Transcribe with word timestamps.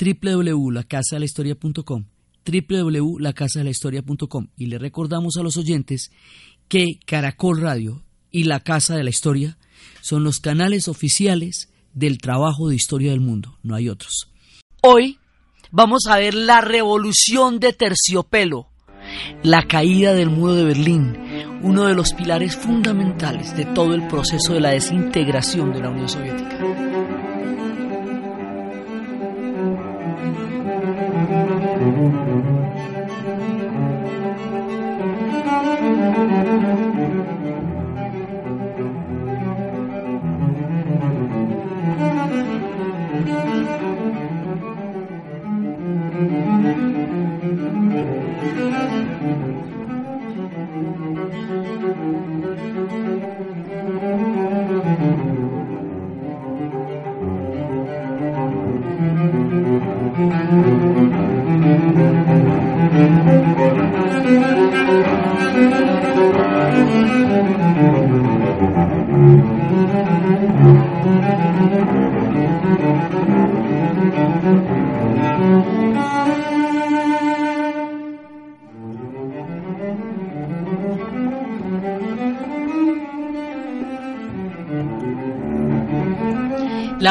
www.lacasadelahistoria.com 0.00 2.04
www.lacasadelahistoria.com 2.44 4.48
y 4.56 4.66
le 4.66 4.78
recordamos 4.78 5.36
a 5.36 5.42
los 5.42 5.56
oyentes 5.56 6.10
que 6.68 6.98
Caracol 7.04 7.60
Radio 7.60 8.02
y 8.30 8.44
La 8.44 8.60
Casa 8.60 8.96
de 8.96 9.04
la 9.04 9.10
Historia 9.10 9.58
son 10.00 10.24
los 10.24 10.40
canales 10.40 10.88
oficiales 10.88 11.70
del 11.92 12.18
trabajo 12.18 12.68
de 12.68 12.76
historia 12.76 13.10
del 13.10 13.20
mundo, 13.20 13.58
no 13.62 13.74
hay 13.74 13.88
otros. 13.88 14.30
Hoy 14.82 15.18
vamos 15.70 16.06
a 16.08 16.16
ver 16.16 16.34
la 16.34 16.60
revolución 16.60 17.58
de 17.58 17.72
terciopelo, 17.72 18.68
la 19.42 19.66
caída 19.66 20.14
del 20.14 20.30
muro 20.30 20.54
de 20.54 20.64
Berlín, 20.64 21.16
uno 21.62 21.86
de 21.86 21.94
los 21.94 22.14
pilares 22.14 22.56
fundamentales 22.56 23.56
de 23.56 23.66
todo 23.66 23.94
el 23.94 24.06
proceso 24.06 24.54
de 24.54 24.60
la 24.60 24.70
desintegración 24.70 25.72
de 25.72 25.80
la 25.80 25.90
Unión 25.90 26.08
Soviética. 26.08 26.89
Thank 31.30 32.26
you. 32.26 32.29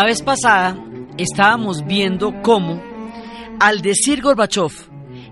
Vez 0.09 0.23
pasada 0.23 0.75
estábamos 1.19 1.85
viendo 1.85 2.41
cómo, 2.41 2.81
al 3.59 3.81
decir 3.81 4.23
Gorbachev 4.23 4.71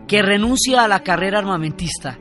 que 0.08 0.22
renuncia 0.22 0.84
a 0.84 0.88
la 0.88 1.00
carrera 1.00 1.40
armamentista, 1.40 2.20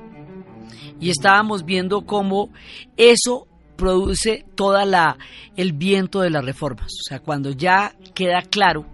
y 0.98 1.10
estábamos 1.10 1.66
viendo 1.66 2.06
cómo 2.06 2.48
eso 2.96 3.46
produce 3.76 4.46
toda 4.54 4.86
la 4.86 5.18
el 5.54 5.74
viento 5.74 6.22
de 6.22 6.30
las 6.30 6.46
reformas, 6.46 6.94
o 6.94 7.04
sea, 7.06 7.20
cuando 7.20 7.50
ya 7.50 7.94
queda 8.14 8.40
claro 8.40 8.86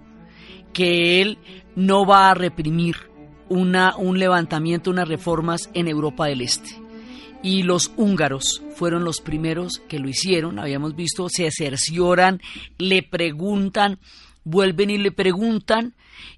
que 0.72 1.22
él 1.22 1.38
no 1.76 2.04
va 2.04 2.30
a 2.30 2.34
reprimir 2.34 2.96
una, 3.48 3.96
un 3.96 4.18
levantamiento, 4.18 4.90
unas 4.90 5.06
reformas 5.06 5.70
en 5.72 5.86
Europa 5.86 6.26
del 6.26 6.40
Este 6.40 6.81
y 7.42 7.64
los 7.64 7.92
húngaros 7.96 8.62
fueron 8.76 9.04
los 9.04 9.20
primeros 9.20 9.82
que 9.88 9.98
lo 9.98 10.08
hicieron. 10.08 10.58
Habíamos 10.58 10.94
visto, 10.94 11.28
se 11.28 11.50
cercioran, 11.50 12.40
le 12.78 13.02
preguntan, 13.02 13.98
vuelven 14.44 14.90
y 14.90 14.98
le 14.98 15.12
preguntan, 15.12 15.94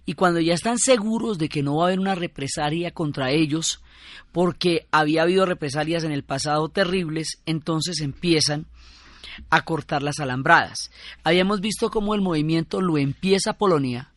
y 0.06 0.15
cuando 0.15 0.41
ya 0.41 0.54
están 0.54 0.78
seguros 0.78 1.38
de 1.38 1.48
que 1.48 1.62
no 1.62 1.76
va 1.76 1.84
a 1.84 1.87
haber 1.88 2.00
una 2.00 2.15
represalia 2.15 2.92
contra 2.92 3.31
ellos, 3.31 3.82
porque 4.32 4.87
había 4.91 5.22
habido 5.22 5.47
represalias 5.47 6.04
en 6.04 6.12
el 6.12 6.25
pasado 6.25 6.69
terribles, 6.69 7.38
entonces 7.47 8.00
empiezan 8.00 8.66
a 9.50 9.65
cortar 9.65 10.03
las 10.03 10.21
alambradas. 10.21 10.91
Habíamos 11.22 11.60
visto 11.60 11.91
cómo 11.91 12.15
el 12.15 12.21
movimiento 12.21 12.81
lo 12.81 12.98
empieza 12.98 13.59
Polonia, 13.59 14.12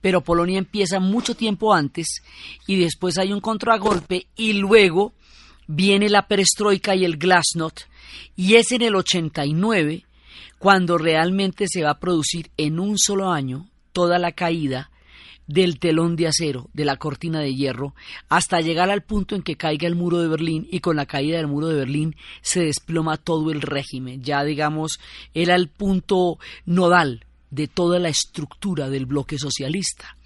pero 0.00 0.22
Polonia 0.22 0.58
empieza 0.58 1.00
mucho 1.00 1.34
tiempo 1.34 1.74
antes 1.74 2.22
y 2.66 2.76
después 2.76 3.18
hay 3.18 3.32
un 3.32 3.40
contragolpe 3.40 4.26
y 4.36 4.54
luego 4.54 5.14
viene 5.66 6.08
la 6.08 6.26
perestroika 6.26 6.94
y 6.94 7.04
el 7.04 7.16
glasnost, 7.16 7.82
y 8.36 8.54
es 8.54 8.72
en 8.72 8.82
el 8.82 8.94
89 8.94 10.04
cuando 10.58 10.98
realmente 10.98 11.66
se 11.68 11.82
va 11.82 11.90
a 11.90 12.00
producir 12.00 12.50
en 12.56 12.80
un 12.80 12.98
solo 12.98 13.30
año 13.30 13.68
toda 13.92 14.18
la 14.18 14.32
caída 14.32 14.90
del 15.46 15.78
telón 15.78 16.16
de 16.16 16.26
acero, 16.26 16.68
de 16.72 16.84
la 16.84 16.96
cortina 16.96 17.40
de 17.40 17.54
hierro, 17.54 17.94
hasta 18.28 18.60
llegar 18.60 18.90
al 18.90 19.02
punto 19.02 19.34
en 19.34 19.42
que 19.42 19.56
caiga 19.56 19.86
el 19.86 19.94
muro 19.94 20.18
de 20.18 20.28
Berlín 20.28 20.66
y 20.70 20.80
con 20.80 20.96
la 20.96 21.06
caída 21.06 21.36
del 21.36 21.46
muro 21.46 21.68
de 21.68 21.76
Berlín 21.76 22.16
se 22.42 22.60
desploma 22.60 23.16
todo 23.16 23.52
el 23.52 23.62
régimen. 23.62 24.22
Ya 24.22 24.42
digamos, 24.42 24.98
era 25.34 25.54
el 25.54 25.68
punto 25.68 26.38
nodal 26.64 27.24
de 27.50 27.68
toda 27.68 27.98
la 27.98 28.08
estructura 28.08 28.90
del 28.90 29.06
bloque 29.06 29.38
socialista. 29.38 30.16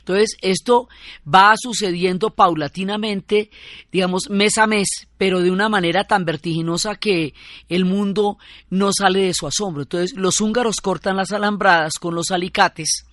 Entonces, 0.00 0.36
esto 0.42 0.88
va 1.26 1.54
sucediendo 1.56 2.30
paulatinamente, 2.30 3.50
digamos, 3.92 4.28
mes 4.28 4.58
a 4.58 4.66
mes, 4.66 4.88
pero 5.16 5.40
de 5.40 5.50
una 5.50 5.68
manera 5.68 6.04
tan 6.04 6.24
vertiginosa 6.24 6.96
que 6.96 7.34
el 7.68 7.84
mundo 7.84 8.38
no 8.68 8.90
sale 8.92 9.20
de 9.20 9.34
su 9.34 9.46
asombro. 9.46 9.82
Entonces, 9.82 10.16
los 10.16 10.40
húngaros 10.40 10.76
cortan 10.82 11.16
las 11.16 11.32
alambradas 11.32 11.94
con 12.00 12.14
los 12.14 12.30
alicates 12.30 13.04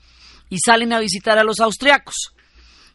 y 0.49 0.57
salen 0.59 0.93
a 0.93 0.99
visitar 0.99 1.37
a 1.37 1.43
los 1.43 1.59
austriacos. 1.59 2.33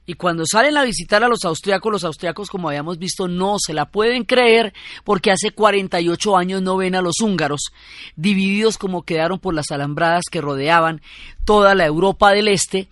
Y 0.04 0.14
cuando 0.14 0.44
salen 0.46 0.76
a 0.76 0.82
visitar 0.82 1.22
a 1.22 1.28
los 1.28 1.44
austriacos, 1.44 1.92
los 1.92 2.04
austriacos, 2.04 2.50
como 2.50 2.68
habíamos 2.68 2.98
visto, 2.98 3.28
no 3.28 3.56
se 3.64 3.72
la 3.72 3.86
pueden 3.86 4.24
creer 4.24 4.72
porque 5.04 5.30
hace 5.30 5.52
48 5.52 6.36
años 6.36 6.60
no 6.60 6.76
ven 6.76 6.96
a 6.96 7.02
los 7.02 7.20
húngaros, 7.20 7.72
divididos 8.16 8.78
como 8.78 9.04
quedaron 9.04 9.38
por 9.38 9.54
las 9.54 9.70
alambradas 9.70 10.24
que 10.30 10.40
rodeaban 10.40 11.02
toda 11.44 11.76
la 11.76 11.86
Europa 11.86 12.32
del 12.32 12.48
Este 12.48 12.88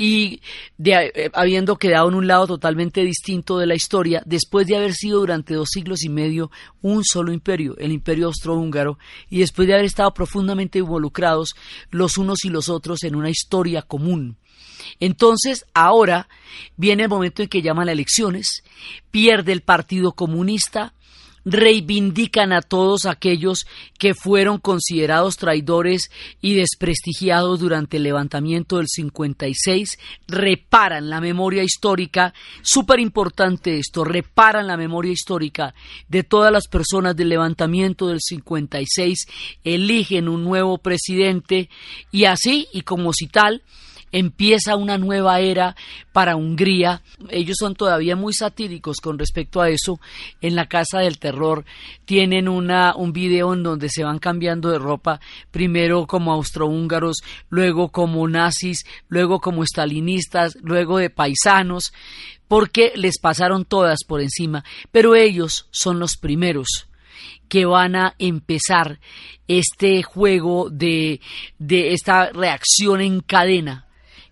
y 0.00 0.40
de, 0.78 1.12
eh, 1.14 1.30
habiendo 1.34 1.76
quedado 1.76 2.08
en 2.08 2.14
un 2.14 2.28
lado 2.28 2.46
totalmente 2.46 3.02
distinto 3.02 3.58
de 3.58 3.66
la 3.66 3.74
historia, 3.74 4.22
después 4.24 4.68
de 4.68 4.76
haber 4.76 4.94
sido 4.94 5.18
durante 5.18 5.54
dos 5.54 5.68
siglos 5.72 6.04
y 6.04 6.08
medio 6.08 6.52
un 6.80 7.04
solo 7.04 7.32
imperio, 7.32 7.76
el 7.78 7.90
imperio 7.90 8.26
austrohúngaro, 8.26 8.96
y 9.28 9.40
después 9.40 9.66
de 9.66 9.74
haber 9.74 9.86
estado 9.86 10.14
profundamente 10.14 10.78
involucrados 10.78 11.56
los 11.90 12.16
unos 12.16 12.44
y 12.44 12.48
los 12.48 12.68
otros 12.68 13.02
en 13.02 13.16
una 13.16 13.28
historia 13.28 13.82
común. 13.82 14.36
Entonces, 15.00 15.66
ahora 15.74 16.28
viene 16.76 17.02
el 17.02 17.08
momento 17.08 17.42
en 17.42 17.48
que 17.48 17.60
llaman 17.60 17.88
a 17.88 17.92
elecciones, 17.92 18.62
pierde 19.10 19.52
el 19.52 19.62
Partido 19.62 20.12
Comunista, 20.12 20.94
reivindican 21.44 22.52
a 22.52 22.62
todos 22.62 23.06
aquellos 23.06 23.66
que 23.98 24.14
fueron 24.14 24.58
considerados 24.58 25.36
traidores 25.36 26.10
y 26.40 26.54
desprestigiados 26.54 27.60
durante 27.60 27.96
el 27.96 28.04
levantamiento 28.04 28.76
del 28.78 28.86
56, 28.88 29.98
reparan 30.26 31.10
la 31.10 31.20
memoria 31.20 31.62
histórica, 31.62 32.34
súper 32.62 33.00
importante 33.00 33.78
esto, 33.78 34.04
reparan 34.04 34.66
la 34.66 34.76
memoria 34.76 35.12
histórica 35.12 35.74
de 36.08 36.22
todas 36.22 36.52
las 36.52 36.68
personas 36.68 37.16
del 37.16 37.28
levantamiento 37.28 38.08
del 38.08 38.20
56, 38.20 39.26
eligen 39.64 40.28
un 40.28 40.44
nuevo 40.44 40.78
presidente 40.78 41.68
y 42.10 42.24
así, 42.24 42.68
y 42.72 42.82
como 42.82 43.12
si 43.12 43.26
tal, 43.26 43.62
empieza 44.12 44.76
una 44.76 44.98
nueva 44.98 45.40
era 45.40 45.76
para 46.12 46.36
Hungría. 46.36 47.02
Ellos 47.30 47.56
son 47.58 47.74
todavía 47.74 48.16
muy 48.16 48.32
satíricos 48.32 48.98
con 48.98 49.18
respecto 49.18 49.60
a 49.60 49.68
eso. 49.68 50.00
En 50.40 50.54
la 50.54 50.66
Casa 50.66 51.00
del 51.00 51.18
Terror 51.18 51.64
tienen 52.04 52.48
una, 52.48 52.94
un 52.96 53.12
video 53.12 53.54
en 53.54 53.62
donde 53.62 53.88
se 53.88 54.04
van 54.04 54.18
cambiando 54.18 54.70
de 54.70 54.78
ropa, 54.78 55.20
primero 55.50 56.06
como 56.06 56.32
austrohúngaros, 56.32 57.18
luego 57.50 57.90
como 57.90 58.26
nazis, 58.28 58.84
luego 59.08 59.40
como 59.40 59.64
stalinistas, 59.64 60.56
luego 60.62 60.98
de 60.98 61.10
paisanos, 61.10 61.92
porque 62.48 62.92
les 62.96 63.18
pasaron 63.18 63.64
todas 63.64 63.98
por 64.06 64.20
encima, 64.20 64.64
pero 64.90 65.14
ellos 65.14 65.68
son 65.70 65.98
los 65.98 66.16
primeros 66.16 66.88
que 67.48 67.64
van 67.64 67.96
a 67.96 68.14
empezar 68.18 69.00
este 69.48 70.02
juego 70.02 70.68
de, 70.70 71.20
de 71.58 71.92
esta 71.92 72.30
reacción 72.30 73.00
en 73.00 73.20
cadena 73.20 73.87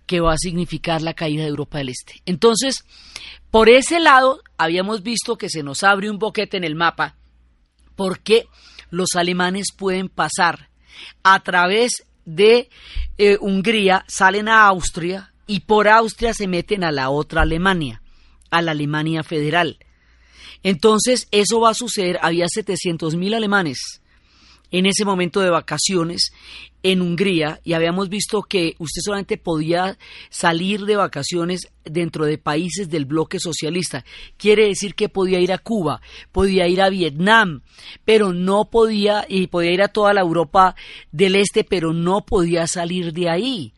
que 0.06 0.20
va 0.20 0.32
a 0.32 0.38
significar 0.38 1.02
la 1.02 1.14
caída 1.14 1.42
de 1.42 1.48
Europa 1.48 1.78
del 1.78 1.90
Este. 1.90 2.22
Entonces, 2.26 2.84
por 3.50 3.68
ese 3.68 4.00
lado, 4.00 4.42
habíamos 4.56 5.02
visto 5.02 5.36
que 5.36 5.50
se 5.50 5.62
nos 5.62 5.82
abre 5.82 6.10
un 6.10 6.18
boquete 6.18 6.56
en 6.56 6.64
el 6.64 6.74
mapa 6.74 7.16
porque 7.96 8.46
los 8.90 9.14
alemanes 9.16 9.72
pueden 9.76 10.08
pasar 10.08 10.68
a 11.22 11.40
través 11.40 12.04
de 12.24 12.68
eh, 13.18 13.38
Hungría, 13.40 14.04
salen 14.08 14.48
a 14.48 14.66
Austria 14.66 15.32
y 15.46 15.60
por 15.60 15.88
Austria 15.88 16.34
se 16.34 16.48
meten 16.48 16.84
a 16.84 16.92
la 16.92 17.10
otra 17.10 17.42
Alemania, 17.42 18.02
a 18.50 18.62
la 18.62 18.72
Alemania 18.72 19.22
federal. 19.22 19.78
Entonces, 20.62 21.28
eso 21.30 21.60
va 21.60 21.70
a 21.70 21.74
suceder, 21.74 22.18
había 22.22 22.46
700.000 22.46 23.34
alemanes 23.34 24.00
en 24.70 24.86
ese 24.86 25.04
momento 25.04 25.40
de 25.40 25.50
vacaciones 25.50 26.32
en 26.92 27.02
Hungría 27.02 27.60
y 27.64 27.72
habíamos 27.72 28.08
visto 28.08 28.42
que 28.42 28.76
usted 28.78 29.00
solamente 29.04 29.38
podía 29.38 29.98
salir 30.30 30.84
de 30.84 30.94
vacaciones 30.94 31.68
dentro 31.84 32.24
de 32.26 32.38
países 32.38 32.88
del 32.88 33.06
bloque 33.06 33.40
socialista. 33.40 34.04
Quiere 34.36 34.68
decir 34.68 34.94
que 34.94 35.08
podía 35.08 35.40
ir 35.40 35.52
a 35.52 35.58
Cuba, 35.58 36.00
podía 36.30 36.68
ir 36.68 36.80
a 36.80 36.88
Vietnam, 36.88 37.62
pero 38.04 38.32
no 38.32 38.70
podía, 38.70 39.26
y 39.28 39.48
podía 39.48 39.72
ir 39.72 39.82
a 39.82 39.88
toda 39.88 40.14
la 40.14 40.20
Europa 40.20 40.76
del 41.10 41.34
Este, 41.34 41.64
pero 41.64 41.92
no 41.92 42.24
podía 42.24 42.68
salir 42.68 43.12
de 43.12 43.30
ahí. 43.30 43.72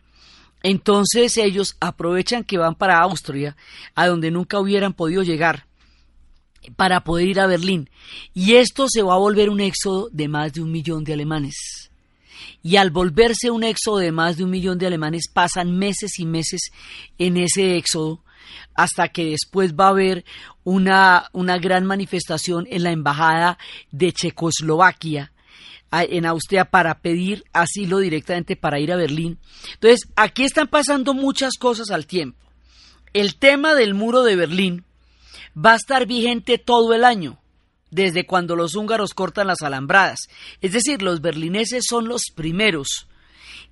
Entonces 0.63 1.39
ellos 1.39 1.77
aprovechan 1.81 2.45
que 2.45 2.59
van 2.59 2.75
para 2.75 3.01
Austria, 3.01 3.57
a 3.95 4.07
donde 4.07 4.31
nunca 4.31 4.61
hubieran 4.61 4.93
podido 4.93 5.23
llegar, 5.23 5.67
para 6.77 7.05
poder 7.05 7.29
ir 7.29 7.41
a 7.41 7.47
Berlín. 7.47 7.89
Y 8.35 8.57
esto 8.57 8.87
se 8.87 9.03
va 9.03 9.15
a 9.15 9.19
volver 9.19 9.49
un 9.49 9.61
éxodo 9.61 10.11
de 10.13 10.29
más 10.29 10.53
de 10.53 10.61
un 10.61 10.71
millón 10.71 11.05
de 11.05 11.15
alemanes. 11.15 11.89
Y 12.63 12.77
al 12.77 12.91
volverse 12.91 13.51
un 13.51 13.65
éxodo 13.65 13.99
de 13.99 14.13
más 14.13 14.37
de 14.37 14.45
un 14.45 14.51
millón 14.51 14.79
de 14.79 14.87
alemanes, 14.87 15.29
pasan 15.33 15.79
meses 15.79 16.19
y 16.19 16.27
meses 16.27 16.71
en 17.19 17.37
ese 17.37 17.77
éxodo, 17.77 18.23
hasta 18.75 19.09
que 19.09 19.25
después 19.25 19.75
va 19.75 19.87
a 19.87 19.91
haber 19.91 20.25
una, 20.65 21.29
una 21.33 21.59
gran 21.59 21.85
manifestación 21.85 22.67
en 22.71 22.85
la 22.85 22.93
embajada 22.93 23.59
de 23.91 24.13
Checoslovaquia, 24.13 25.33
en 25.91 26.27
Austria 26.27 26.67
para 26.67 27.01
pedir 27.01 27.45
asilo 27.53 27.99
directamente 27.99 28.57
para 28.57 28.79
ir 28.79 28.93
a 28.93 28.97
Berlín. 28.97 29.39
Entonces, 29.75 30.09
aquí 30.17 30.45
están 30.45 30.69
pasando 30.69 31.15
muchas 31.15 31.55
cosas 31.59 31.91
al 31.91 32.07
tiempo. 32.07 32.39
El 33.15 33.37
tema 33.37 33.75
del 33.75 33.95
muro 33.95 34.23
de 34.23 34.37
Berlín 34.37 34.85
va 35.57 35.73
a 35.73 35.77
estar 35.77 36.07
vigente 36.07 36.59
todo 36.59 36.93
el 36.95 37.05
año, 37.05 37.41
desde 37.91 38.27
cuando 38.27 38.57
los 38.57 38.75
húngaros 38.75 39.15
cortan 39.15 39.47
las 39.47 39.63
alambradas. 39.63 40.29
Es 40.61 40.73
decir, 40.73 41.03
los 41.03 41.21
berlineses 41.21 41.85
son 41.89 42.09
los 42.09 42.25
primeros 42.35 43.09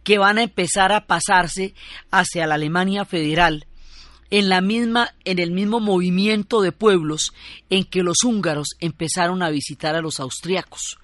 que 0.03 0.19
van 0.19 0.39
a 0.39 0.43
empezar 0.43 0.93
a 0.93 1.07
pasarse 1.07 1.75
hacia 2.11 2.47
la 2.47 2.55
Alemania 2.55 3.05
federal 3.05 3.67
en 4.31 4.49
la 4.49 4.61
misma 4.61 5.15
en 5.25 5.39
el 5.39 5.51
mismo 5.51 5.81
movimiento 5.81 6.61
de 6.61 6.73
pueblos 6.73 7.33
en 7.71 7.85
que 7.85 8.03
los 8.03 8.25
húngaros 8.25 8.69
empezaron 8.81 9.43
a 9.43 9.51
visitar 9.51 9.95
a 9.95 10.01
los 10.01 10.21
austriacos. 10.21 10.99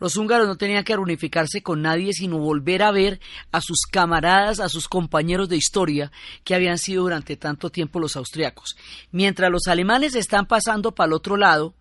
Los 0.00 0.16
húngaros 0.16 0.48
no 0.48 0.56
tenían 0.56 0.84
que 0.84 0.96
reunificarse 0.96 1.62
con 1.62 1.82
nadie, 1.82 2.12
sino 2.12 2.38
volver 2.38 2.82
a 2.82 2.90
ver 2.90 3.20
a 3.52 3.60
sus 3.60 3.82
camaradas, 3.90 4.58
a 4.60 4.68
sus 4.68 4.88
compañeros 4.88 5.48
de 5.48 5.56
historia 5.56 6.10
que 6.42 6.54
habían 6.54 6.78
sido 6.78 7.04
durante 7.04 7.36
tanto 7.36 7.70
tiempo 7.70 8.00
los 8.00 8.16
austriacos. 8.16 8.76
Mientras 9.12 9.50
los 9.50 9.68
alemanes 9.68 10.14
están 10.14 10.46
pasando 10.46 10.94
para 10.94 11.06
el 11.06 11.12
otro 11.12 11.36
lado 11.36 11.74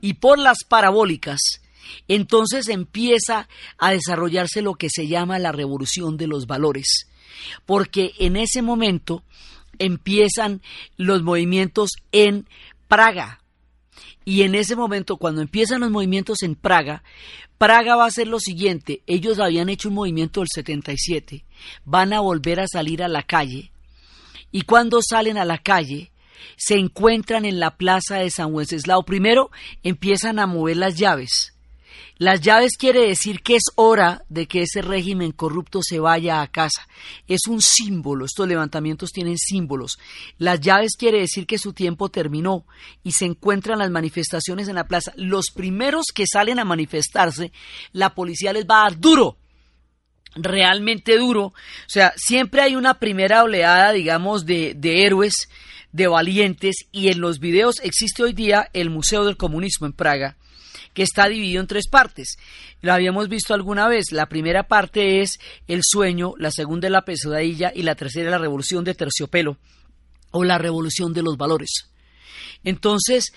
y 0.00 0.14
por 0.14 0.38
las 0.38 0.58
parabólicas, 0.66 1.40
entonces 2.06 2.68
empieza 2.68 3.48
a 3.78 3.92
desarrollarse 3.92 4.62
lo 4.62 4.74
que 4.74 4.88
se 4.90 5.08
llama 5.08 5.38
la 5.38 5.52
revolución 5.52 6.16
de 6.16 6.26
los 6.26 6.46
valores, 6.46 7.08
porque 7.66 8.12
en 8.18 8.36
ese 8.36 8.62
momento 8.62 9.22
empiezan 9.78 10.62
los 10.96 11.22
movimientos 11.22 11.90
en 12.12 12.48
Praga, 12.88 13.40
y 14.24 14.42
en 14.42 14.54
ese 14.54 14.76
momento, 14.76 15.16
cuando 15.16 15.40
empiezan 15.40 15.80
los 15.80 15.90
movimientos 15.90 16.42
en 16.42 16.54
Praga, 16.54 17.02
Praga 17.56 17.96
va 17.96 18.04
a 18.04 18.10
ser 18.10 18.28
lo 18.28 18.38
siguiente, 18.38 19.02
ellos 19.06 19.38
habían 19.38 19.70
hecho 19.70 19.88
un 19.88 19.94
movimiento 19.94 20.40
del 20.40 20.48
77, 20.54 21.46
van 21.86 22.12
a 22.12 22.20
volver 22.20 22.60
a 22.60 22.68
salir 22.68 23.02
a 23.02 23.08
la 23.08 23.22
calle, 23.22 23.72
y 24.52 24.62
cuando 24.62 25.00
salen 25.02 25.38
a 25.38 25.46
la 25.46 25.56
calle, 25.56 26.12
se 26.56 26.76
encuentran 26.76 27.44
en 27.44 27.60
la 27.60 27.76
plaza 27.76 28.16
de 28.16 28.30
San 28.30 28.52
Wenceslao. 28.54 29.04
Primero 29.04 29.50
empiezan 29.82 30.38
a 30.38 30.46
mover 30.46 30.76
las 30.76 30.96
llaves, 30.96 31.54
las 32.18 32.40
llaves 32.40 32.76
quiere 32.76 33.06
decir 33.06 33.42
que 33.42 33.54
es 33.54 33.62
hora 33.76 34.24
de 34.28 34.48
que 34.48 34.62
ese 34.62 34.82
régimen 34.82 35.30
corrupto 35.30 35.82
se 35.82 36.00
vaya 36.00 36.42
a 36.42 36.48
casa. 36.48 36.88
Es 37.28 37.42
un 37.48 37.62
símbolo, 37.62 38.24
estos 38.24 38.48
levantamientos 38.48 39.12
tienen 39.12 39.38
símbolos. 39.38 40.00
Las 40.36 40.60
llaves 40.60 40.96
quiere 40.98 41.20
decir 41.20 41.46
que 41.46 41.58
su 41.58 41.72
tiempo 41.72 42.08
terminó 42.08 42.66
y 43.04 43.12
se 43.12 43.24
encuentran 43.24 43.78
las 43.78 43.90
manifestaciones 43.90 44.66
en 44.66 44.74
la 44.74 44.88
plaza. 44.88 45.12
Los 45.14 45.52
primeros 45.54 46.06
que 46.12 46.24
salen 46.26 46.58
a 46.58 46.64
manifestarse, 46.64 47.52
la 47.92 48.16
policía 48.16 48.52
les 48.52 48.66
va 48.66 48.80
a 48.80 48.90
dar 48.90 48.98
duro 48.98 49.38
realmente 50.34 51.16
duro. 51.18 51.46
O 51.46 51.54
sea, 51.86 52.12
siempre 52.16 52.62
hay 52.62 52.76
una 52.76 52.98
primera 52.98 53.44
oleada, 53.44 53.92
digamos, 53.92 54.44
de, 54.44 54.74
de, 54.76 55.04
héroes, 55.04 55.48
de 55.92 56.06
valientes, 56.06 56.86
y 56.92 57.08
en 57.08 57.20
los 57.20 57.38
videos 57.38 57.80
existe 57.82 58.22
hoy 58.22 58.32
día 58.32 58.68
el 58.72 58.90
Museo 58.90 59.24
del 59.24 59.36
Comunismo 59.36 59.86
en 59.86 59.92
Praga, 59.92 60.36
que 60.94 61.02
está 61.02 61.28
dividido 61.28 61.60
en 61.60 61.66
tres 61.66 61.88
partes. 61.88 62.36
Lo 62.80 62.92
habíamos 62.92 63.28
visto 63.28 63.54
alguna 63.54 63.88
vez. 63.88 64.12
La 64.12 64.26
primera 64.26 64.64
parte 64.68 65.20
es 65.22 65.38
el 65.66 65.80
sueño, 65.82 66.34
la 66.38 66.50
segunda 66.50 66.88
es 66.88 66.92
la 66.92 67.04
pesadilla 67.04 67.72
y 67.74 67.82
la 67.82 67.94
tercera 67.94 68.26
es 68.26 68.30
la 68.30 68.38
revolución 68.38 68.84
de 68.84 68.94
terciopelo 68.94 69.56
o 70.30 70.44
la 70.44 70.58
revolución 70.58 71.12
de 71.12 71.22
los 71.22 71.36
valores. 71.36 71.90
Entonces, 72.64 73.32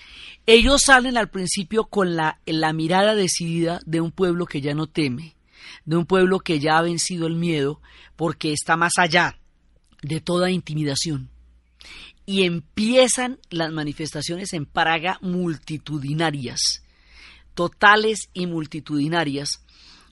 ellos 0.46 0.82
salen 0.84 1.16
al 1.16 1.30
principio 1.30 1.84
con 1.84 2.16
la, 2.16 2.40
la 2.46 2.72
mirada 2.72 3.14
decidida 3.14 3.80
de 3.86 4.00
un 4.00 4.10
pueblo 4.10 4.46
que 4.46 4.60
ya 4.60 4.74
no 4.74 4.88
teme, 4.88 5.36
de 5.84 5.96
un 5.96 6.06
pueblo 6.06 6.40
que 6.40 6.58
ya 6.58 6.78
ha 6.78 6.82
vencido 6.82 7.26
el 7.26 7.36
miedo 7.36 7.80
porque 8.16 8.52
está 8.52 8.76
más 8.76 8.92
allá 8.98 9.38
de 10.02 10.20
toda 10.20 10.50
intimidación. 10.50 11.31
Y 12.24 12.44
empiezan 12.44 13.38
las 13.50 13.72
manifestaciones 13.72 14.52
en 14.52 14.66
Praga 14.66 15.18
multitudinarias 15.22 16.82
totales 17.54 18.28
y 18.32 18.46
multitudinarias. 18.46 19.64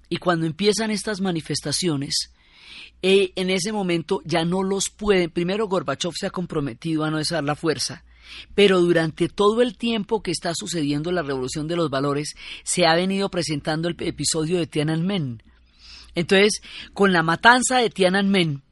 Y 0.09 0.17
cuando 0.17 0.47
empiezan 0.47 0.91
estas 0.91 1.21
manifestaciones, 1.21 2.33
eh, 3.03 3.33
en 3.37 3.51
ese 3.51 3.73
momento 3.73 4.21
ya 4.25 4.45
no 4.45 4.63
los 4.63 4.91
pueden. 4.91 5.31
Primero, 5.31 5.69
Gorbachev 5.69 6.13
se 6.15 6.27
ha 6.27 6.31
comprometido 6.31 7.05
a 7.05 7.11
no 7.11 7.19
desar 7.19 7.45
la 7.45 7.55
fuerza, 7.55 8.05
pero 8.55 8.81
durante 8.81 9.29
todo 9.29 9.63
el 9.63 9.77
tiempo 9.77 10.23
que 10.23 10.33
está 10.33 10.53
sucediendo 10.55 11.13
la 11.13 11.23
revolución 11.23 11.69
de 11.69 11.77
los 11.77 11.91
valores, 11.91 12.35
se 12.65 12.87
ha 12.87 12.95
venido 12.95 13.31
presentando 13.31 13.89
el 13.89 13.97
episodio 14.01 14.59
de 14.59 14.67
Tiananmen. 14.67 15.43
Entonces, 16.15 16.61
con 16.93 17.13
la 17.13 17.23
matanza 17.23 17.79
de 17.79 17.89
Tiananmen, 17.89 18.63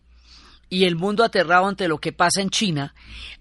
y 0.70 0.84
el 0.84 0.96
mundo 0.96 1.24
aterrado 1.24 1.66
ante 1.66 1.88
lo 1.88 1.98
que 1.98 2.12
pasa 2.12 2.42
en 2.42 2.50
China, 2.50 2.94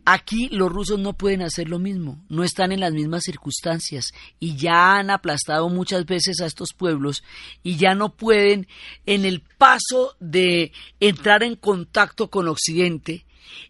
aquí 0.06 0.50
los 0.50 0.72
rusos 0.72 1.00
no 1.00 1.14
pueden 1.14 1.42
hacer 1.42 1.68
lo 1.68 1.80
mismo, 1.80 2.24
no 2.30 2.44
están 2.44 2.72
en 2.72 2.80
las 2.80 2.94
mismas 2.94 3.24
circunstancias 3.24 4.14
y 4.40 4.56
ya 4.56 4.98
han 4.98 5.10
aplastado 5.10 5.70
muchas 5.70 6.06
veces 6.06 6.40
a 6.42 6.46
estos 6.46 6.74
pueblos 6.74 7.24
y 7.64 7.78
ya 7.78 7.96
no 7.96 8.16
pueden 8.16 8.68
en 9.06 9.26
el 9.26 9.42
paso 9.42 10.16
de 10.20 10.72
entrar 11.00 11.44
en 11.44 11.56
contacto 11.56 12.30
con 12.30 12.48
Occidente, 12.48 13.26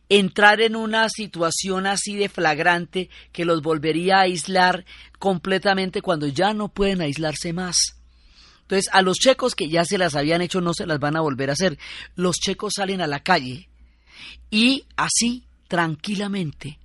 entrar 0.10 0.62
en 0.62 0.76
una 0.76 1.10
situación 1.10 1.88
así 1.88 2.16
de 2.16 2.30
flagrante 2.30 3.10
que 3.32 3.46
los 3.46 3.62
volvería 3.62 4.18
a 4.18 4.22
aislar 4.22 4.86
completamente 5.20 6.02
cuando 6.02 6.28
ya 6.28 6.54
no 6.54 6.70
pueden 6.70 7.02
aislarse 7.02 7.54
más. 7.54 7.97
Entonces, 8.68 8.90
a 8.92 9.02
los 9.02 9.18
checos 9.18 9.56
que 9.56 9.70
ya 9.70 9.86
se 9.86 9.98
las 9.98 10.14
habían 10.14 10.42
hecho 10.42 10.60
no 10.60 10.74
se 10.74 10.86
las 10.86 11.00
van 11.00 11.16
a 11.16 11.22
volver 11.22 11.50
a 11.50 11.54
hacer. 11.54 11.80
Los 12.16 12.36
checos 12.36 12.74
salen 12.76 13.00
a 13.00 13.08
la 13.08 13.24
calle 13.24 13.70
y 14.52 14.84
así, 14.98 15.46
tranquilamente, 15.70 16.78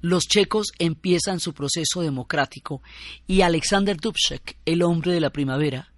los 0.00 0.24
checos 0.24 0.72
empiezan 0.80 1.38
su 1.38 1.54
proceso 1.54 2.02
democrático 2.02 2.82
y 3.28 3.42
Alexander 3.42 3.96
Dubček, 3.96 4.56
el 4.64 4.82
hombre 4.82 5.12
de 5.12 5.20
la 5.20 5.30
primavera, 5.30 5.92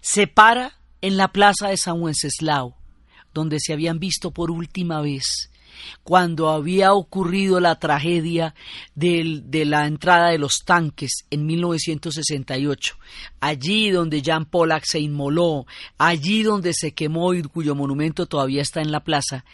se 0.00 0.26
para 0.26 0.78
en 1.02 1.18
la 1.18 1.28
plaza 1.28 1.68
de 1.68 1.76
San 1.76 2.00
Wenceslao, 2.00 2.78
donde 3.34 3.58
se 3.60 3.74
habían 3.74 3.98
visto 3.98 4.30
por 4.30 4.50
última 4.50 5.02
vez 5.02 5.50
cuando 6.02 6.50
había 6.50 6.92
ocurrido 6.92 7.60
la 7.60 7.78
tragedia 7.78 8.54
de 8.94 9.64
la 9.66 9.86
entrada 9.86 10.30
de 10.30 10.38
los 10.38 10.64
tanques 10.64 11.24
en 11.30 11.46
1968, 11.46 12.96
allí 13.40 13.90
donde 13.90 14.22
Jan 14.24 14.46
Pollack 14.46 14.84
se 14.84 15.00
inmoló, 15.00 15.66
allí 15.98 16.42
donde 16.42 16.72
se 16.72 16.92
quemó 16.92 17.34
y 17.34 17.42
cuyo 17.42 17.74
monumento 17.74 18.26
todavía 18.26 18.62
está 18.62 18.80
en 18.80 18.90
la 18.90 19.04
plaza, 19.04 19.44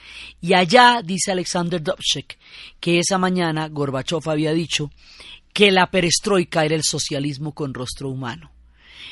y 0.40 0.54
allá 0.54 1.02
dice 1.04 1.32
Alexander 1.32 1.82
Dubček 1.82 2.38
que 2.80 2.98
esa 2.98 3.18
mañana 3.18 3.68
Gorbachev 3.68 4.28
había 4.28 4.52
dicho 4.52 4.90
que 5.52 5.70
la 5.70 5.90
perestroika 5.90 6.64
era 6.64 6.74
el 6.74 6.82
socialismo 6.82 7.52
con 7.52 7.74
rostro 7.74 8.08
humano. 8.08 8.51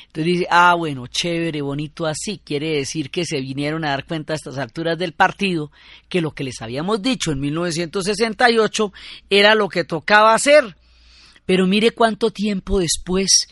Entonces 0.06 0.25
dice, 0.25 0.47
ah, 0.50 0.75
bueno, 0.75 1.06
chévere, 1.06 1.62
bonito 1.62 2.06
así. 2.06 2.40
Quiere 2.44 2.76
decir 2.76 3.11
que 3.11 3.25
se 3.25 3.40
vinieron 3.40 3.85
a 3.85 3.90
dar 3.90 4.06
cuenta 4.06 4.32
a 4.32 4.37
estas 4.37 4.59
alturas 4.59 4.99
del 4.99 5.12
partido 5.12 5.70
que 6.09 6.20
lo 6.20 6.32
que 6.32 6.44
les 6.44 6.61
habíamos 6.61 7.02
dicho 7.02 7.32
en 7.32 7.40
1968 7.40 8.92
era 9.28 9.54
lo 9.54 9.68
que 9.68 9.85
tocaba 9.85 10.35
hacer. 10.35 10.76
Pero 11.47 11.66
mire 11.66 11.90
cuánto 11.90 12.30
tiempo 12.30 12.78
después, 12.78 13.49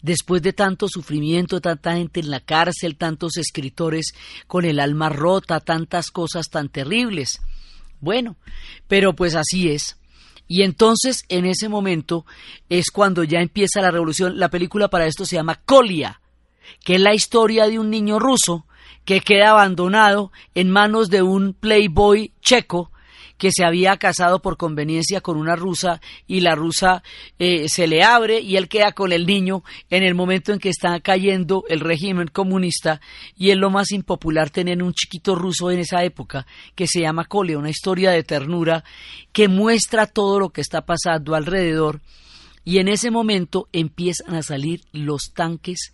después 0.00 0.40
de 0.42 0.52
tanto 0.52 0.88
sufrimiento, 0.88 1.60
tanta 1.60 1.94
gente 1.94 2.20
en 2.20 2.30
la 2.30 2.40
cárcel, 2.40 2.96
tantos 2.96 3.36
escritores 3.36 4.12
con 4.46 4.64
el 4.64 4.80
alma 4.80 5.10
rota, 5.10 5.60
tantas 5.60 6.10
cosas 6.10 6.48
tan 6.48 6.68
terribles. 6.68 7.42
Bueno, 8.00 8.36
pero 8.88 9.14
pues 9.14 9.34
así 9.34 9.68
es. 9.68 9.96
Y 10.54 10.64
entonces 10.64 11.24
en 11.30 11.46
ese 11.46 11.70
momento 11.70 12.26
es 12.68 12.90
cuando 12.90 13.24
ya 13.24 13.40
empieza 13.40 13.80
la 13.80 13.90
revolución. 13.90 14.38
La 14.38 14.50
película 14.50 14.88
para 14.88 15.06
esto 15.06 15.24
se 15.24 15.36
llama 15.36 15.62
Kolia, 15.64 16.20
que 16.84 16.96
es 16.96 17.00
la 17.00 17.14
historia 17.14 17.68
de 17.68 17.78
un 17.78 17.88
niño 17.88 18.18
ruso 18.18 18.66
que 19.06 19.22
queda 19.22 19.52
abandonado 19.52 20.30
en 20.54 20.68
manos 20.68 21.08
de 21.08 21.22
un 21.22 21.54
playboy 21.54 22.34
checo 22.42 22.91
que 23.42 23.50
se 23.50 23.64
había 23.64 23.96
casado 23.96 24.40
por 24.40 24.56
conveniencia 24.56 25.20
con 25.20 25.36
una 25.36 25.56
rusa 25.56 26.00
y 26.28 26.42
la 26.42 26.54
rusa 26.54 27.02
eh, 27.40 27.68
se 27.68 27.88
le 27.88 28.04
abre 28.04 28.38
y 28.38 28.56
él 28.56 28.68
queda 28.68 28.92
con 28.92 29.10
el 29.10 29.26
niño 29.26 29.64
en 29.90 30.04
el 30.04 30.14
momento 30.14 30.52
en 30.52 30.60
que 30.60 30.68
está 30.68 31.00
cayendo 31.00 31.64
el 31.68 31.80
régimen 31.80 32.28
comunista 32.28 33.00
y 33.36 33.50
es 33.50 33.56
lo 33.56 33.68
más 33.68 33.90
impopular 33.90 34.50
tener 34.50 34.80
un 34.80 34.92
chiquito 34.92 35.34
ruso 35.34 35.72
en 35.72 35.80
esa 35.80 36.04
época 36.04 36.46
que 36.76 36.86
se 36.86 37.00
llama 37.00 37.24
Cole, 37.24 37.56
una 37.56 37.68
historia 37.68 38.12
de 38.12 38.22
ternura 38.22 38.84
que 39.32 39.48
muestra 39.48 40.06
todo 40.06 40.38
lo 40.38 40.50
que 40.50 40.60
está 40.60 40.86
pasando 40.86 41.34
alrededor 41.34 42.00
y 42.64 42.78
en 42.78 42.86
ese 42.86 43.10
momento 43.10 43.68
empiezan 43.72 44.36
a 44.36 44.44
salir 44.44 44.82
los 44.92 45.32
tanques, 45.34 45.92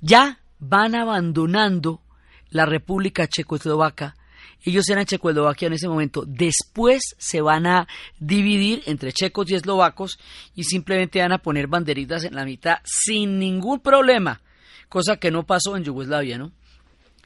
ya 0.00 0.40
van 0.58 0.96
abandonando 0.96 2.02
la 2.50 2.66
República 2.66 3.28
Checoslovaca 3.28 4.16
ellos 4.64 4.88
eran 4.88 5.06
Checoslovaquia 5.06 5.66
en 5.66 5.74
ese 5.74 5.88
momento. 5.88 6.24
Después 6.26 7.02
se 7.18 7.40
van 7.40 7.66
a 7.66 7.86
dividir 8.18 8.82
entre 8.86 9.12
checos 9.12 9.50
y 9.50 9.54
eslovacos 9.54 10.18
y 10.54 10.64
simplemente 10.64 11.20
van 11.20 11.32
a 11.32 11.38
poner 11.38 11.68
banderitas 11.68 12.24
en 12.24 12.34
la 12.34 12.44
mitad 12.44 12.78
sin 12.84 13.38
ningún 13.38 13.80
problema, 13.80 14.40
cosa 14.88 15.16
que 15.16 15.30
no 15.30 15.46
pasó 15.46 15.76
en 15.76 15.84
Yugoslavia, 15.84 16.38
¿no? 16.38 16.52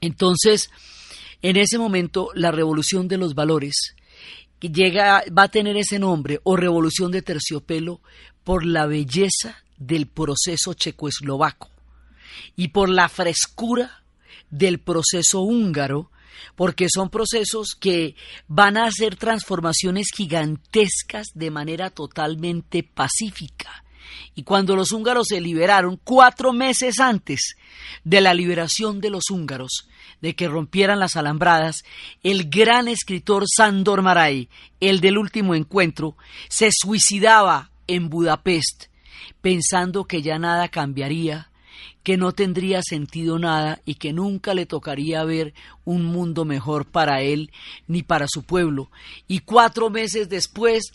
Entonces, 0.01 0.71
en 1.41 1.57
ese 1.57 1.79
momento, 1.79 2.31
la 2.35 2.51
revolución 2.51 3.09
de 3.09 3.19
los 3.19 3.35
valores 3.35 3.95
llega, 4.61 5.25
va 5.37 5.45
a 5.45 5.49
tener 5.49 5.77
ese 5.77 5.99
nombre, 5.99 6.41
o 6.45 6.57
revolución 6.57 7.11
de 7.11 7.23
terciopelo, 7.23 8.01
por 8.45 8.65
la 8.65 8.87
belleza 8.87 9.63
del 9.77 10.07
proceso 10.07 10.75
checoslovaco 10.75 11.71
y 12.57 12.69
por 12.69 12.89
la 12.89 13.09
frescura 13.09 14.03
del 14.51 14.79
proceso 14.81 15.41
húngaro 15.41 16.11
porque 16.57 16.87
son 16.93 17.11
procesos 17.11 17.77
que 17.79 18.15
van 18.49 18.77
a 18.77 18.87
hacer 18.87 19.17
transformaciones 19.17 20.09
gigantescas 20.15 21.29
de 21.35 21.51
manera 21.51 21.91
totalmente 21.91 22.83
pacífica. 22.83 23.85
Y 24.35 24.43
cuando 24.43 24.77
los 24.77 24.93
húngaros 24.93 25.29
se 25.29 25.41
liberaron, 25.41 25.99
cuatro 26.03 26.53
meses 26.53 27.01
antes 27.01 27.55
de 28.05 28.21
la 28.21 28.35
liberación 28.35 29.01
de 29.01 29.11
los 29.11 29.31
húngaros, 29.31 29.89
de 30.21 30.35
que 30.35 30.49
rompieran 30.49 31.01
las 31.01 31.17
alambradas, 31.17 31.83
el 32.23 32.49
gran 32.49 32.89
escritor 32.89 33.45
Sándor 33.47 34.03
Maray, 34.03 34.49
el 34.81 35.01
del 35.01 35.19
último 35.19 35.55
encuentro, 35.55 36.17
se 36.49 36.71
suicidaba 36.73 37.71
en 37.87 38.09
Budapest, 38.09 38.85
pensando 39.41 40.05
que 40.05 40.23
ya 40.23 40.39
nada 40.39 40.69
cambiaría, 40.69 41.51
que 42.03 42.17
no 42.17 42.33
tendría 42.33 42.83
sentido 42.83 43.39
nada 43.39 43.81
y 43.85 43.95
que 43.95 44.13
nunca 44.13 44.55
le 44.55 44.67
tocaría 44.67 45.23
ver 45.25 45.55
un 45.85 46.05
mundo 46.05 46.45
mejor 46.45 46.85
para 46.87 47.23
él 47.23 47.51
ni 47.87 48.03
para 48.03 48.27
su 48.29 48.43
pueblo. 48.43 48.91
Y 49.29 49.41
cuatro 49.41 49.89
meses 49.89 50.29
después 50.29 50.93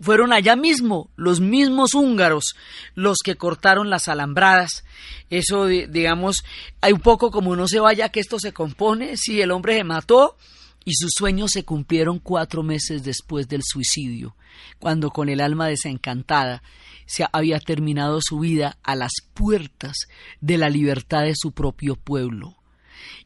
fueron 0.00 0.32
allá 0.32 0.56
mismo 0.56 1.10
los 1.16 1.40
mismos 1.40 1.94
húngaros 1.94 2.54
los 2.94 3.18
que 3.22 3.36
cortaron 3.36 3.90
las 3.90 4.08
alambradas. 4.08 4.84
Eso, 5.28 5.66
digamos, 5.66 6.44
hay 6.80 6.92
un 6.92 7.00
poco 7.00 7.30
como 7.30 7.56
no 7.56 7.68
se 7.68 7.80
vaya 7.80 8.08
que 8.08 8.20
esto 8.20 8.38
se 8.38 8.52
compone, 8.52 9.16
si 9.16 9.40
el 9.42 9.50
hombre 9.50 9.76
se 9.76 9.84
mató 9.84 10.36
y 10.84 10.94
sus 10.94 11.10
sueños 11.16 11.50
se 11.52 11.64
cumplieron 11.64 12.18
cuatro 12.18 12.62
meses 12.62 13.04
después 13.04 13.48
del 13.48 13.60
suicidio, 13.62 14.34
cuando 14.78 15.10
con 15.10 15.28
el 15.28 15.40
alma 15.40 15.68
desencantada 15.68 16.62
se 17.10 17.26
había 17.32 17.58
terminado 17.58 18.20
su 18.22 18.38
vida 18.38 18.78
a 18.84 18.94
las 18.94 19.10
puertas 19.34 20.06
de 20.40 20.58
la 20.58 20.70
libertad 20.70 21.24
de 21.24 21.34
su 21.34 21.50
propio 21.50 21.96
pueblo. 21.96 22.54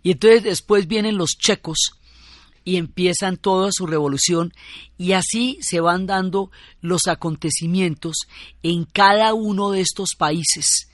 Y 0.03 0.12
entonces 0.12 0.43
después 0.43 0.87
vienen 0.88 1.19
los 1.19 1.33
checos 1.37 1.91
y 2.64 2.79
empiezan 2.79 3.37
toda 3.37 3.69
su 3.73 3.87
revolución 3.87 4.55
y 4.97 5.12
así 5.12 5.59
se 5.61 5.81
van 5.81 6.07
dando 6.07 6.50
los 6.81 7.09
acontecimientos 7.09 8.17
en 8.62 8.87
cada 8.87 9.35
uno 9.35 9.71
de 9.71 9.83
estos 9.83 10.14
países 10.17 10.88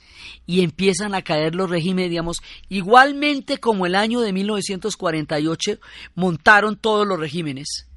y 0.45 0.59
empiezan 0.59 1.15
a 1.15 1.21
caer 1.21 1.55
los 1.55 1.69
regímenes, 1.69 2.09
digamos, 2.09 2.41
igualmente 2.67 3.57
como 3.59 3.85
el 3.85 3.95
año 3.95 4.19
de 4.19 4.33
1948 4.33 5.79
montaron 6.13 6.75
todos 6.75 7.07
los 7.07 7.17
regímenes 7.17 7.87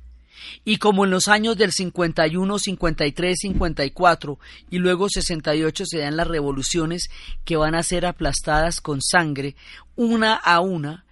y 0.64 0.76
como 0.76 1.04
en 1.04 1.10
los 1.10 1.28
años 1.28 1.56
del 1.56 1.72
51, 1.72 2.58
53, 2.58 3.38
54 3.40 4.38
y 4.70 4.78
luego 4.78 5.08
68 5.08 5.84
se 5.86 5.98
dan 5.98 6.16
las 6.16 6.26
revoluciones 6.26 7.08
que 7.44 7.56
van 7.56 7.74
a 7.74 7.82
ser 7.82 8.06
aplastadas 8.06 8.80
con 8.80 9.00
sangre 9.02 9.56
una 9.96 10.34
a 10.34 10.60
una, 10.60 11.04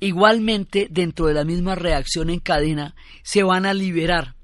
igualmente 0.00 0.88
dentro 0.90 1.26
de 1.26 1.34
la 1.34 1.44
misma 1.44 1.74
reacción 1.74 2.30
en 2.30 2.40
cadena 2.40 2.94
se 3.22 3.42
van 3.42 3.66
a 3.66 3.74
liberar 3.74 4.34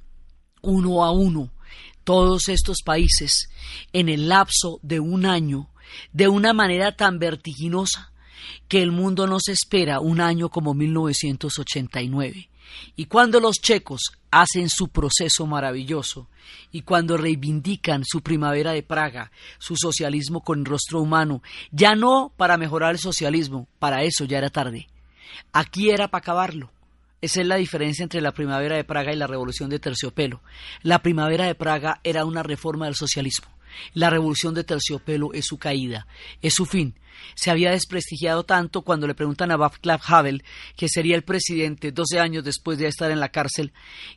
uno 0.62 1.04
a 1.04 1.12
uno 1.12 1.52
todos 2.04 2.48
estos 2.48 2.82
países 2.84 3.48
en 3.92 4.08
el 4.08 4.28
lapso 4.28 4.80
de 4.82 5.00
un 5.00 5.26
año 5.26 5.68
de 6.12 6.28
una 6.28 6.52
manera 6.52 6.96
tan 6.96 7.18
vertiginosa 7.18 8.11
que 8.68 8.82
el 8.82 8.92
mundo 8.92 9.26
no 9.26 9.38
se 9.40 9.52
espera 9.52 10.00
un 10.00 10.20
año 10.20 10.48
como 10.48 10.74
1989. 10.74 12.48
Y 12.96 13.06
cuando 13.06 13.40
los 13.40 13.60
checos 13.60 14.12
hacen 14.30 14.68
su 14.68 14.88
proceso 14.88 15.46
maravilloso 15.46 16.28
y 16.70 16.82
cuando 16.82 17.16
reivindican 17.16 18.02
su 18.04 18.22
primavera 18.22 18.72
de 18.72 18.82
Praga, 18.82 19.30
su 19.58 19.76
socialismo 19.76 20.42
con 20.42 20.64
rostro 20.64 21.00
humano, 21.00 21.42
ya 21.70 21.94
no 21.94 22.32
para 22.36 22.56
mejorar 22.56 22.92
el 22.92 22.98
socialismo, 22.98 23.68
para 23.78 24.02
eso 24.02 24.24
ya 24.24 24.38
era 24.38 24.50
tarde. 24.50 24.88
Aquí 25.52 25.90
era 25.90 26.08
para 26.08 26.20
acabarlo. 26.20 26.70
Esa 27.20 27.40
es 27.40 27.46
la 27.46 27.56
diferencia 27.56 28.02
entre 28.02 28.20
la 28.20 28.32
primavera 28.32 28.76
de 28.76 28.84
Praga 28.84 29.12
y 29.12 29.16
la 29.16 29.28
revolución 29.28 29.70
de 29.70 29.78
terciopelo. 29.78 30.42
La 30.82 31.02
primavera 31.02 31.46
de 31.46 31.54
Praga 31.54 32.00
era 32.02 32.24
una 32.24 32.42
reforma 32.42 32.86
del 32.86 32.96
socialismo. 32.96 33.48
La 33.94 34.10
revolución 34.10 34.54
de 34.54 34.64
terciopelo 34.64 35.32
es 35.32 35.46
su 35.46 35.58
caída, 35.58 36.06
es 36.40 36.54
su 36.54 36.66
fin. 36.66 36.94
Se 37.34 37.50
había 37.50 37.70
desprestigiado 37.70 38.44
tanto 38.44 38.82
cuando 38.82 39.06
le 39.06 39.14
preguntan 39.14 39.50
a 39.50 39.56
Václav 39.56 40.00
Havel, 40.06 40.44
que 40.76 40.88
sería 40.88 41.16
el 41.16 41.22
presidente 41.22 41.92
12 41.92 42.18
años 42.18 42.44
después 42.44 42.78
de 42.78 42.88
estar 42.88 43.10
en 43.10 43.20
la 43.20 43.30
cárcel, 43.30 43.72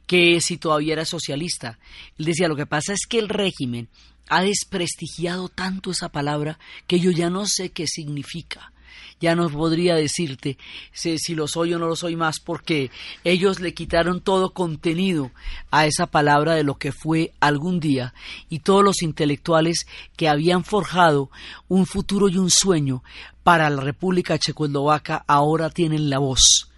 que 0.08 0.42
si 0.42 0.58
todavía 0.58 0.94
era 0.94 1.06
socialista. 1.06 1.80
Él 2.18 2.26
decía, 2.26 2.48
lo 2.48 2.56
que 2.56 2.66
pasa 2.66 2.94
es 2.94 3.06
que 3.08 3.20
el 3.20 3.30
régimen 3.30 3.90
ha 4.28 4.42
desprestigiado 4.42 5.50
tanto 5.50 5.92
esa 5.92 6.10
palabra 6.10 6.58
que 6.88 7.00
yo 7.00 7.12
ya 7.12 7.30
no 7.30 7.46
sé 7.46 7.72
qué 7.72 7.86
significa 7.88 8.72
ya 9.20 9.36
no 9.36 9.50
podría 9.50 9.96
decirte 9.96 10.58
si, 10.92 11.18
lo 11.36 11.48
soy 11.48 11.74
o 11.74 11.80
no 11.80 11.88
lo 11.88 11.96
soy 11.96 12.16
más, 12.16 12.40
porque 12.40 12.92
ellos 13.24 13.60
le 13.60 13.74
quitaron 13.74 14.22
todo 14.22 14.52
contenido 14.52 15.32
a 15.72 15.86
esa 15.86 16.08
palabra 16.08 16.54
de 16.56 16.64
lo 16.64 16.76
que 16.76 16.92
fue 16.92 17.34
algún 17.40 17.80
día, 17.80 18.14
y 18.50 18.60
todos 18.60 18.84
los 18.84 19.02
intelectuales 19.02 19.88
que 20.16 20.30
habían 20.30 20.64
forjado 20.64 21.30
un 21.68 21.86
futuro 21.86 22.30
y 22.30 22.38
un 22.38 22.50
sueño 22.50 23.04
para 23.44 23.70
la 23.70 23.82
República 23.82 24.40
Checoslovaca 24.40 25.24
ahora 25.28 25.70
tienen 25.70 26.10
la 26.10 26.20
voz 26.20 26.70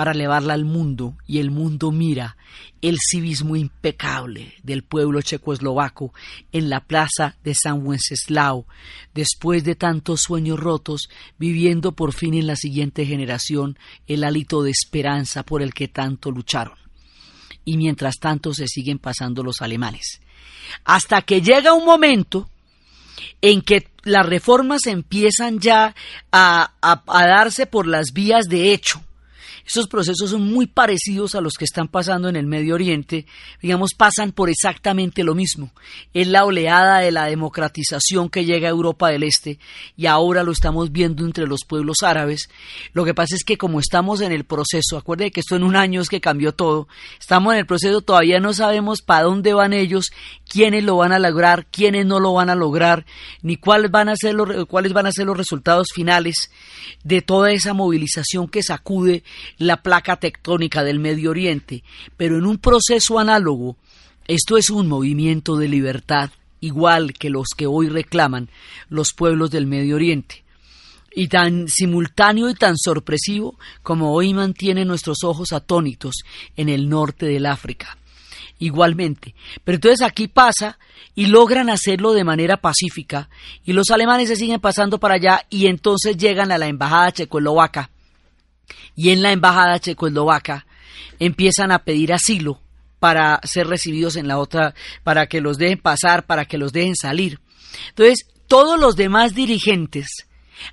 para 0.00 0.12
elevarla 0.12 0.54
al 0.54 0.64
mundo 0.64 1.18
y 1.26 1.40
el 1.40 1.50
mundo 1.50 1.90
mira 1.90 2.38
el 2.80 2.96
civismo 2.98 3.54
impecable 3.54 4.54
del 4.62 4.82
pueblo 4.82 5.20
checoslovaco 5.20 6.14
en 6.52 6.70
la 6.70 6.80
plaza 6.80 7.36
de 7.44 7.54
San 7.54 7.86
Wenceslao, 7.86 8.64
después 9.12 9.62
de 9.62 9.74
tantos 9.74 10.22
sueños 10.22 10.58
rotos, 10.58 11.10
viviendo 11.38 11.92
por 11.92 12.14
fin 12.14 12.32
en 12.32 12.46
la 12.46 12.56
siguiente 12.56 13.04
generación 13.04 13.78
el 14.06 14.24
hálito 14.24 14.62
de 14.62 14.70
esperanza 14.70 15.42
por 15.42 15.60
el 15.60 15.74
que 15.74 15.88
tanto 15.88 16.30
lucharon. 16.30 16.78
Y 17.66 17.76
mientras 17.76 18.16
tanto 18.18 18.54
se 18.54 18.68
siguen 18.68 18.98
pasando 18.98 19.42
los 19.42 19.60
alemanes. 19.60 20.22
Hasta 20.86 21.20
que 21.20 21.42
llega 21.42 21.74
un 21.74 21.84
momento 21.84 22.48
en 23.42 23.60
que 23.60 23.86
las 24.04 24.24
reformas 24.24 24.86
empiezan 24.86 25.58
ya 25.58 25.94
a, 26.32 26.72
a 26.80 27.26
darse 27.26 27.66
por 27.66 27.86
las 27.86 28.14
vías 28.14 28.46
de 28.48 28.72
hecho 28.72 29.02
Esos 29.70 29.86
procesos 29.86 30.30
son 30.30 30.52
muy 30.52 30.66
parecidos 30.66 31.36
a 31.36 31.40
los 31.40 31.52
que 31.52 31.64
están 31.64 31.86
pasando 31.86 32.28
en 32.28 32.34
el 32.34 32.44
Medio 32.44 32.74
Oriente, 32.74 33.26
digamos, 33.62 33.94
pasan 33.96 34.32
por 34.32 34.50
exactamente 34.50 35.22
lo 35.22 35.36
mismo. 35.36 35.70
Es 36.12 36.26
la 36.26 36.44
oleada 36.44 36.98
de 36.98 37.12
la 37.12 37.26
democratización 37.26 38.30
que 38.30 38.44
llega 38.44 38.66
a 38.66 38.72
Europa 38.72 39.10
del 39.10 39.22
Este 39.22 39.60
y 39.96 40.06
ahora 40.06 40.42
lo 40.42 40.50
estamos 40.50 40.90
viendo 40.90 41.24
entre 41.24 41.46
los 41.46 41.60
pueblos 41.64 41.98
árabes. 42.02 42.50
Lo 42.94 43.04
que 43.04 43.14
pasa 43.14 43.36
es 43.36 43.44
que 43.44 43.58
como 43.58 43.78
estamos 43.78 44.22
en 44.22 44.32
el 44.32 44.42
proceso, 44.42 44.98
acuérdense 44.98 45.30
que 45.30 45.40
esto 45.40 45.54
en 45.54 45.62
un 45.62 45.76
año 45.76 46.00
es 46.00 46.08
que 46.08 46.20
cambió 46.20 46.52
todo, 46.52 46.88
estamos 47.20 47.52
en 47.52 47.60
el 47.60 47.66
proceso, 47.66 48.00
todavía 48.00 48.40
no 48.40 48.52
sabemos 48.52 49.02
para 49.02 49.22
dónde 49.22 49.54
van 49.54 49.72
ellos, 49.72 50.10
quiénes 50.50 50.82
lo 50.82 50.96
van 50.96 51.12
a 51.12 51.20
lograr, 51.20 51.66
quiénes 51.66 52.04
no 52.04 52.18
lo 52.18 52.32
van 52.32 52.50
a 52.50 52.56
lograr, 52.56 53.06
ni 53.40 53.56
cuáles 53.56 53.90
van 53.92 54.08
a 54.08 54.16
ser 54.16 54.34
los, 54.34 54.66
cuáles 54.66 54.92
van 54.92 55.06
a 55.06 55.12
ser 55.12 55.26
los 55.26 55.36
resultados 55.36 55.88
finales 55.94 56.50
de 57.04 57.22
toda 57.22 57.52
esa 57.52 57.72
movilización 57.72 58.48
que 58.48 58.64
sacude 58.64 59.22
la 59.58 59.80
placa 59.80 60.16
tectónica 60.16 60.82
del 60.82 60.98
Medio 60.98 61.30
Oriente, 61.30 61.84
pero 62.16 62.36
en 62.36 62.46
un 62.46 62.58
proceso 62.58 63.20
análogo, 63.20 63.76
esto 64.26 64.56
es 64.56 64.70
un 64.70 64.88
movimiento 64.88 65.56
de 65.56 65.68
libertad, 65.68 66.30
igual 66.58 67.12
que 67.12 67.30
los 67.30 67.50
que 67.56 67.68
hoy 67.68 67.88
reclaman 67.88 68.50
los 68.88 69.12
pueblos 69.12 69.52
del 69.52 69.68
Medio 69.68 69.94
Oriente, 69.94 70.42
y 71.14 71.28
tan 71.28 71.68
simultáneo 71.68 72.50
y 72.50 72.54
tan 72.54 72.76
sorpresivo 72.76 73.56
como 73.84 74.12
hoy 74.12 74.34
mantiene 74.34 74.84
nuestros 74.84 75.22
ojos 75.22 75.52
atónitos 75.52 76.22
en 76.56 76.68
el 76.68 76.88
norte 76.88 77.26
del 77.26 77.46
África 77.46 77.99
igualmente. 78.60 79.34
Pero 79.64 79.76
entonces 79.76 80.06
aquí 80.06 80.28
pasa 80.28 80.78
y 81.16 81.26
logran 81.26 81.68
hacerlo 81.68 82.12
de 82.12 82.22
manera 82.22 82.58
pacífica 82.58 83.28
y 83.64 83.72
los 83.72 83.90
alemanes 83.90 84.28
se 84.28 84.36
siguen 84.36 84.60
pasando 84.60 85.00
para 85.00 85.14
allá 85.14 85.46
y 85.50 85.66
entonces 85.66 86.16
llegan 86.16 86.52
a 86.52 86.58
la 86.58 86.68
embajada 86.68 87.10
checoslovaca 87.10 87.90
y 88.94 89.10
en 89.10 89.22
la 89.22 89.32
embajada 89.32 89.80
checoslovaca 89.80 90.66
empiezan 91.18 91.72
a 91.72 91.80
pedir 91.80 92.12
asilo 92.12 92.60
para 93.00 93.40
ser 93.44 93.66
recibidos 93.66 94.16
en 94.16 94.28
la 94.28 94.38
otra, 94.38 94.74
para 95.02 95.26
que 95.26 95.40
los 95.40 95.58
dejen 95.58 95.78
pasar, 95.78 96.26
para 96.26 96.44
que 96.44 96.58
los 96.58 96.72
dejen 96.72 96.94
salir. 96.94 97.40
Entonces, 97.88 98.26
todos 98.46 98.78
los 98.78 98.94
demás 98.94 99.34
dirigentes 99.34 100.26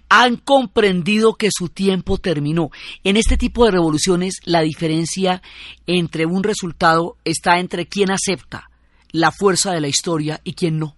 han 0.09 0.37
comprendido 0.37 1.35
que 1.35 1.49
su 1.51 1.69
tiempo 1.69 2.17
terminó. 2.17 2.71
En 3.03 3.17
este 3.17 3.37
tipo 3.37 3.65
de 3.65 3.71
revoluciones 3.71 4.35
la 4.43 4.61
diferencia 4.61 5.41
entre 5.85 6.25
un 6.25 6.43
resultado 6.43 7.17
está 7.23 7.59
entre 7.59 7.87
quien 7.87 8.11
acepta 8.11 8.69
la 9.11 9.31
fuerza 9.31 9.71
de 9.71 9.81
la 9.81 9.87
historia 9.87 10.41
y 10.43 10.53
quien 10.53 10.79
no. 10.79 10.95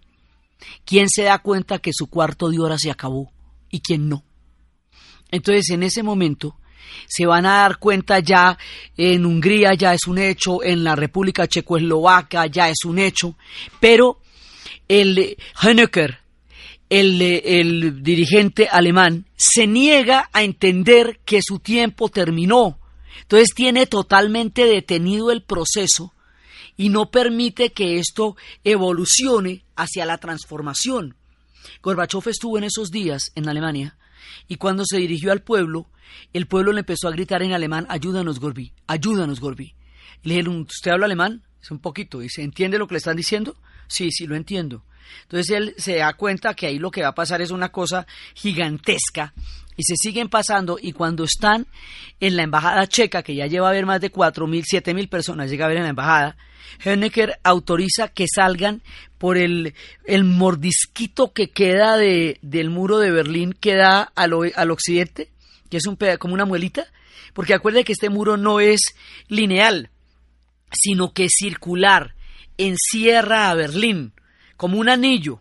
Quien 0.86 1.08
se 1.10 1.24
da 1.24 1.40
cuenta 1.40 1.80
que 1.80 1.92
su 1.94 2.08
cuarto 2.08 2.50
de 2.50 2.60
hora 2.60 2.78
se 2.78 2.92
acabó 2.92 3.32
y 3.70 3.80
quien 3.80 4.10
no. 4.10 4.24
Entonces 5.32 5.70
en 5.70 5.84
ese 5.84 6.04
momento 6.04 6.56
se 7.08 7.26
van 7.26 7.46
a 7.46 7.60
dar 7.62 7.78
cuenta 7.78 8.20
ya 8.20 8.58
en 8.98 9.26
Hungría 9.26 9.74
ya 9.74 9.94
es 9.94 10.08
un 10.08 10.18
hecho, 10.18 10.64
en 10.64 10.84
la 10.84 10.96
República 10.96 11.48
Checoslovaca 11.48 12.48
ya 12.48 12.70
es 12.70 12.84
un 12.86 13.00
hecho, 13.00 13.36
pero 13.80 14.20
el 14.88 15.38
Honecker, 15.62 16.20
el, 16.90 18.04
dirigente 18.04 18.68
alemán 18.68 19.28
se 19.36 19.68
niega 19.68 20.30
a 20.34 20.44
entender 20.44 21.20
que 21.26 21.42
su 21.42 21.60
tiempo 21.60 22.10
terminó. 22.10 22.80
Entonces 23.22 23.50
tiene 23.54 23.86
totalmente 23.86 24.66
detenido 24.66 25.32
el 25.32 25.44
proceso 25.44 26.14
y 26.76 26.90
no 26.90 27.12
permite 27.12 27.72
que 27.72 28.00
esto 28.00 28.36
evolucione 28.64 29.66
hacia 29.76 30.06
la 30.06 30.18
transformación. 30.18 31.16
Gorbachev 31.84 32.28
estuvo 32.28 32.58
en 32.58 32.64
esos 32.64 32.90
días 32.90 33.32
en 33.36 33.48
Alemania 33.50 33.98
y 34.48 34.56
cuando 34.56 34.84
se 34.86 34.98
dirigió 34.98 35.32
al 35.32 35.44
pueblo, 35.44 35.88
el 36.34 36.48
pueblo 36.48 36.72
le 36.72 36.80
empezó 36.80 37.08
a 37.08 37.12
gritar 37.12 37.44
en 37.44 37.54
alemán, 37.54 37.86
ayúdanos 37.90 38.40
Gorbi, 38.40 38.74
ayúdanos 38.88 39.40
Gorbi. 39.40 39.76
le 40.24 40.36
dije, 40.36 40.50
¿usted 40.50 40.92
habla 40.92 41.06
alemán? 41.06 41.44
Es 41.62 41.72
un 41.72 41.80
poquito. 41.80 42.20
Dice, 42.20 42.42
¿entiende 42.42 42.78
lo 42.78 42.88
que 42.88 42.96
le 42.96 43.00
están 43.00 43.18
diciendo? 43.18 43.56
Sí, 43.88 44.12
sí, 44.12 44.26
lo 44.26 44.36
entiendo. 44.36 44.84
Entonces 45.24 45.56
él 45.56 45.76
se 45.78 45.98
da 45.98 46.14
cuenta 46.14 46.54
que 46.54 46.68
ahí 46.68 46.80
lo 46.80 46.92
que 46.92 47.02
va 47.02 47.10
a 47.10 47.16
pasar 47.16 47.42
es 47.42 47.52
una 47.52 47.70
cosa 47.70 48.08
gigantesca 48.34 49.34
y 49.80 49.84
se 49.84 49.96
siguen 49.96 50.28
pasando 50.28 50.78
y 50.82 50.92
cuando 50.92 51.24
están 51.24 51.66
en 52.20 52.36
la 52.36 52.44
embajada 52.44 52.86
checa, 52.88 53.24
que 53.24 53.36
ya 53.36 53.48
lleva 53.48 53.70
a 53.70 53.74
ver 53.74 53.86
más 53.86 54.02
de 54.02 54.10
cuatro 54.10 54.46
mil, 54.46 54.64
siete 54.66 54.94
mil 54.94 55.08
personas, 55.08 55.50
llega 55.50 55.66
a 55.66 55.70
ver 55.70 55.78
en 55.78 55.84
la 55.84 55.90
embajada, 55.90 56.36
Honecker 56.86 57.40
autoriza 57.44 58.10
que 58.10 58.26
salgan 58.34 58.82
por 59.18 59.38
el, 59.38 59.74
el 60.06 60.24
mordisquito 60.24 61.32
que 61.34 61.50
queda 61.50 61.98
de, 61.98 62.40
del 62.42 62.70
muro 62.70 63.00
de 63.00 63.12
Berlín 63.12 63.54
que 63.54 63.76
da 63.76 64.02
al, 64.02 64.34
al 64.56 64.72
occidente, 64.72 65.30
que 65.70 65.78
es 65.78 65.86
un 65.86 65.98
como 66.20 66.34
una 66.34 66.46
muelita, 66.46 66.86
porque 67.34 67.54
acuerde 67.54 67.84
que 67.84 67.94
este 67.94 68.10
muro 68.10 68.38
no 68.38 68.60
es 68.60 68.82
lineal, 69.28 69.90
sino 70.72 71.14
que 71.14 71.26
es 71.26 71.32
circular, 71.38 72.16
encierra 72.58 73.50
a 73.50 73.56
Berlín 73.56 74.14
como 74.60 74.78
un 74.78 74.90
anillo, 74.90 75.40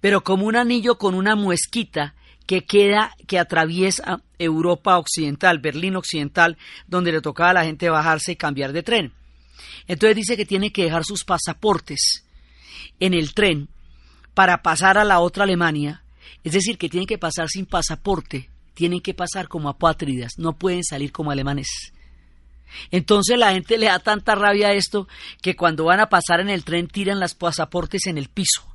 pero 0.00 0.24
como 0.24 0.44
un 0.44 0.56
anillo 0.56 0.98
con 0.98 1.14
una 1.14 1.36
muesquita 1.36 2.16
que 2.46 2.64
queda, 2.64 3.14
que 3.28 3.38
atraviesa 3.38 4.22
Europa 4.40 4.98
Occidental, 4.98 5.60
Berlín 5.60 5.94
Occidental, 5.94 6.58
donde 6.88 7.12
le 7.12 7.20
tocaba 7.20 7.50
a 7.50 7.54
la 7.54 7.64
gente 7.64 7.88
bajarse 7.90 8.32
y 8.32 8.36
cambiar 8.36 8.72
de 8.72 8.82
tren. 8.82 9.12
Entonces 9.86 10.16
dice 10.16 10.36
que 10.36 10.46
tiene 10.46 10.72
que 10.72 10.82
dejar 10.82 11.04
sus 11.04 11.22
pasaportes 11.22 12.24
en 12.98 13.14
el 13.14 13.34
tren 13.34 13.68
para 14.34 14.62
pasar 14.62 14.98
a 14.98 15.04
la 15.04 15.20
otra 15.20 15.44
Alemania, 15.44 16.02
es 16.42 16.52
decir, 16.52 16.76
que 16.76 16.88
tienen 16.88 17.06
que 17.06 17.18
pasar 17.18 17.48
sin 17.48 17.66
pasaporte, 17.66 18.50
tienen 18.74 19.00
que 19.00 19.14
pasar 19.14 19.46
como 19.46 19.68
apátridas, 19.68 20.32
no 20.38 20.54
pueden 20.54 20.82
salir 20.82 21.12
como 21.12 21.30
alemanes. 21.30 21.92
Entonces 22.90 23.38
la 23.38 23.52
gente 23.52 23.78
le 23.78 23.86
da 23.86 23.98
tanta 23.98 24.34
rabia 24.34 24.68
a 24.68 24.72
esto 24.72 25.08
que 25.42 25.56
cuando 25.56 25.84
van 25.84 26.00
a 26.00 26.08
pasar 26.08 26.40
en 26.40 26.50
el 26.50 26.64
tren 26.64 26.88
tiran 26.88 27.20
los 27.20 27.34
pasaportes 27.34 28.06
en 28.06 28.18
el 28.18 28.28
piso 28.28 28.66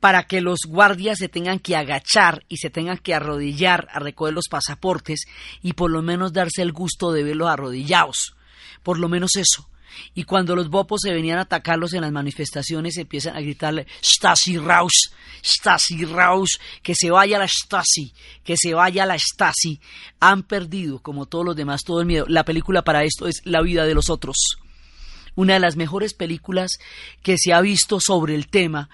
para 0.00 0.24
que 0.24 0.42
los 0.42 0.60
guardias 0.68 1.18
se 1.18 1.30
tengan 1.30 1.58
que 1.58 1.76
agachar 1.76 2.44
y 2.48 2.58
se 2.58 2.68
tengan 2.68 2.98
que 2.98 3.14
arrodillar 3.14 3.88
a 3.90 4.00
recoger 4.00 4.34
los 4.34 4.48
pasaportes 4.50 5.24
y 5.62 5.72
por 5.72 5.90
lo 5.90 6.02
menos 6.02 6.34
darse 6.34 6.60
el 6.60 6.72
gusto 6.72 7.10
de 7.10 7.22
verlos 7.22 7.48
arrodillados. 7.48 8.36
Por 8.82 8.98
lo 8.98 9.08
menos 9.08 9.36
eso. 9.36 9.66
Y 10.14 10.24
cuando 10.24 10.56
los 10.56 10.68
bopos 10.68 11.00
se 11.02 11.12
venían 11.12 11.38
a 11.38 11.42
atacarlos 11.42 11.92
en 11.94 12.02
las 12.02 12.12
manifestaciones, 12.12 12.96
empiezan 12.96 13.36
a 13.36 13.40
gritarle 13.40 13.86
Stasi 14.02 14.58
Raus, 14.58 15.12
Stasi 15.42 16.04
Raus, 16.04 16.60
que 16.82 16.94
se 16.94 17.10
vaya 17.10 17.38
la 17.38 17.48
Stasi, 17.48 18.12
que 18.42 18.56
se 18.56 18.74
vaya 18.74 19.06
la 19.06 19.18
Stasi. 19.18 19.80
Han 20.20 20.42
perdido, 20.42 21.00
como 21.00 21.26
todos 21.26 21.44
los 21.44 21.56
demás, 21.56 21.82
todo 21.84 22.00
el 22.00 22.06
miedo. 22.06 22.26
La 22.28 22.44
película 22.44 22.82
para 22.82 23.04
esto 23.04 23.26
es 23.26 23.42
La 23.44 23.62
vida 23.62 23.84
de 23.84 23.94
los 23.94 24.10
otros 24.10 24.58
una 25.36 25.54
de 25.54 25.60
las 25.60 25.76
mejores 25.76 26.14
películas 26.14 26.78
que 27.22 27.36
se 27.38 27.52
ha 27.52 27.60
visto 27.60 28.00
sobre 28.00 28.34
el 28.34 28.48
tema, 28.48 28.88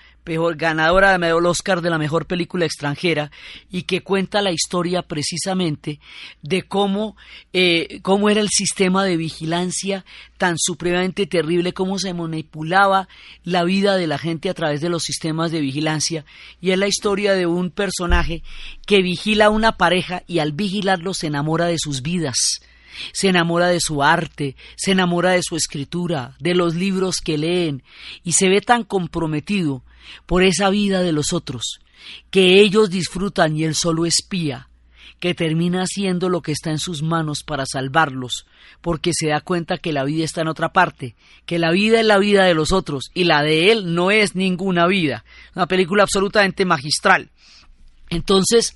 ganadora 0.57 1.17
del 1.19 1.47
Oscar 1.47 1.81
de 1.81 1.91
la 1.91 1.99
mejor 1.99 2.27
película 2.27 2.65
extranjera 2.65 3.31
y 3.71 3.83
que 3.83 4.03
cuenta 4.03 4.43
la 4.43 4.53
historia 4.53 5.03
precisamente 5.03 6.01
de 6.43 6.63
cómo, 6.63 7.17
eh, 7.53 8.01
cómo 8.03 8.31
era 8.31 8.41
el 8.41 8.49
sistema 8.49 9.05
de 9.05 9.17
vigilancia 9.17 10.05
tan 10.39 10.57
supremamente 10.59 11.27
terrible, 11.27 11.73
cómo 11.73 11.99
se 11.99 12.15
manipulaba 12.15 13.09
la 13.45 13.65
vida 13.65 13.97
de 13.97 14.07
la 14.07 14.19
gente 14.19 14.49
a 14.49 14.55
través 14.55 14.81
de 14.81 14.89
los 14.89 15.03
sistemas 15.03 15.51
de 15.51 15.61
vigilancia. 15.61 16.25
Y 16.61 16.71
es 16.71 16.79
la 16.79 16.87
historia 16.87 17.35
de 17.35 17.47
un 17.47 17.71
personaje 17.71 18.43
que 18.87 19.03
vigila 19.03 19.47
a 19.47 19.51
una 19.51 19.73
pareja 19.73 20.23
y 20.27 20.39
al 20.39 20.53
vigilarlo 20.53 21.15
se 21.15 21.27
enamora 21.27 21.67
de 21.67 21.79
sus 21.79 22.03
vidas 22.03 22.61
se 23.13 23.29
enamora 23.29 23.69
de 23.69 23.81
su 23.81 24.03
arte, 24.03 24.57
se 24.77 24.93
enamora 24.93 25.33
de 25.33 25.43
su 25.43 25.57
escritura, 25.57 26.37
de 26.39 26.55
los 26.55 26.75
libros 26.75 27.17
que 27.25 27.39
leen, 27.39 27.83
y 28.25 28.33
se 28.33 28.49
ve 28.49 28.61
tan 28.61 28.85
comprometido 28.85 29.83
por 30.27 30.43
esa 30.43 30.71
vida 30.71 31.03
de 31.03 31.13
los 31.13 31.33
otros, 31.33 31.81
que 32.31 32.61
ellos 32.61 32.91
disfrutan 32.91 33.57
y 33.57 33.65
él 33.65 33.75
solo 33.75 34.07
espía, 34.07 34.69
que 35.19 35.35
termina 35.35 35.83
haciendo 35.83 36.29
lo 36.29 36.41
que 36.41 36.53
está 36.53 36.71
en 36.71 36.79
sus 36.79 37.03
manos 37.03 37.43
para 37.45 37.67
salvarlos, 37.67 38.47
porque 38.81 39.13
se 39.15 39.29
da 39.29 39.43
cuenta 39.43 39.77
que 39.77 39.93
la 39.93 40.05
vida 40.05 40.25
está 40.25 40.41
en 40.41 40.49
otra 40.49 40.73
parte, 40.73 41.15
que 41.45 41.59
la 41.59 41.71
vida 41.71 42.01
es 42.01 42.07
la 42.07 42.19
vida 42.19 42.45
de 42.45 42.55
los 42.55 42.73
otros 42.73 43.11
y 43.15 43.25
la 43.25 43.43
de 43.43 43.71
él 43.71 43.95
no 43.95 44.11
es 44.11 44.35
ninguna 44.35 44.87
vida. 44.87 45.25
Una 45.55 45.67
película 45.67 46.05
absolutamente 46.05 46.65
magistral. 46.65 47.31
Entonces, 48.09 48.75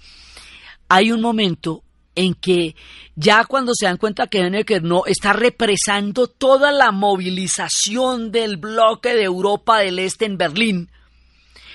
hay 0.88 1.12
un 1.12 1.22
momento 1.22 1.82
en 2.14 2.34
que 2.34 2.76
ya 3.16 3.44
cuando 3.44 3.72
se 3.74 3.86
dan 3.86 3.96
cuenta 3.96 4.26
que 4.26 4.40
Honecker 4.40 4.82
no 4.82 5.06
está 5.06 5.32
represando 5.32 6.26
toda 6.26 6.72
la 6.72 6.92
movilización 6.92 8.30
del 8.30 8.56
bloque 8.56 9.14
de 9.14 9.24
Europa 9.24 9.78
del 9.78 9.98
Este 9.98 10.24
en 10.24 10.36
Berlín, 10.36 10.90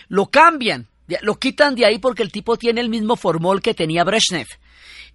lo 0.09 0.27
cambian, 0.27 0.87
lo 1.21 1.39
quitan 1.39 1.75
de 1.75 1.85
ahí 1.85 1.99
porque 1.99 2.23
el 2.23 2.31
tipo 2.31 2.57
tiene 2.57 2.81
el 2.81 2.89
mismo 2.89 3.15
formol 3.15 3.61
que 3.61 3.73
tenía 3.73 4.03
Brezhnev. 4.03 4.47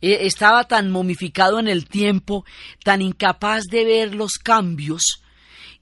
E, 0.01 0.27
estaba 0.27 0.65
tan 0.65 0.91
momificado 0.91 1.59
en 1.59 1.69
el 1.69 1.87
tiempo, 1.87 2.45
tan 2.83 3.03
incapaz 3.03 3.65
de 3.65 3.85
ver 3.85 4.15
los 4.15 4.35
cambios, 4.35 5.23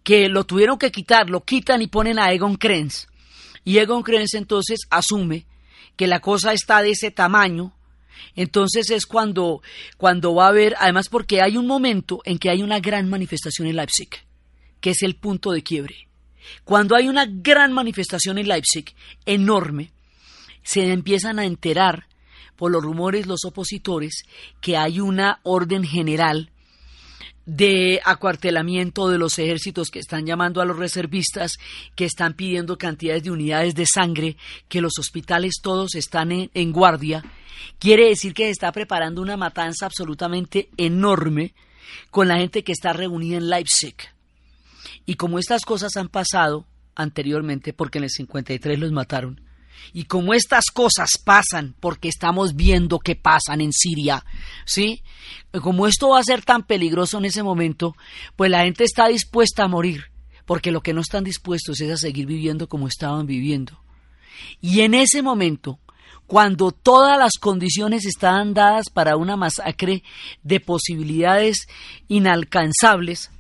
que 0.03 0.29
lo 0.29 0.45
tuvieron 0.45 0.79
que 0.79 0.91
quitar, 0.91 1.31
lo 1.31 1.45
quitan 1.45 1.83
y 1.83 1.87
ponen 1.87 2.19
a 2.19 2.33
Egon 2.33 2.57
Krenz. 2.57 3.07
Y 3.65 3.79
Egon 3.79 4.03
Krenz 4.03 4.35
entonces 4.35 4.81
asume 4.91 5.47
que 5.97 6.07
la 6.07 6.21
cosa 6.21 6.53
está 6.53 6.83
de 6.83 6.91
ese 6.91 7.11
tamaño, 7.11 7.73
Entonces 8.35 8.91
es 8.91 9.05
cuando, 9.05 9.63
cuando 9.99 10.35
va 10.35 10.47
a 10.47 10.49
haber, 10.49 10.75
además 10.79 11.09
porque 11.11 11.43
hay 11.43 11.57
un 11.59 11.67
momento 11.67 12.23
en 12.25 12.39
que 12.39 12.49
hay 12.49 12.63
una 12.63 12.81
gran 12.81 13.11
manifestación 13.11 13.69
en 13.69 13.77
Leipzig, 13.77 14.09
que 14.81 14.91
es 14.91 15.03
el 15.03 15.17
punto 15.17 15.51
de 15.51 15.63
quiebre. 15.63 16.09
Cuando 16.65 16.97
hay 16.97 17.09
una 17.09 17.27
gran 17.27 17.73
manifestación 17.73 18.39
en 18.39 18.49
Leipzig, 18.49 18.95
enorme, 19.27 19.93
se 20.63 20.93
empiezan 20.93 21.39
a 21.39 21.45
enterar 21.45 22.07
por 22.57 22.71
los 22.71 22.83
rumores 22.83 23.27
los 23.27 23.45
opositores 23.45 24.25
que 24.61 24.77
hay 24.77 25.01
una 25.01 25.41
orden 25.43 25.85
general 25.85 26.53
de 27.45 28.01
acuartelamiento 28.05 29.09
de 29.09 29.19
los 29.19 29.39
ejércitos 29.39 29.91
que 29.91 29.99
están 29.99 30.27
llamando 30.27 30.61
a 30.61 30.65
los 30.65 30.79
reservistas, 30.79 31.59
que 31.97 32.05
están 32.05 32.35
pidiendo 32.35 32.79
cantidades 32.79 33.25
de 33.25 33.31
unidades 33.31 33.75
de 33.75 33.87
sangre, 33.87 34.37
que 34.69 34.81
los 34.81 34.93
hospitales 34.99 35.55
todos 35.61 35.95
están 35.95 36.31
en, 36.33 36.73
guardia, 36.73 37.25
quiere 37.79 38.09
decir 38.09 38.33
que 38.33 38.45
se 38.45 38.51
está 38.51 38.71
preparando 38.71 39.21
una 39.21 39.37
matanza 39.37 39.87
absolutamente 39.87 40.69
enorme 40.77 41.55
con 42.11 42.29
la 42.29 42.37
gente 42.37 42.63
que 42.63 42.73
está 42.73 42.93
reunida 42.93 43.39
en 43.39 43.51
Leipzig. 43.51 43.97
Y 45.07 45.15
como 45.15 45.39
estas 45.39 45.65
cosas 45.65 45.97
han 45.97 46.09
pasado 46.09 46.67
anteriormente, 46.95 47.73
porque 47.73 47.99
en 47.99 48.05
el 48.05 48.11
53 48.11 48.79
los 48.79 48.93
mataron, 48.93 49.41
y 49.93 50.05
como 50.05 50.35
estas 50.35 50.67
cosas 50.73 51.11
pasan, 51.25 51.75
porque 51.81 52.09
estamos 52.09 52.55
viendo 52.55 52.99
que 52.99 53.17
pasan 53.17 53.61
en 53.61 53.73
Siria, 53.73 54.25
¿sí? 54.65 55.03
Como 55.61 55.87
esto 55.87 56.11
va 56.11 56.21
a 56.21 56.25
ser 56.25 56.43
tan 56.43 56.63
peligroso 56.63 57.19
en 57.19 57.25
ese 57.25 57.43
momento, 57.43 57.97
pues 58.37 58.51
la 58.51 58.63
gente 58.63 58.85
está 58.85 59.09
dispuesta 59.09 59.65
a 59.65 59.69
morir, 59.69 60.05
porque 60.47 60.71
lo 60.71 60.83
que 60.83 60.93
no 60.93 61.01
están 61.01 61.25
dispuestos 61.25 61.81
es 61.81 61.91
a 61.91 61.97
seguir 61.97 62.27
viviendo 62.27 62.69
como 62.69 62.87
estaban 62.87 63.27
viviendo. 63.27 63.83
Y 64.61 64.81
en 64.81 64.95
ese 64.95 65.23
momento, 65.23 65.79
cuando 66.27 66.73
todas 66.73 67.19
las 67.19 67.35
condiciones 67.39 68.07
estaban 68.07 68.55
dadas 68.55 68.89
para 68.89 69.17
una 69.17 69.37
masacre 69.37 70.03
de 70.43 70.61
posibilidades 70.61 71.67
inalcanzables, 72.09 73.31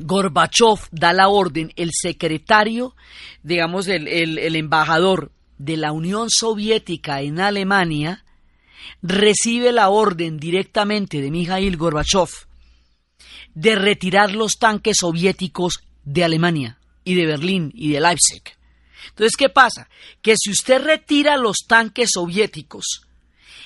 Gorbachev 0.00 0.88
da 0.90 1.12
la 1.12 1.28
orden, 1.28 1.72
el 1.76 1.90
secretario, 1.92 2.94
digamos, 3.42 3.88
el, 3.88 4.08
el 4.08 4.56
embajador 4.56 5.32
de 5.58 5.76
la 5.76 5.92
Unión 5.92 6.28
Soviética 6.30 7.20
en 7.20 7.40
Alemania 7.40 8.24
recibe 9.02 9.72
la 9.72 9.90
orden 9.90 10.38
directamente 10.38 11.20
de 11.20 11.30
Mikhail 11.30 11.76
Gorbachev 11.76 12.28
de 13.54 13.74
retirar 13.76 14.32
los 14.32 14.58
tanques 14.58 14.98
soviéticos 15.00 15.80
de 16.04 16.24
Alemania 16.24 16.78
y 17.04 17.14
de 17.14 17.26
Berlín 17.26 17.72
y 17.74 17.92
de 17.92 18.00
Leipzig. 18.00 18.42
Entonces, 19.10 19.36
¿qué 19.36 19.48
pasa? 19.48 19.88
Que 20.22 20.34
si 20.36 20.50
usted 20.50 20.82
retira 20.82 21.36
los 21.36 21.58
tanques 21.66 22.10
soviéticos, 22.14 23.02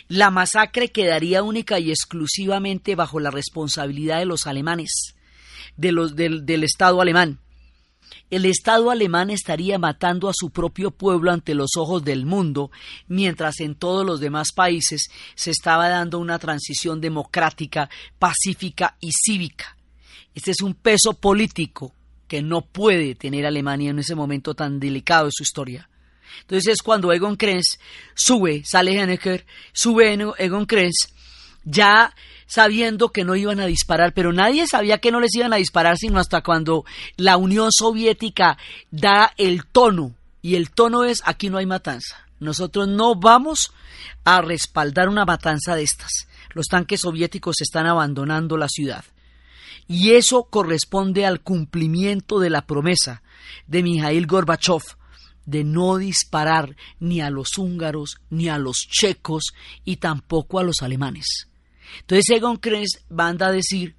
la 0.09 0.31
masacre 0.31 0.90
quedaría 0.90 1.42
única 1.42 1.79
y 1.79 1.90
exclusivamente 1.90 2.94
bajo 2.94 3.20
la 3.20 3.31
responsabilidad 3.31 4.18
de 4.18 4.27
los 4.27 4.47
alemanes, 4.47 5.13
del, 5.77 6.65
Estado 6.65 7.01
alemán 7.01 7.41
el 8.31 8.47
Estado 8.47 8.91
alemán 8.91 9.31
estaría 9.31 9.79
matando 9.79 10.29
a 10.29 10.33
su 10.35 10.51
propio 10.51 10.91
pueblo 10.91 11.31
ante 11.31 11.55
los 11.55 11.71
ojos 11.77 12.05
del 12.05 12.27
mundo, 12.27 12.71
mientras 13.07 13.61
en 13.61 13.75
todos 13.75 14.05
los 14.05 14.21
demás 14.21 14.53
países 14.53 15.09
se 15.35 15.51
estaba 15.51 15.89
dando 15.89 16.19
una 16.19 16.39
transición 16.39 17.01
democrática, 17.01 17.89
pacífica 18.19 18.97
y 19.01 19.11
cívica. 19.13 19.77
Este 20.35 20.51
es 20.51 20.63
un 20.63 20.75
peso 20.75 21.15
político 21.15 21.95
que 22.27 22.43
no 22.43 22.63
puede 22.63 23.15
tener 23.15 23.47
Alemania 23.47 23.91
en 23.91 23.99
ese 23.99 24.15
momento 24.15 24.55
tan 24.55 24.81
delicado 24.81 25.27
de 25.27 25.33
su 25.33 25.43
historia. 25.43 25.89
Entonces 26.41 26.75
es 26.75 26.83
cuando 26.83 27.13
Egon 27.13 27.37
Krenz 27.37 27.79
sube, 28.15 28.63
sale 28.65 28.99
Hennecker, 28.99 29.47
sube 29.73 30.19
Egon 30.39 30.67
Krenz, 30.67 31.13
ya 31.65 32.13
sabiendo 32.47 33.11
que 33.11 33.25
no 33.25 33.37
iban 33.37 33.61
a 33.61 33.67
disparar, 33.67 34.13
pero 34.13 34.33
nadie 34.33 34.67
sabía 34.67 34.99
que 34.99 35.11
no 35.11 35.21
les 35.21 35.35
iban 35.35 35.53
a 35.53 35.57
disparar 35.57 35.97
sino 35.97 36.19
hasta 36.19 36.43
cuando 36.43 36.85
la 37.17 37.37
Unión 37.37 37.71
Soviética 37.73 38.59
da 38.91 39.33
el 39.37 39.67
tono, 39.67 40.15
y 40.43 40.57
el 40.57 40.71
tono 40.71 41.05
es 41.05 41.23
aquí 41.25 41.49
no 41.49 41.59
hay 41.59 41.67
matanza. 41.67 42.27
Nosotros 42.41 42.89
no 42.89 43.15
vamos 43.15 43.73
a 44.25 44.43
respaldar 44.43 45.09
una 45.09 45.25
matanza 45.25 45.75
de 45.75 45.83
estas. 45.83 46.29
Los 46.53 46.67
tanques 46.67 47.01
soviéticos 47.01 47.61
están 47.61 47.87
abandonando 47.87 48.57
la 48.57 48.69
ciudad. 48.69 49.05
Y 49.89 50.13
eso 50.13 50.45
corresponde 50.45 51.27
al 51.27 51.41
cumplimiento 51.41 52.39
de 52.41 52.51
la 52.51 52.67
promesa 52.67 53.23
de 53.67 53.83
Mikhail 53.83 54.27
Gorbachev 54.27 54.83
de 55.47 55.65
no 55.65 55.97
disparar 55.97 56.77
ni 57.01 57.21
a 57.21 57.31
los 57.31 57.59
húngaros, 57.59 58.17
ni 58.31 58.49
a 58.49 58.59
los 58.59 58.87
checos 58.91 59.55
y 59.85 59.97
tampoco 59.97 60.59
a 60.59 60.63
los 60.63 60.83
alemanes. 60.83 61.49
Entonces 62.01 62.31
Egon 62.31 62.57
Krenz 62.57 63.05
manda 63.09 63.49
a 63.49 63.53
decir 63.53 63.97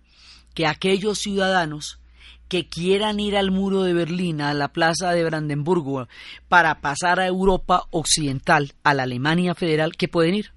que 0.54 0.68
aquellos 0.68 1.20
ciudadanos 1.20 2.00
que 2.48 2.68
quieran 2.68 3.20
ir 3.20 3.36
al 3.36 3.52
muro 3.52 3.84
de 3.84 3.94
Berlín, 3.94 4.42
a 4.42 4.54
la 4.54 4.70
plaza 4.70 5.12
de 5.12 5.24
Brandenburgo, 5.24 6.08
para 6.48 6.80
pasar 6.82 7.20
a 7.20 7.28
Europa 7.28 7.84
Occidental, 7.92 8.74
a 8.84 8.94
la 8.94 9.04
Alemania 9.04 9.56
Federal, 9.56 9.96
que 9.96 10.08
pueden 10.08 10.36
ir. 10.36 10.54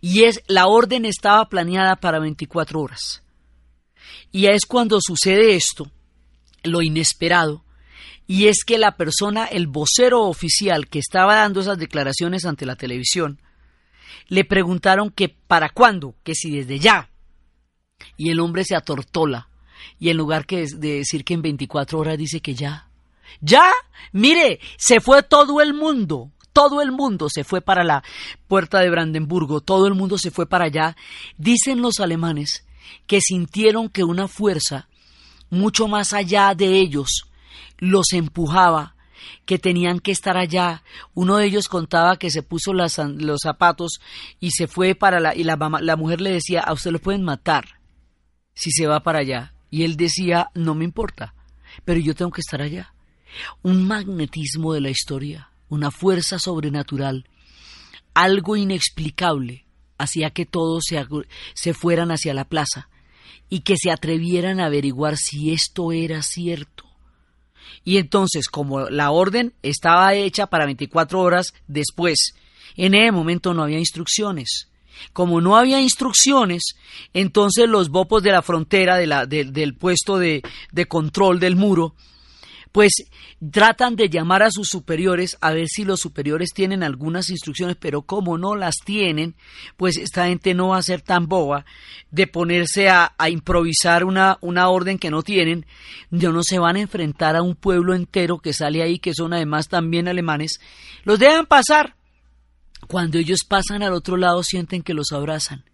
Y 0.00 0.24
es, 0.24 0.42
la 0.46 0.66
orden 0.66 1.04
estaba 1.04 1.48
planeada 1.48 1.96
para 1.96 2.18
24 2.18 2.80
horas. 2.80 3.22
Y 4.30 4.46
es 4.46 4.66
cuando 4.66 4.98
sucede 5.00 5.54
esto, 5.54 5.90
lo 6.62 6.82
inesperado, 6.82 7.64
y 8.26 8.46
es 8.46 8.64
que 8.64 8.78
la 8.78 8.96
persona, 8.96 9.46
el 9.46 9.66
vocero 9.66 10.22
oficial 10.22 10.88
que 10.88 10.98
estaba 10.98 11.36
dando 11.36 11.60
esas 11.60 11.78
declaraciones 11.78 12.44
ante 12.44 12.66
la 12.66 12.76
televisión, 12.76 13.40
le 14.28 14.44
preguntaron 14.44 15.10
que 15.10 15.28
para 15.28 15.70
cuándo, 15.70 16.14
que 16.22 16.34
si 16.34 16.50
desde 16.50 16.78
ya. 16.78 17.10
Y 18.16 18.30
el 18.30 18.40
hombre 18.40 18.64
se 18.64 18.76
atortola 18.76 19.48
y 19.98 20.10
en 20.10 20.16
lugar 20.16 20.46
de 20.46 20.66
decir 20.98 21.24
que 21.24 21.34
en 21.34 21.42
24 21.42 21.98
horas 21.98 22.18
dice 22.18 22.40
que 22.40 22.54
ya. 22.54 22.88
Ya, 23.40 23.70
mire, 24.12 24.60
se 24.76 25.00
fue 25.00 25.22
todo 25.22 25.60
el 25.60 25.74
mundo, 25.74 26.30
todo 26.52 26.82
el 26.82 26.92
mundo 26.92 27.28
se 27.30 27.44
fue 27.44 27.60
para 27.60 27.84
la 27.84 28.02
puerta 28.48 28.80
de 28.80 28.90
Brandenburgo, 28.90 29.60
todo 29.60 29.86
el 29.86 29.94
mundo 29.94 30.18
se 30.18 30.30
fue 30.30 30.46
para 30.46 30.66
allá. 30.66 30.96
Dicen 31.38 31.80
los 31.80 32.00
alemanes 32.00 32.66
que 33.06 33.20
sintieron 33.20 33.88
que 33.88 34.04
una 34.04 34.28
fuerza 34.28 34.88
mucho 35.50 35.88
más 35.88 36.12
allá 36.12 36.54
de 36.54 36.78
ellos 36.78 37.24
los 37.78 38.12
empujaba 38.12 38.91
que 39.44 39.58
tenían 39.58 39.98
que 39.98 40.12
estar 40.12 40.36
allá. 40.36 40.82
Uno 41.14 41.36
de 41.36 41.46
ellos 41.46 41.68
contaba 41.68 42.16
que 42.16 42.30
se 42.30 42.42
puso 42.42 42.72
los 42.72 43.40
zapatos 43.42 44.00
y 44.40 44.50
se 44.52 44.66
fue 44.66 44.94
para 44.94 45.20
la... 45.20 45.34
y 45.34 45.44
la, 45.44 45.56
la 45.80 45.96
mujer 45.96 46.20
le 46.20 46.30
decía, 46.30 46.60
a 46.60 46.72
usted 46.72 46.90
lo 46.90 46.98
pueden 46.98 47.22
matar 47.22 47.80
si 48.54 48.70
se 48.70 48.86
va 48.86 49.02
para 49.02 49.20
allá. 49.20 49.54
Y 49.70 49.84
él 49.84 49.96
decía, 49.96 50.50
no 50.54 50.74
me 50.74 50.84
importa, 50.84 51.34
pero 51.84 51.98
yo 51.98 52.14
tengo 52.14 52.30
que 52.30 52.42
estar 52.42 52.60
allá. 52.60 52.94
Un 53.62 53.86
magnetismo 53.86 54.74
de 54.74 54.82
la 54.82 54.90
historia, 54.90 55.50
una 55.68 55.90
fuerza 55.90 56.38
sobrenatural, 56.38 57.26
algo 58.14 58.56
inexplicable, 58.56 59.64
hacía 59.96 60.30
que 60.30 60.44
todos 60.44 60.84
se, 60.86 61.02
se 61.54 61.72
fueran 61.74 62.10
hacia 62.10 62.34
la 62.34 62.44
plaza 62.44 62.90
y 63.48 63.60
que 63.60 63.76
se 63.76 63.90
atrevieran 63.90 64.60
a 64.60 64.66
averiguar 64.66 65.16
si 65.16 65.52
esto 65.52 65.92
era 65.92 66.22
cierto. 66.22 66.81
Y 67.84 67.98
entonces, 67.98 68.48
como 68.48 68.88
la 68.90 69.10
orden 69.10 69.54
estaba 69.62 70.14
hecha 70.14 70.46
para 70.46 70.66
24 70.66 71.20
horas 71.20 71.54
después, 71.66 72.34
en 72.76 72.94
ese 72.94 73.12
momento 73.12 73.54
no 73.54 73.62
había 73.62 73.78
instrucciones. 73.78 74.68
Como 75.12 75.40
no 75.40 75.56
había 75.56 75.80
instrucciones, 75.80 76.76
entonces 77.12 77.68
los 77.68 77.88
bopos 77.88 78.22
de 78.22 78.30
la 78.30 78.42
frontera, 78.42 78.98
del 78.98 79.74
puesto 79.74 80.18
de, 80.18 80.42
de 80.70 80.86
control 80.86 81.40
del 81.40 81.56
muro, 81.56 81.94
pues 82.72 82.92
tratan 83.50 83.96
de 83.96 84.08
llamar 84.08 84.42
a 84.42 84.50
sus 84.50 84.68
superiores 84.68 85.36
a 85.42 85.52
ver 85.52 85.68
si 85.68 85.84
los 85.84 86.00
superiores 86.00 86.50
tienen 86.54 86.82
algunas 86.82 87.28
instrucciones, 87.28 87.76
pero 87.78 88.02
como 88.02 88.38
no 88.38 88.56
las 88.56 88.76
tienen, 88.84 89.36
pues 89.76 89.98
esta 89.98 90.26
gente 90.26 90.54
no 90.54 90.68
va 90.68 90.78
a 90.78 90.82
ser 90.82 91.02
tan 91.02 91.28
boba 91.28 91.66
de 92.10 92.26
ponerse 92.26 92.88
a, 92.88 93.12
improvisar 93.28 94.04
una, 94.04 94.38
una, 94.40 94.68
orden 94.70 94.98
que 94.98 95.10
no 95.10 95.22
tienen, 95.22 95.66
no 96.10 96.42
se 96.42 96.58
van 96.58 96.76
a 96.76 96.80
enfrentar 96.80 97.36
a 97.36 97.42
un 97.42 97.54
pueblo 97.54 97.94
entero 97.94 98.38
que 98.38 98.54
sale 98.54 98.82
ahí, 98.82 98.98
que 98.98 99.14
son 99.14 99.34
además 99.34 99.68
también 99.68 100.08
alemanes, 100.08 100.58
los 101.04 101.18
dejan 101.18 101.46
pasar. 101.46 101.96
Cuando 102.88 103.18
ellos 103.18 103.40
pasan 103.46 103.82
al 103.82 103.92
otro 103.92 104.16
lado 104.16 104.42
sienten 104.42 104.82
que 104.82 104.94
los 104.94 105.12
abrazan. 105.12 105.64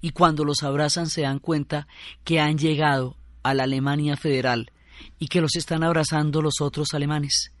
Y 0.00 0.10
cuando 0.10 0.44
los 0.44 0.62
abrazan 0.62 1.08
se 1.08 1.22
dan 1.22 1.38
cuenta 1.38 1.86
que 2.24 2.40
han 2.40 2.56
llegado 2.56 3.16
a 3.42 3.52
la 3.52 3.64
Alemania 3.64 4.16
federal 4.16 4.72
y 5.18 5.28
que 5.28 5.40
los 5.40 5.56
están 5.56 5.82
abrazando 5.82 6.42
los 6.42 6.60
otros 6.60 6.88
alemanes. 6.92 7.52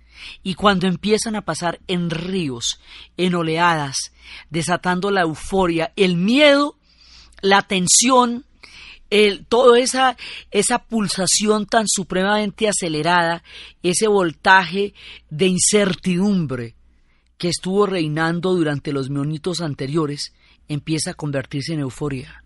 Y 0.42 0.54
cuando 0.54 0.86
empiezan 0.86 1.36
a 1.36 1.44
pasar 1.44 1.78
en 1.88 2.10
ríos, 2.10 2.80
en 3.16 3.34
oleadas, 3.34 4.12
desatando 4.50 5.10
la 5.10 5.22
euforia, 5.22 5.92
el 5.96 6.16
miedo, 6.16 6.78
la 7.42 7.62
tensión, 7.62 8.46
el, 9.10 9.46
toda 9.46 9.78
esa, 9.78 10.16
esa 10.50 10.78
pulsación 10.78 11.66
tan 11.66 11.84
supremamente 11.86 12.68
acelerada, 12.68 13.42
ese 13.82 14.08
voltaje 14.08 14.94
de 15.30 15.46
incertidumbre, 15.46 16.74
que 17.38 17.48
estuvo 17.48 17.86
reinando 17.86 18.54
durante 18.54 18.92
los 18.92 19.10
minutos 19.10 19.60
anteriores 19.60 20.32
empieza 20.68 21.10
a 21.10 21.14
convertirse 21.14 21.74
en 21.74 21.80
euforia, 21.80 22.42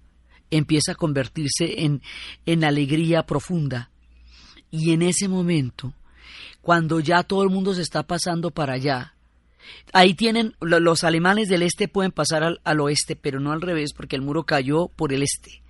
empieza 0.50 0.92
a 0.92 0.96
convertirse 0.96 1.84
en, 1.84 2.02
en 2.46 2.64
alegría 2.64 3.24
profunda. 3.24 3.90
Y 4.70 4.92
en 4.92 5.02
ese 5.02 5.28
momento, 5.28 5.92
cuando 6.62 7.00
ya 7.00 7.22
todo 7.22 7.42
el 7.42 7.50
mundo 7.50 7.74
se 7.74 7.82
está 7.82 8.02
pasando 8.02 8.50
para 8.50 8.74
allá, 8.74 9.14
ahí 9.92 10.14
tienen, 10.14 10.54
los 10.60 11.04
alemanes 11.04 11.48
del 11.48 11.62
este 11.62 11.88
pueden 11.88 12.12
pasar 12.12 12.42
al, 12.42 12.60
al 12.64 12.80
oeste, 12.80 13.16
pero 13.16 13.40
no 13.40 13.52
al 13.52 13.60
revés, 13.60 13.92
porque 13.92 14.16
el 14.16 14.22
muro 14.22 14.44
cayó 14.44 14.88
por 14.88 15.12
el 15.12 15.22
este. 15.22 15.62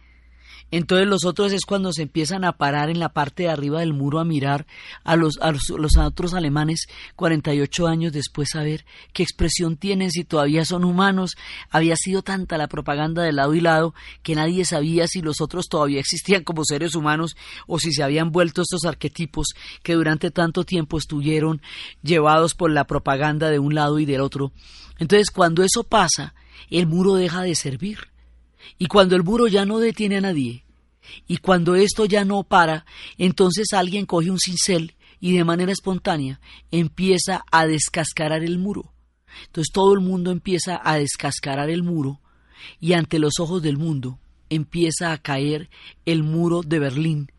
Entonces 0.70 1.08
los 1.08 1.24
otros 1.24 1.52
es 1.52 1.64
cuando 1.64 1.92
se 1.92 2.02
empiezan 2.02 2.44
a 2.44 2.52
parar 2.52 2.90
en 2.90 3.00
la 3.00 3.08
parte 3.08 3.44
de 3.44 3.48
arriba 3.48 3.80
del 3.80 3.92
muro 3.92 4.20
a 4.20 4.24
mirar 4.24 4.66
a 5.02 5.16
los, 5.16 5.38
a 5.40 5.52
los, 5.52 5.96
otros 5.96 6.34
alemanes 6.34 6.86
48 7.16 7.88
años 7.88 8.12
después 8.12 8.54
a 8.54 8.62
ver 8.62 8.84
qué 9.12 9.22
expresión 9.22 9.76
tienen, 9.76 10.10
si 10.10 10.24
todavía 10.24 10.64
son 10.64 10.84
humanos. 10.84 11.36
Había 11.70 11.96
sido 11.96 12.22
tanta 12.22 12.56
la 12.56 12.68
propaganda 12.68 13.22
de 13.22 13.32
lado 13.32 13.54
y 13.54 13.60
lado 13.60 13.94
que 14.22 14.34
nadie 14.34 14.64
sabía 14.64 15.08
si 15.08 15.22
los 15.22 15.40
otros 15.40 15.68
todavía 15.68 16.00
existían 16.00 16.44
como 16.44 16.64
seres 16.64 16.94
humanos 16.94 17.36
o 17.66 17.78
si 17.78 17.92
se 17.92 18.02
habían 18.02 18.30
vuelto 18.30 18.62
estos 18.62 18.84
arquetipos 18.84 19.48
que 19.82 19.94
durante 19.94 20.30
tanto 20.30 20.64
tiempo 20.64 20.98
estuvieron 20.98 21.60
llevados 22.02 22.54
por 22.54 22.70
la 22.70 22.86
propaganda 22.86 23.50
de 23.50 23.58
un 23.58 23.74
lado 23.74 23.98
y 23.98 24.04
del 24.04 24.20
otro. 24.20 24.52
Entonces 24.98 25.30
cuando 25.30 25.64
eso 25.64 25.82
pasa, 25.82 26.34
el 26.70 26.86
muro 26.86 27.14
deja 27.14 27.42
de 27.42 27.54
servir 27.54 28.09
y 28.78 28.86
cuando 28.86 29.16
el 29.16 29.24
muro 29.24 29.46
ya 29.46 29.64
no 29.64 29.78
detiene 29.78 30.18
a 30.18 30.20
nadie, 30.20 30.64
y 31.26 31.38
cuando 31.38 31.74
esto 31.74 32.04
ya 32.04 32.24
no 32.24 32.42
para, 32.42 32.84
entonces 33.18 33.72
alguien 33.72 34.06
coge 34.06 34.30
un 34.30 34.38
cincel 34.38 34.94
y 35.20 35.36
de 35.36 35.44
manera 35.44 35.72
espontánea 35.72 36.40
empieza 36.70 37.44
a 37.50 37.66
descascarar 37.66 38.42
el 38.42 38.58
muro. 38.58 38.92
Entonces 39.46 39.72
todo 39.72 39.94
el 39.94 40.00
mundo 40.00 40.30
empieza 40.30 40.80
a 40.82 40.96
descascarar 40.96 41.70
el 41.70 41.82
muro 41.82 42.20
y 42.80 42.94
ante 42.94 43.18
los 43.18 43.34
ojos 43.38 43.62
del 43.62 43.76
mundo 43.76 44.18
empieza 44.48 45.12
a 45.12 45.18
caer 45.18 45.70
el 46.04 46.22
muro 46.22 46.62
de 46.62 46.78
Berlín. 46.78 47.32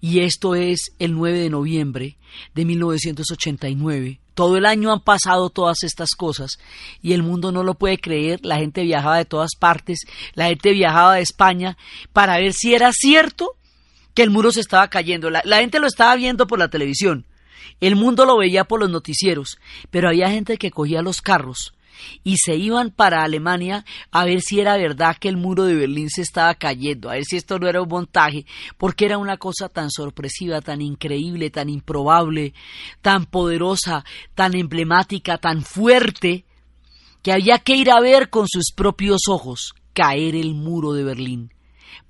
Y 0.00 0.20
esto 0.20 0.54
es 0.54 0.92
el 0.98 1.14
9 1.14 1.38
de 1.38 1.50
noviembre 1.50 2.18
de 2.54 2.64
1989, 2.64 4.20
todo 4.40 4.56
el 4.56 4.64
año 4.64 4.90
han 4.90 5.00
pasado 5.00 5.50
todas 5.50 5.82
estas 5.82 6.12
cosas 6.12 6.58
y 7.02 7.12
el 7.12 7.22
mundo 7.22 7.52
no 7.52 7.62
lo 7.62 7.74
puede 7.74 7.98
creer. 7.98 8.40
La 8.42 8.56
gente 8.56 8.84
viajaba 8.84 9.18
de 9.18 9.26
todas 9.26 9.50
partes, 9.54 10.06
la 10.32 10.46
gente 10.46 10.72
viajaba 10.72 11.16
de 11.16 11.20
España 11.20 11.76
para 12.14 12.38
ver 12.38 12.54
si 12.54 12.74
era 12.74 12.90
cierto 12.90 13.58
que 14.14 14.22
el 14.22 14.30
muro 14.30 14.50
se 14.50 14.60
estaba 14.60 14.88
cayendo. 14.88 15.28
La, 15.28 15.42
la 15.44 15.58
gente 15.58 15.78
lo 15.78 15.86
estaba 15.86 16.16
viendo 16.16 16.46
por 16.46 16.58
la 16.58 16.70
televisión, 16.70 17.26
el 17.82 17.96
mundo 17.96 18.24
lo 18.24 18.38
veía 18.38 18.64
por 18.64 18.80
los 18.80 18.88
noticieros, 18.88 19.58
pero 19.90 20.08
había 20.08 20.30
gente 20.30 20.56
que 20.56 20.70
cogía 20.70 21.02
los 21.02 21.20
carros 21.20 21.74
y 22.24 22.36
se 22.36 22.56
iban 22.56 22.90
para 22.90 23.22
Alemania 23.22 23.84
a 24.10 24.24
ver 24.24 24.40
si 24.40 24.60
era 24.60 24.76
verdad 24.76 25.16
que 25.18 25.28
el 25.28 25.36
muro 25.36 25.64
de 25.64 25.74
Berlín 25.74 26.10
se 26.10 26.22
estaba 26.22 26.54
cayendo, 26.54 27.10
a 27.10 27.14
ver 27.14 27.24
si 27.24 27.36
esto 27.36 27.58
no 27.58 27.68
era 27.68 27.82
un 27.82 27.88
montaje, 27.88 28.46
porque 28.76 29.06
era 29.06 29.18
una 29.18 29.36
cosa 29.36 29.68
tan 29.68 29.90
sorpresiva, 29.90 30.60
tan 30.60 30.80
increíble, 30.80 31.50
tan 31.50 31.68
improbable, 31.68 32.54
tan 33.02 33.26
poderosa, 33.26 34.04
tan 34.34 34.54
emblemática, 34.54 35.38
tan 35.38 35.62
fuerte, 35.62 36.44
que 37.22 37.32
había 37.32 37.58
que 37.58 37.76
ir 37.76 37.90
a 37.90 38.00
ver 38.00 38.30
con 38.30 38.46
sus 38.48 38.72
propios 38.74 39.22
ojos 39.28 39.74
caer 39.92 40.34
el 40.34 40.54
muro 40.54 40.92
de 40.92 41.04
Berlín 41.04 41.52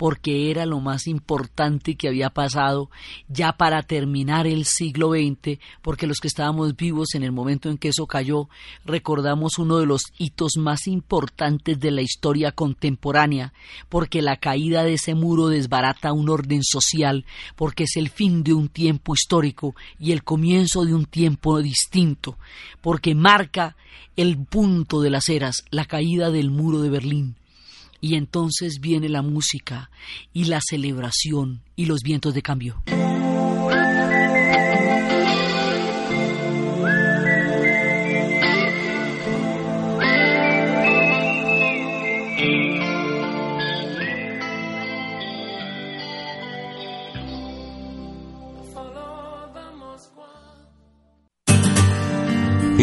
porque 0.00 0.50
era 0.50 0.64
lo 0.64 0.80
más 0.80 1.06
importante 1.06 1.94
que 1.94 2.08
había 2.08 2.30
pasado 2.30 2.88
ya 3.28 3.52
para 3.52 3.82
terminar 3.82 4.46
el 4.46 4.64
siglo 4.64 5.10
XX, 5.10 5.58
porque 5.82 6.06
los 6.06 6.20
que 6.20 6.28
estábamos 6.28 6.74
vivos 6.74 7.14
en 7.14 7.22
el 7.22 7.32
momento 7.32 7.68
en 7.68 7.76
que 7.76 7.88
eso 7.88 8.06
cayó, 8.06 8.48
recordamos 8.86 9.58
uno 9.58 9.76
de 9.76 9.84
los 9.84 10.04
hitos 10.16 10.52
más 10.56 10.86
importantes 10.86 11.78
de 11.78 11.90
la 11.90 12.00
historia 12.00 12.52
contemporánea, 12.52 13.52
porque 13.90 14.22
la 14.22 14.38
caída 14.38 14.84
de 14.84 14.94
ese 14.94 15.14
muro 15.14 15.48
desbarata 15.48 16.14
un 16.14 16.30
orden 16.30 16.62
social, 16.62 17.26
porque 17.54 17.84
es 17.84 17.96
el 17.96 18.08
fin 18.08 18.42
de 18.42 18.54
un 18.54 18.70
tiempo 18.70 19.12
histórico 19.12 19.76
y 19.98 20.12
el 20.12 20.24
comienzo 20.24 20.86
de 20.86 20.94
un 20.94 21.04
tiempo 21.04 21.60
distinto, 21.60 22.38
porque 22.80 23.14
marca 23.14 23.76
el 24.16 24.38
punto 24.38 25.02
de 25.02 25.10
las 25.10 25.28
eras, 25.28 25.62
la 25.70 25.84
caída 25.84 26.30
del 26.30 26.50
muro 26.50 26.80
de 26.80 26.88
Berlín. 26.88 27.36
Y 28.00 28.14
entonces 28.14 28.80
viene 28.80 29.08
la 29.08 29.22
música 29.22 29.90
y 30.32 30.44
la 30.44 30.60
celebración 30.60 31.62
y 31.76 31.86
los 31.86 32.00
vientos 32.02 32.34
de 32.34 32.42
cambio. 32.42 32.82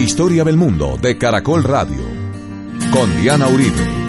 Historia 0.08 0.44
del 0.44 0.58
mundo 0.58 0.98
de 1.02 1.18
Caracol 1.18 1.64
Radio 1.64 2.04
con 2.92 3.22
Diana 3.22 3.48
Uribe. 3.48 4.07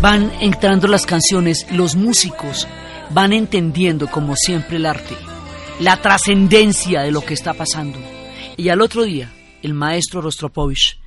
Van 0.00 0.30
entrando 0.40 0.86
las 0.88 1.06
canciones, 1.06 1.66
los 1.70 1.96
músicos 1.96 2.68
van 3.10 3.32
entendiendo 3.32 4.08
como 4.08 4.36
siempre 4.36 4.76
el 4.76 4.86
arte, 4.86 5.14
la 5.80 5.96
trascendencia 6.00 7.02
de 7.02 7.10
lo 7.10 7.22
que 7.22 7.34
está 7.34 7.54
pasando. 7.54 7.98
Y 8.56 8.68
al 8.68 8.80
otro 8.82 9.04
día, 9.04 9.32
el 9.62 9.74
maestro 9.74 10.20
Rostropovich 10.20 10.98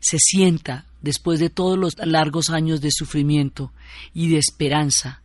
se 0.00 0.18
sienta 0.18 0.86
después 1.02 1.40
de 1.40 1.50
todos 1.50 1.78
los 1.78 1.96
largos 1.98 2.50
años 2.50 2.80
de 2.80 2.90
sufrimiento 2.90 3.72
y 4.12 4.28
de 4.28 4.38
esperanza, 4.38 5.22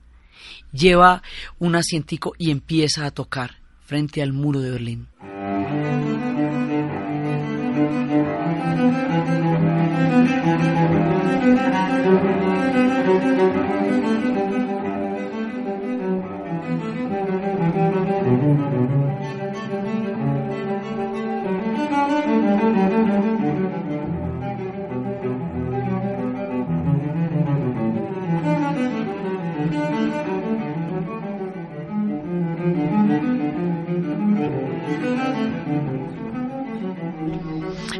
lleva 0.71 1.21
un 1.59 1.75
asientico 1.75 2.33
y 2.37 2.51
empieza 2.51 3.05
a 3.05 3.11
tocar 3.11 3.57
frente 3.85 4.21
al 4.21 4.33
muro 4.33 4.61
de 4.61 4.71
Berlín. 4.71 5.07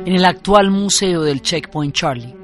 En 0.06 0.14
el 0.14 0.26
actual 0.26 0.72
museo 0.72 1.22
del 1.24 1.42
Checkpoint 1.42 1.94
Charlie 1.94 2.36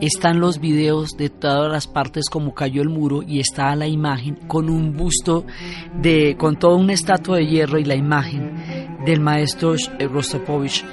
están 0.00 0.40
los 0.40 0.58
videos 0.58 1.16
de 1.16 1.30
todas 1.30 1.70
las 1.70 1.86
partes 1.86 2.28
como 2.28 2.54
cayó 2.54 2.82
el 2.82 2.88
muro 2.88 3.22
y 3.22 3.38
está 3.38 3.74
la 3.76 3.86
imagen 3.86 4.34
con 4.48 4.68
un 4.68 4.96
busto 4.96 5.46
de 5.94 6.36
con 6.36 6.56
toda 6.56 6.76
una 6.76 6.92
estatua 6.92 7.36
de 7.36 7.46
hierro 7.46 7.78
y 7.78 7.84
la 7.84 7.94
imagen 7.94 8.96
del 9.04 9.20
maestro 9.20 9.74
Rostropovich 10.00 10.84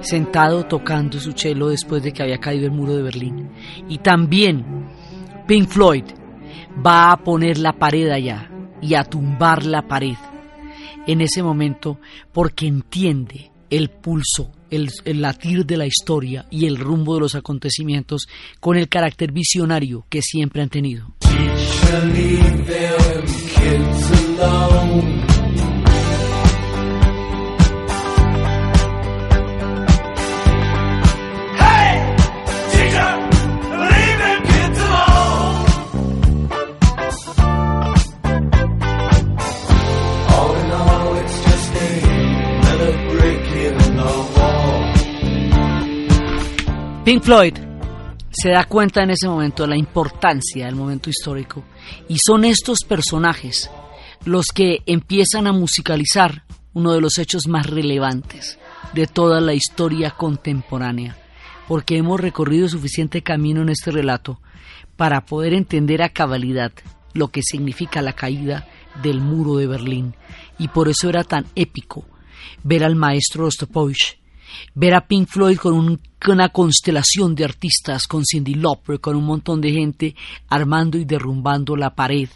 sentado 0.00 0.64
tocando 0.64 1.18
su 1.20 1.32
cello 1.32 1.68
después 1.68 2.02
de 2.02 2.12
que 2.12 2.22
había 2.22 2.38
caído 2.38 2.66
el 2.66 2.72
muro 2.72 2.96
de 2.96 3.02
Berlín. 3.02 3.50
Y 3.88 3.98
también 3.98 4.64
Pink 5.46 5.68
Floyd 5.68 6.04
va 6.84 7.12
a 7.12 7.16
poner 7.18 7.58
la 7.58 7.72
pared 7.72 8.08
allá 8.10 8.50
y 8.80 8.94
a 8.94 9.04
tumbar 9.04 9.64
la 9.64 9.82
pared 9.82 10.16
en 11.06 11.20
ese 11.20 11.42
momento 11.42 11.98
porque 12.32 12.66
entiende 12.66 13.52
el 13.70 13.90
pulso 13.90 14.52
el, 14.70 15.20
latir 15.20 15.64
de 15.64 15.76
la 15.76 15.86
historia 15.86 16.46
y 16.50 16.66
el 16.66 16.76
rumbo 16.76 17.14
de 17.14 17.20
los 17.20 17.34
acontecimientos 17.34 18.26
con 18.60 18.76
el 18.76 18.88
carácter 18.88 19.32
visionario 19.32 20.06
que 20.08 20.22
siempre 20.22 20.62
han 20.62 20.68
tenido. 20.68 21.14
Pink 47.06 47.22
Floyd 47.22 47.54
se 48.32 48.48
da 48.48 48.64
cuenta 48.64 49.04
en 49.04 49.10
ese 49.10 49.28
momento 49.28 49.62
de 49.62 49.68
la 49.68 49.76
importancia 49.76 50.66
del 50.66 50.74
momento 50.74 51.08
histórico 51.08 51.62
y 52.08 52.16
son 52.18 52.44
estos 52.44 52.80
personajes 52.80 53.70
los 54.24 54.46
que 54.46 54.82
empiezan 54.86 55.46
a 55.46 55.52
musicalizar 55.52 56.42
uno 56.74 56.90
de 56.90 57.00
los 57.00 57.18
hechos 57.18 57.46
más 57.46 57.70
relevantes 57.70 58.58
de 58.92 59.06
toda 59.06 59.40
la 59.40 59.54
historia 59.54 60.10
contemporánea, 60.10 61.16
porque 61.68 61.96
hemos 61.96 62.18
recorrido 62.18 62.68
suficiente 62.68 63.22
camino 63.22 63.62
en 63.62 63.68
este 63.68 63.92
relato 63.92 64.40
para 64.96 65.26
poder 65.26 65.54
entender 65.54 66.02
a 66.02 66.08
cabalidad 66.08 66.72
lo 67.14 67.28
que 67.28 67.42
significa 67.44 68.02
la 68.02 68.14
caída 68.14 68.66
del 69.00 69.20
muro 69.20 69.58
de 69.58 69.68
Berlín, 69.68 70.16
y 70.58 70.66
por 70.66 70.88
eso 70.88 71.08
era 71.08 71.22
tan 71.22 71.46
épico 71.54 72.04
ver 72.64 72.82
al 72.82 72.96
maestro 72.96 73.44
Rostropowicz 73.44 74.16
ver 74.74 74.94
a 74.94 75.06
Pink 75.06 75.28
Floyd 75.28 75.58
con 75.58 76.00
una 76.26 76.48
constelación 76.50 77.34
de 77.34 77.44
artistas, 77.44 78.06
con 78.06 78.24
Cindy 78.24 78.54
Lauper, 78.54 79.00
con 79.00 79.16
un 79.16 79.24
montón 79.24 79.60
de 79.60 79.72
gente 79.72 80.14
armando 80.48 80.98
y 80.98 81.04
derrumbando 81.04 81.76
la 81.76 81.94
pared, 81.94 82.28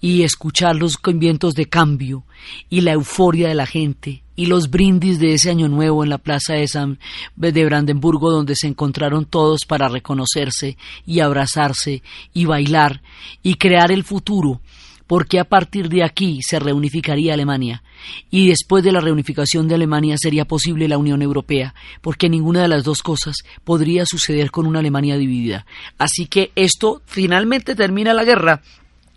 y 0.00 0.22
escuchar 0.22 0.76
los 0.76 0.98
vientos 1.02 1.54
de 1.54 1.66
cambio 1.66 2.24
y 2.68 2.82
la 2.82 2.92
euforia 2.92 3.48
de 3.48 3.54
la 3.54 3.66
gente 3.66 4.22
y 4.36 4.46
los 4.46 4.68
brindis 4.68 5.18
de 5.18 5.32
ese 5.32 5.50
año 5.50 5.68
nuevo 5.68 6.02
en 6.02 6.10
la 6.10 6.18
plaza 6.18 6.54
de 6.54 6.66
San 6.68 6.98
de 7.36 7.64
Brandenburgo 7.64 8.30
donde 8.30 8.56
se 8.56 8.66
encontraron 8.66 9.26
todos 9.26 9.64
para 9.66 9.88
reconocerse 9.88 10.76
y 11.06 11.20
abrazarse 11.20 12.02
y 12.32 12.44
bailar 12.44 13.02
y 13.42 13.54
crear 13.54 13.92
el 13.92 14.04
futuro 14.04 14.60
porque 15.06 15.38
a 15.38 15.44
partir 15.44 15.88
de 15.88 16.04
aquí 16.04 16.40
se 16.42 16.58
reunificaría 16.58 17.34
Alemania 17.34 17.82
y 18.30 18.48
después 18.48 18.82
de 18.84 18.92
la 18.92 19.00
reunificación 19.00 19.68
de 19.68 19.74
Alemania 19.74 20.16
sería 20.18 20.44
posible 20.44 20.88
la 20.88 20.98
Unión 20.98 21.22
Europea, 21.22 21.74
porque 22.00 22.28
ninguna 22.28 22.62
de 22.62 22.68
las 22.68 22.84
dos 22.84 23.02
cosas 23.02 23.36
podría 23.64 24.06
suceder 24.06 24.50
con 24.50 24.66
una 24.66 24.80
Alemania 24.80 25.16
dividida. 25.16 25.66
Así 25.98 26.26
que 26.26 26.52
esto 26.54 27.02
finalmente 27.06 27.74
termina 27.74 28.14
la 28.14 28.24
guerra 28.24 28.62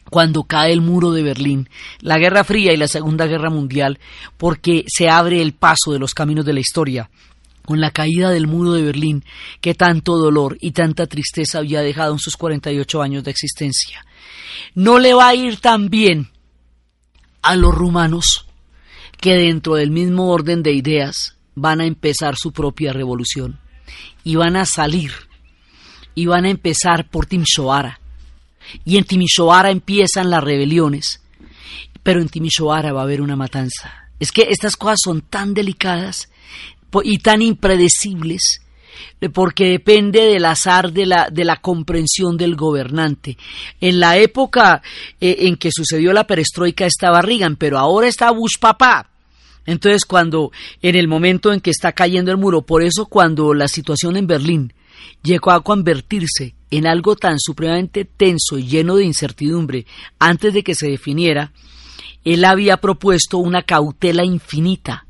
cuando 0.09 0.43
cae 0.43 0.71
el 0.71 0.81
muro 0.81 1.11
de 1.11 1.23
Berlín, 1.23 1.69
la 1.99 2.17
Guerra 2.17 2.43
Fría 2.43 2.73
y 2.73 2.77
la 2.77 2.87
Segunda 2.87 3.25
Guerra 3.25 3.49
Mundial, 3.49 3.99
porque 4.37 4.85
se 4.87 5.09
abre 5.09 5.41
el 5.41 5.53
paso 5.53 5.91
de 5.91 5.99
los 5.99 6.13
caminos 6.13 6.45
de 6.45 6.53
la 6.53 6.61
historia 6.61 7.09
con 7.67 7.81
la 7.81 7.91
caída 7.91 8.29
del 8.29 8.47
muro 8.47 8.71
de 8.71 8.81
Berlín 8.81 9.25
que 9.59 9.73
tanto 9.73 10.15
dolor 10.15 10.57
y 10.61 10.71
tanta 10.71 11.05
tristeza 11.05 11.57
había 11.57 11.81
dejado 11.81 12.13
en 12.13 12.19
sus 12.19 12.37
48 12.37 13.01
años 13.01 13.25
de 13.25 13.31
existencia. 13.31 14.06
No 14.75 14.99
le 14.99 15.13
va 15.13 15.29
a 15.29 15.35
ir 15.35 15.59
tan 15.59 15.89
bien 15.89 16.29
a 17.41 17.55
los 17.55 17.73
rumanos 17.73 18.45
que 19.19 19.33
dentro 19.33 19.75
del 19.75 19.91
mismo 19.91 20.29
orden 20.29 20.63
de 20.63 20.73
ideas 20.73 21.37
van 21.55 21.81
a 21.81 21.85
empezar 21.85 22.35
su 22.37 22.51
propia 22.51 22.93
revolución 22.93 23.59
y 24.23 24.35
van 24.35 24.55
a 24.55 24.65
salir 24.65 25.11
y 26.13 26.25
van 26.25 26.45
a 26.45 26.49
empezar 26.49 27.09
por 27.09 27.25
Timisoara. 27.25 27.99
Y 28.83 28.97
en 28.97 29.05
Timisoara 29.05 29.71
empiezan 29.71 30.29
las 30.29 30.43
rebeliones 30.43 31.21
pero 32.07 32.21
en 32.21 32.29
Timisoara 32.29 32.93
va 32.93 33.01
a 33.01 33.03
haber 33.03 33.19
una 33.19 33.35
matanza. 33.35 34.09
Es 34.17 34.31
que 34.31 34.47
estas 34.49 34.77
cosas 34.77 34.99
son 35.03 35.19
tan 35.19 35.53
delicadas 35.53 36.29
y 37.03 37.17
tan 37.17 37.41
impredecibles 37.41 38.61
porque 39.33 39.69
depende 39.69 40.21
del 40.21 40.45
azar 40.45 40.91
de 40.91 41.05
la, 41.05 41.29
de 41.31 41.45
la 41.45 41.57
comprensión 41.57 42.37
del 42.37 42.55
gobernante. 42.55 43.37
En 43.81 43.99
la 43.99 44.17
época 44.17 44.81
eh, 45.19 45.37
en 45.41 45.55
que 45.55 45.71
sucedió 45.71 46.13
la 46.13 46.27
perestroika 46.27 46.85
estaba 46.85 47.21
Reagan, 47.21 47.55
pero 47.55 47.77
ahora 47.77 48.07
está 48.07 48.31
Bush 48.31 48.57
papá. 48.59 49.09
Entonces, 49.65 50.05
cuando, 50.05 50.51
en 50.81 50.95
el 50.95 51.07
momento 51.07 51.51
en 51.51 51.59
que 51.59 51.71
está 51.71 51.91
cayendo 51.91 52.31
el 52.31 52.37
muro, 52.37 52.61
por 52.61 52.81
eso 52.81 53.05
cuando 53.05 53.53
la 53.53 53.67
situación 53.67 54.15
en 54.15 54.25
Berlín 54.25 54.73
llegó 55.23 55.51
a 55.51 55.61
convertirse 55.61 56.55
en 56.71 56.87
algo 56.87 57.15
tan 57.15 57.37
supremamente 57.37 58.05
tenso 58.05 58.57
y 58.57 58.67
lleno 58.67 58.95
de 58.95 59.05
incertidumbre 59.05 59.85
antes 60.19 60.53
de 60.53 60.63
que 60.63 60.73
se 60.73 60.87
definiera, 60.87 61.51
él 62.23 62.45
había 62.45 62.77
propuesto 62.77 63.37
una 63.37 63.61
cautela 63.61 64.23
infinita 64.23 65.05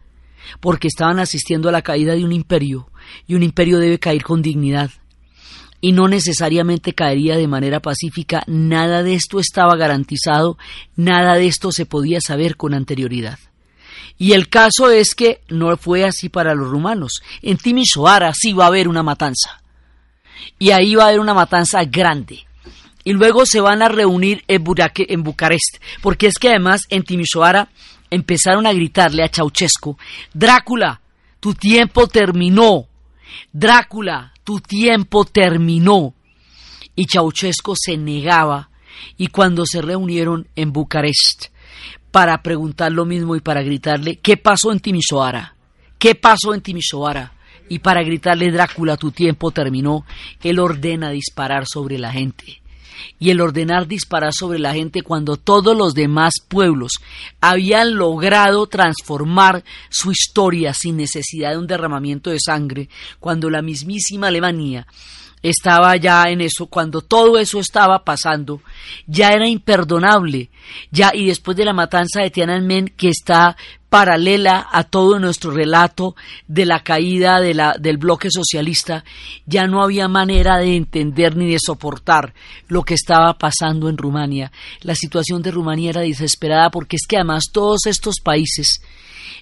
porque 0.60 0.88
estaban 0.88 1.20
asistiendo 1.20 1.70
a 1.70 1.72
la 1.72 1.82
caída 1.82 2.16
de 2.16 2.24
un 2.24 2.32
imperio, 2.32 2.90
y 3.28 3.36
un 3.36 3.44
imperio 3.44 3.80
debe 3.80 4.00
caer 4.00 4.24
con 4.24 4.42
dignidad. 4.42 4.92
Y 5.80 5.92
no 5.92 6.08
necesariamente 6.08 6.94
caería 6.94 7.38
de 7.38 7.48
manera 7.48 7.80
pacífica, 7.80 8.44
nada 8.48 9.04
de 9.04 9.14
esto 9.14 9.40
estaba 9.40 9.76
garantizado, 9.76 10.58
nada 10.96 11.36
de 11.36 11.48
esto 11.48 11.72
se 11.72 11.86
podía 11.86 12.20
saber 12.20 12.58
con 12.58 12.74
anterioridad. 12.74 13.38
Y 14.18 14.34
el 14.34 14.50
caso 14.50 14.90
es 14.90 15.14
que 15.14 15.42
no 15.50 15.76
fue 15.78 16.04
así 16.04 16.30
para 16.30 16.56
los 16.56 16.70
rumanos. 16.70 17.22
En 17.42 17.58
Timisoara 17.58 18.34
sí 18.34 18.54
va 18.54 18.66
a 18.66 18.68
haber 18.68 18.88
una 18.88 19.04
matanza. 19.04 19.62
Y 20.58 20.72
ahí 20.72 20.96
va 20.96 21.06
a 21.06 21.08
haber 21.10 21.20
una 21.20 21.36
matanza 21.36 21.84
grande. 21.84 22.46
Y 23.04 23.14
luego 23.14 23.46
se 23.46 23.62
van 23.62 23.82
a 23.84 23.90
reunir 23.90 24.44
en, 24.48 24.64
en 24.98 25.24
Bucarest. 25.24 25.78
Porque 26.02 26.28
es 26.28 26.40
que 26.40 26.50
además 26.50 26.82
en 26.90 27.04
Timisoara 27.04 27.70
empezaron 28.10 28.66
a 28.66 28.74
gritarle 28.74 29.24
a 29.24 29.30
Ceausescu, 29.30 29.98
Drácula, 30.34 31.02
tu 31.40 31.54
tiempo 31.54 32.08
terminó, 32.08 32.88
Drácula, 33.52 34.34
tu 34.44 34.60
tiempo 34.60 35.26
terminó. 35.26 36.14
Y 36.96 37.06
Ceausescu 37.06 37.76
se 37.76 37.98
negaba 37.98 38.70
y 39.18 39.28
cuando 39.28 39.66
se 39.66 39.82
reunieron 39.82 40.48
en 40.56 40.74
Bucarest 40.74 41.48
para 42.12 42.42
preguntar 42.42 42.92
lo 42.92 43.06
mismo 43.06 43.36
y 43.36 43.42
para 43.42 43.62
gritarle, 43.62 44.18
¿qué 44.18 44.38
pasó 44.38 44.72
en 44.72 44.80
Timisoara? 44.80 45.56
¿Qué 46.00 46.16
pasó 46.16 46.54
en 46.54 46.62
Timisoara? 46.62 47.34
Y 47.70 47.80
para 47.80 48.02
gritarle, 48.02 48.52
Drácula, 48.52 48.98
tu 48.98 49.12
tiempo 49.12 49.52
terminó, 49.52 50.06
él 50.42 50.60
ordena 50.60 51.12
disparar 51.12 51.66
sobre 51.68 52.00
la 52.00 52.12
gente 52.12 52.62
y 53.20 53.30
el 53.30 53.42
ordenar 53.42 53.88
disparar 53.88 54.34
sobre 54.34 54.60
la 54.60 54.74
gente 54.74 55.02
cuando 55.02 55.38
todos 55.38 55.76
los 55.76 55.94
demás 55.94 56.34
pueblos 56.48 56.94
habían 57.42 57.96
logrado 57.96 58.68
transformar 58.68 59.64
su 59.90 60.12
historia 60.12 60.74
sin 60.74 60.98
necesidad 60.98 61.52
de 61.52 61.58
un 61.58 61.68
derramamiento 61.68 62.30
de 62.30 62.40
sangre, 62.40 62.90
cuando 63.20 63.50
la 63.50 63.62
mismísima 63.62 64.28
Alemania 64.28 64.88
estaba 65.50 65.96
ya 65.98 66.24
en 66.30 66.42
eso, 66.42 66.68
cuando 66.68 67.02
todo 67.02 67.38
eso 67.38 67.60
estaba 67.60 68.04
pasando, 68.04 68.62
ya 69.06 69.30
era 69.30 69.48
imperdonable, 69.48 70.50
ya 70.92 71.12
y 71.14 71.28
después 71.28 71.56
de 71.58 71.66
la 71.66 71.74
matanza 71.74 72.22
de 72.22 72.30
Tiananmen 72.30 72.88
que 72.96 73.10
está 73.10 73.56
paralela 73.90 74.68
a 74.72 74.84
todo 74.84 75.18
nuestro 75.20 75.52
relato 75.52 76.16
de 76.48 76.66
la 76.66 76.84
caída 76.84 77.40
del 77.40 77.98
bloque 77.98 78.30
socialista, 78.30 79.06
ya 79.46 79.66
no 79.66 79.82
había 79.82 80.08
manera 80.08 80.58
de 80.58 80.76
entender 80.76 81.38
ni 81.38 81.50
de 81.50 81.58
soportar 81.60 82.34
lo 82.68 82.84
que 82.84 82.96
estaba 82.96 83.38
pasando 83.38 83.88
en 83.90 83.98
Rumania. 83.98 84.52
La 84.82 84.96
situación 84.96 85.42
de 85.42 85.52
Rumania 85.52 85.92
era 85.92 86.02
desesperada 86.02 86.70
porque 86.70 86.98
es 86.98 87.08
que 87.08 87.16
además 87.16 87.46
todos 87.52 87.86
estos 87.86 88.16
países 88.22 88.82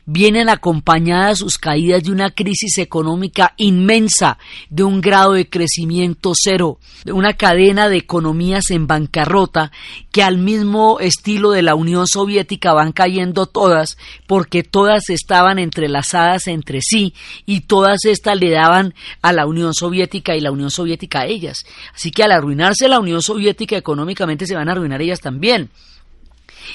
vienen 0.05 0.49
acompañadas 0.49 1.39
sus 1.39 1.57
caídas 1.57 2.03
de 2.03 2.11
una 2.11 2.31
crisis 2.31 2.77
económica 2.77 3.53
inmensa, 3.57 4.37
de 4.69 4.83
un 4.83 5.01
grado 5.01 5.33
de 5.33 5.49
crecimiento 5.49 6.33
cero, 6.35 6.79
de 7.03 7.11
una 7.11 7.33
cadena 7.33 7.89
de 7.89 7.97
economías 7.97 8.71
en 8.71 8.87
bancarrota 8.87 9.71
que 10.11 10.23
al 10.23 10.37
mismo 10.37 10.99
estilo 10.99 11.51
de 11.51 11.61
la 11.61 11.75
Unión 11.75 12.07
Soviética 12.07 12.73
van 12.73 12.91
cayendo 12.91 13.45
todas 13.45 13.97
porque 14.27 14.63
todas 14.63 15.09
estaban 15.09 15.59
entrelazadas 15.59 16.47
entre 16.47 16.79
sí 16.81 17.13
y 17.45 17.61
todas 17.61 18.05
estas 18.05 18.39
le 18.39 18.51
daban 18.51 18.93
a 19.21 19.33
la 19.33 19.45
Unión 19.45 19.73
Soviética 19.73 20.35
y 20.35 20.41
la 20.41 20.51
Unión 20.51 20.71
Soviética 20.71 21.21
a 21.21 21.25
ellas. 21.25 21.65
Así 21.93 22.11
que 22.11 22.23
al 22.23 22.31
arruinarse 22.31 22.87
la 22.87 22.99
Unión 22.99 23.21
Soviética 23.21 23.77
económicamente 23.77 24.45
se 24.45 24.55
van 24.55 24.69
a 24.69 24.73
arruinar 24.73 25.01
ellas 25.01 25.21
también 25.21 25.69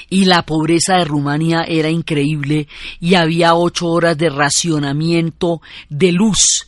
y 0.09 0.25
la 0.25 0.45
pobreza 0.45 0.95
de 0.95 1.05
Rumania 1.05 1.63
era 1.67 1.89
increíble 1.89 2.67
y 2.99 3.15
había 3.15 3.55
ocho 3.55 3.87
horas 3.87 4.17
de 4.17 4.29
racionamiento 4.29 5.61
de 5.89 6.11
luz 6.11 6.67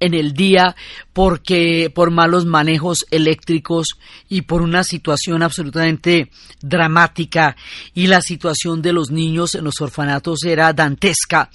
en 0.00 0.14
el 0.14 0.32
día 0.32 0.76
porque 1.12 1.90
por 1.94 2.10
malos 2.10 2.46
manejos 2.46 3.06
eléctricos 3.10 3.98
y 4.28 4.42
por 4.42 4.62
una 4.62 4.84
situación 4.84 5.42
absolutamente 5.42 6.30
dramática. 6.60 7.56
Y 7.94 8.06
la 8.06 8.20
situación 8.20 8.82
de 8.82 8.92
los 8.92 9.10
niños 9.10 9.54
en 9.54 9.64
los 9.64 9.80
orfanatos 9.80 10.44
era 10.44 10.72
dantesca 10.72 11.50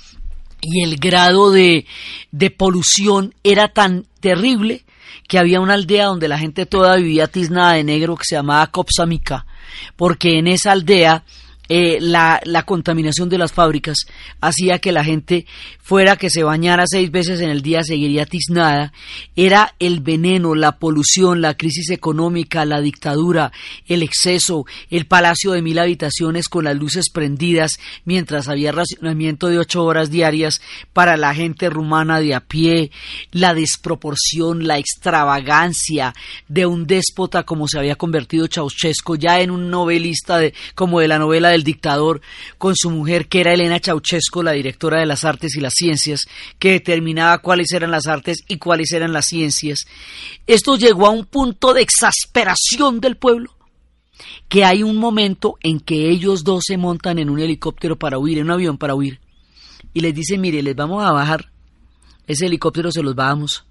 y 0.62 0.84
el 0.84 0.98
grado 0.98 1.52
de, 1.52 1.86
de 2.32 2.52
polución 2.52 3.34
era 3.44 3.68
tan 3.68 4.06
terrible 4.20 4.86
que 5.28 5.38
había 5.38 5.60
una 5.60 5.74
aldea 5.74 6.06
donde 6.06 6.28
la 6.28 6.40
gente 6.40 6.66
toda 6.66 6.96
vivía 6.96 7.28
tiznada 7.28 7.74
de 7.74 7.84
negro 7.84 8.16
que 8.16 8.26
se 8.26 8.36
llamaba 8.36 8.68
Copsamica 8.68 9.46
porque 9.96 10.38
en 10.38 10.48
esa 10.48 10.72
aldea 10.72 11.24
eh, 11.70 12.00
la, 12.02 12.42
la, 12.44 12.64
contaminación 12.64 13.30
de 13.30 13.38
las 13.38 13.54
fábricas 13.54 14.00
hacía 14.42 14.80
que 14.80 14.92
la 14.92 15.04
gente 15.04 15.46
fuera 15.80 16.18
que 16.18 16.30
se 16.30 16.44
bañara 16.44 16.84
seis 16.88 17.10
veces 17.10 17.40
en 17.40 17.50
el 17.50 17.62
día 17.62 17.84
seguiría 17.84 18.26
tiznada. 18.26 18.92
Era 19.36 19.74
el 19.80 20.02
veneno, 20.02 20.56
la 20.56 20.78
polución, 20.78 21.42
la 21.42 21.56
crisis 21.56 21.90
económica, 21.90 22.66
la 22.66 22.82
dictadura, 22.82 23.52
el 23.88 24.04
exceso, 24.04 24.66
el 24.90 25.06
palacio 25.06 25.52
de 25.52 25.62
mil 25.62 25.80
habitaciones 25.80 26.50
con 26.50 26.66
las 26.66 26.76
luces 26.76 27.10
prendidas 27.10 27.80
mientras 28.04 28.50
había 28.50 28.74
racionamiento 28.74 29.48
de 29.48 29.60
ocho 29.60 29.86
horas 29.86 30.10
diarias 30.10 30.62
para 30.92 31.16
la 31.16 31.34
gente 31.34 31.70
rumana 31.70 32.20
de 32.20 32.36
a 32.36 32.42
pie, 32.42 32.92
la 33.32 33.54
desproporción, 33.54 34.68
la 34.68 34.80
extravagancia 34.80 36.14
de 36.48 36.66
un 36.66 36.86
déspota 36.86 37.44
como 37.44 37.68
se 37.68 37.80
había 37.80 37.96
convertido 37.96 38.48
Ceausescu 38.48 39.16
ya 39.16 39.40
en 39.40 39.52
un 39.52 39.70
novelista 39.70 40.38
de, 40.38 40.54
como 40.76 41.00
de 41.00 41.08
la 41.08 41.20
novela 41.20 41.53
del 41.54 41.64
dictador 41.64 42.22
con 42.58 42.76
su 42.76 42.92
mujer 42.92 43.28
que 43.28 43.42
era 43.42 43.54
Elena 43.54 43.80
Ceausescu, 43.80 44.44
la 44.44 44.52
directora 44.52 45.00
de 45.00 45.06
las 45.06 45.24
artes 45.24 45.56
y 45.56 45.62
las 45.62 45.74
ciencias, 45.74 46.28
que 46.60 46.72
determinaba 46.72 47.38
cuáles 47.40 47.72
eran 47.72 47.92
las 47.92 48.08
artes 48.08 48.44
y 48.48 48.58
cuáles 48.58 48.92
eran 48.92 49.14
las 49.14 49.26
ciencias. 49.26 49.86
Esto 50.46 50.76
llegó 50.76 51.08
a 51.08 51.12
un 51.12 51.26
punto 51.26 51.74
de 51.74 51.82
exasperación 51.82 53.00
del 53.00 53.18
pueblo 53.18 53.56
que 54.48 54.64
hay 54.64 54.84
un 54.84 54.98
momento 54.98 55.58
en 55.62 55.80
que 55.80 56.10
ellos 56.10 56.44
dos 56.44 56.66
se 56.68 56.78
montan 56.78 57.18
en 57.20 57.30
un 57.30 57.40
helicóptero 57.40 57.98
para 57.98 58.18
huir, 58.18 58.38
en 58.38 58.46
un 58.46 58.52
avión 58.52 58.78
para 58.78 58.96
huir, 58.96 59.20
y 59.94 60.02
les 60.02 60.14
dicen, 60.14 60.42
mire, 60.42 60.62
les 60.62 60.76
vamos 60.76 61.04
a 61.04 61.12
bajar, 61.12 61.52
ese 62.28 62.46
helicóptero 62.46 62.92
se 62.92 63.04
los 63.04 63.16
bajamos, 63.16 63.66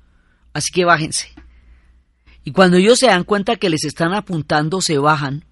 así 0.53 0.71
que 0.73 0.85
bájense. 0.85 1.29
Y 2.45 2.51
cuando 2.51 2.77
ellos 2.77 2.99
se 2.99 3.07
dan 3.07 3.25
cuenta 3.25 3.57
que 3.57 3.71
les 3.71 3.85
están 3.85 4.15
apuntando, 4.15 4.81
se 4.81 4.99
bajan, 4.99 5.45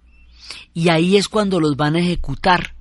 y 0.74 0.88
ahí 0.88 1.16
es 1.16 1.28
cuando 1.28 1.60
los 1.60 1.76
van 1.76 1.96
a 1.96 2.00
ejecutar 2.00 2.74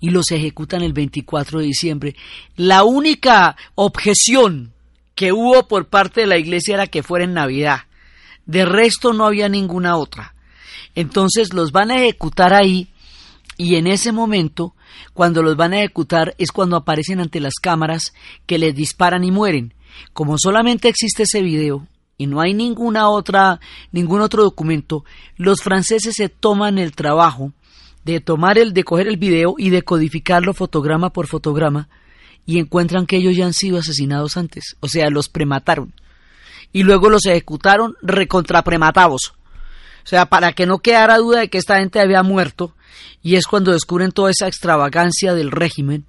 y 0.00 0.10
los 0.10 0.30
ejecutan 0.30 0.82
el 0.82 0.92
24 0.92 1.60
de 1.60 1.66
diciembre. 1.66 2.16
La 2.56 2.84
única 2.84 3.56
objeción 3.74 4.72
que 5.14 5.32
hubo 5.32 5.66
por 5.66 5.88
parte 5.88 6.22
de 6.22 6.26
la 6.26 6.38
iglesia 6.38 6.74
era 6.74 6.86
que 6.86 7.02
fuera 7.02 7.24
en 7.24 7.34
Navidad. 7.34 7.80
De 8.46 8.64
resto 8.64 9.12
no 9.12 9.26
había 9.26 9.48
ninguna 9.48 9.96
otra. 9.96 10.34
Entonces 10.94 11.52
los 11.52 11.72
van 11.72 11.90
a 11.90 12.02
ejecutar 12.02 12.54
ahí 12.54 12.88
y 13.56 13.74
en 13.74 13.88
ese 13.88 14.12
momento, 14.12 14.74
cuando 15.12 15.42
los 15.42 15.56
van 15.56 15.72
a 15.72 15.78
ejecutar, 15.78 16.34
es 16.38 16.52
cuando 16.52 16.76
aparecen 16.76 17.20
ante 17.20 17.40
las 17.40 17.54
cámaras 17.60 18.14
que 18.46 18.56
les 18.56 18.74
disparan 18.74 19.24
y 19.24 19.32
mueren. 19.32 19.74
Como 20.12 20.36
solamente 20.38 20.88
existe 20.88 21.24
ese 21.24 21.42
video, 21.42 21.86
y 22.18 22.26
no 22.26 22.40
hay 22.40 22.52
ninguna 22.52 23.08
otra, 23.08 23.60
ningún 23.92 24.20
otro 24.20 24.42
documento, 24.42 25.04
los 25.36 25.62
franceses 25.62 26.14
se 26.16 26.28
toman 26.28 26.76
el 26.78 26.94
trabajo 26.94 27.52
de 28.04 28.20
tomar 28.20 28.58
el, 28.58 28.72
de 28.74 28.84
coger 28.84 29.06
el 29.06 29.16
video 29.16 29.54
y 29.56 29.70
de 29.70 29.82
codificarlo 29.82 30.52
fotograma 30.52 31.10
por 31.10 31.28
fotograma 31.28 31.88
y 32.44 32.58
encuentran 32.58 33.06
que 33.06 33.16
ellos 33.16 33.36
ya 33.36 33.46
han 33.46 33.52
sido 33.52 33.78
asesinados 33.78 34.36
antes, 34.36 34.76
o 34.80 34.88
sea, 34.88 35.10
los 35.10 35.28
premataron. 35.28 35.94
Y 36.72 36.82
luego 36.82 37.08
los 37.08 37.24
ejecutaron 37.26 37.94
recontraprematados. 38.02 39.34
O 40.04 40.06
sea, 40.08 40.26
para 40.26 40.52
que 40.52 40.66
no 40.66 40.78
quedara 40.78 41.18
duda 41.18 41.40
de 41.40 41.48
que 41.50 41.58
esta 41.58 41.78
gente 41.78 42.00
había 42.00 42.22
muerto, 42.22 42.74
y 43.22 43.36
es 43.36 43.46
cuando 43.46 43.72
descubren 43.72 44.12
toda 44.12 44.30
esa 44.30 44.48
extravagancia 44.48 45.34
del 45.34 45.50
régimen, 45.50 46.06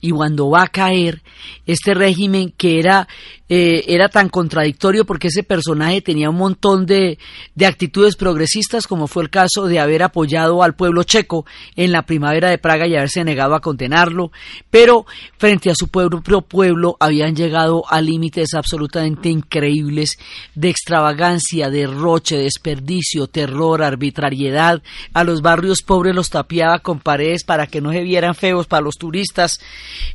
y 0.00 0.10
cuando 0.10 0.50
va 0.50 0.64
a 0.64 0.68
caer 0.68 1.22
este 1.66 1.94
régimen 1.94 2.52
que 2.56 2.78
era, 2.78 3.08
eh, 3.48 3.84
era 3.88 4.08
tan 4.08 4.28
contradictorio 4.28 5.04
porque 5.04 5.28
ese 5.28 5.42
personaje 5.42 6.02
tenía 6.02 6.30
un 6.30 6.36
montón 6.36 6.86
de, 6.86 7.18
de, 7.54 7.66
actitudes 7.66 8.16
progresistas 8.16 8.86
como 8.86 9.06
fue 9.06 9.22
el 9.22 9.30
caso 9.30 9.66
de 9.66 9.78
haber 9.78 10.02
apoyado 10.02 10.62
al 10.62 10.74
pueblo 10.74 11.02
checo 11.02 11.46
en 11.76 11.92
la 11.92 12.02
primavera 12.02 12.50
de 12.50 12.58
Praga 12.58 12.86
y 12.86 12.96
haberse 12.96 13.24
negado 13.24 13.54
a 13.54 13.60
condenarlo, 13.60 14.32
pero 14.70 15.06
frente 15.38 15.70
a 15.70 15.74
su 15.74 15.88
propio 15.88 16.42
pueblo 16.42 16.96
habían 17.00 17.34
llegado 17.34 17.84
a 17.88 18.00
límites 18.00 18.54
absolutamente 18.54 19.28
increíbles 19.28 20.18
de 20.54 20.68
extravagancia, 20.68 21.70
derroche, 21.70 22.36
desperdicio, 22.36 23.26
terror, 23.26 23.82
arbitrariedad, 23.82 24.82
a 25.12 25.24
los 25.24 25.42
barrios 25.42 25.82
pobres 25.82 26.14
los 26.14 26.30
tapiaba 26.30 26.80
con 26.80 27.00
paredes 27.00 27.44
para 27.44 27.66
que 27.66 27.80
no 27.80 27.92
se 27.92 28.02
vieran 28.02 28.34
feos 28.34 28.66
para 28.66 28.82
los 28.82 28.96
turistas, 28.96 29.60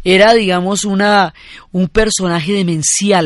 era, 0.03 0.33
digamos, 0.33 0.83
una, 0.83 1.33
un 1.71 1.87
personaje 1.87 2.53
demencial, 2.53 3.22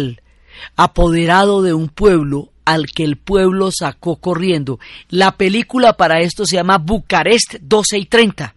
apoderado 0.76 1.62
de 1.62 1.74
un 1.74 1.90
pueblo 1.90 2.52
al 2.66 2.88
que 2.88 3.04
el 3.04 3.16
pueblo 3.16 3.70
sacó 3.72 4.18
corriendo. 4.18 4.80
La 5.10 5.38
película 5.38 5.94
para 5.94 6.20
esto 6.22 6.46
se 6.46 6.58
llama 6.58 6.78
Bucarest 6.78 7.56
12 7.62 7.98
y 7.98 8.06
30, 8.06 8.56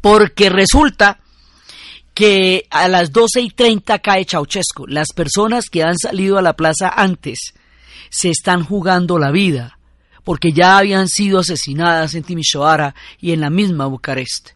porque 0.00 0.50
resulta 0.50 1.20
que 2.14 2.66
a 2.70 2.88
las 2.88 3.12
12 3.12 3.40
y 3.42 3.50
30 3.50 3.98
cae 4.00 4.26
Ceausescu. 4.28 4.86
Las 4.86 5.12
personas 5.14 5.66
que 5.70 5.82
han 5.82 5.96
salido 5.96 6.36
a 6.36 6.42
la 6.42 6.54
plaza 6.54 6.88
antes 6.88 7.54
se 8.10 8.30
están 8.30 8.64
jugando 8.64 9.18
la 9.18 9.30
vida, 9.30 9.78
porque 10.24 10.52
ya 10.52 10.76
habían 10.76 11.08
sido 11.08 11.38
asesinadas 11.38 12.14
en 12.14 12.24
Timisoara 12.24 12.94
y 13.20 13.32
en 13.32 13.40
la 13.40 13.50
misma 13.50 13.86
Bucarest. 13.86 14.50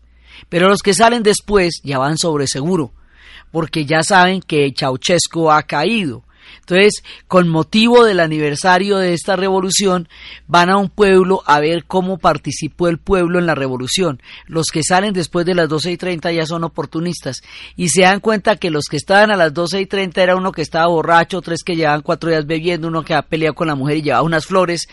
Pero 0.48 0.68
los 0.68 0.80
que 0.80 0.92
salen 0.92 1.22
después 1.22 1.80
ya 1.84 1.98
van 1.98 2.18
sobre 2.18 2.48
seguro, 2.48 2.92
porque 3.54 3.86
ya 3.86 4.02
saben 4.02 4.40
que 4.40 4.74
Ceausescu 4.76 5.48
ha 5.48 5.62
caído. 5.62 6.24
Entonces, 6.58 7.04
con 7.28 7.48
motivo 7.48 8.04
del 8.04 8.18
aniversario 8.18 8.98
de 8.98 9.14
esta 9.14 9.36
revolución, 9.36 10.08
van 10.48 10.70
a 10.70 10.76
un 10.76 10.88
pueblo 10.88 11.40
a 11.46 11.60
ver 11.60 11.84
cómo 11.84 12.18
participó 12.18 12.88
el 12.88 12.98
pueblo 12.98 13.38
en 13.38 13.46
la 13.46 13.54
revolución. 13.54 14.20
Los 14.48 14.66
que 14.72 14.82
salen 14.82 15.12
después 15.12 15.46
de 15.46 15.54
las 15.54 15.68
12 15.68 15.92
y 15.92 15.96
30 15.96 16.32
ya 16.32 16.46
son 16.46 16.64
oportunistas 16.64 17.42
y 17.76 17.90
se 17.90 18.02
dan 18.02 18.18
cuenta 18.18 18.56
que 18.56 18.70
los 18.70 18.86
que 18.90 18.96
estaban 18.96 19.30
a 19.30 19.36
las 19.36 19.54
12 19.54 19.82
y 19.82 19.86
30 19.86 20.20
era 20.20 20.34
uno 20.34 20.50
que 20.50 20.62
estaba 20.62 20.88
borracho, 20.88 21.40
tres 21.40 21.62
que 21.62 21.76
llevaban 21.76 22.02
cuatro 22.02 22.30
días 22.30 22.46
bebiendo, 22.46 22.88
uno 22.88 23.04
que 23.04 23.14
ha 23.14 23.22
peleado 23.22 23.54
con 23.54 23.68
la 23.68 23.76
mujer 23.76 23.98
y 23.98 24.02
llevaba 24.02 24.24
unas 24.24 24.46
flores 24.46 24.88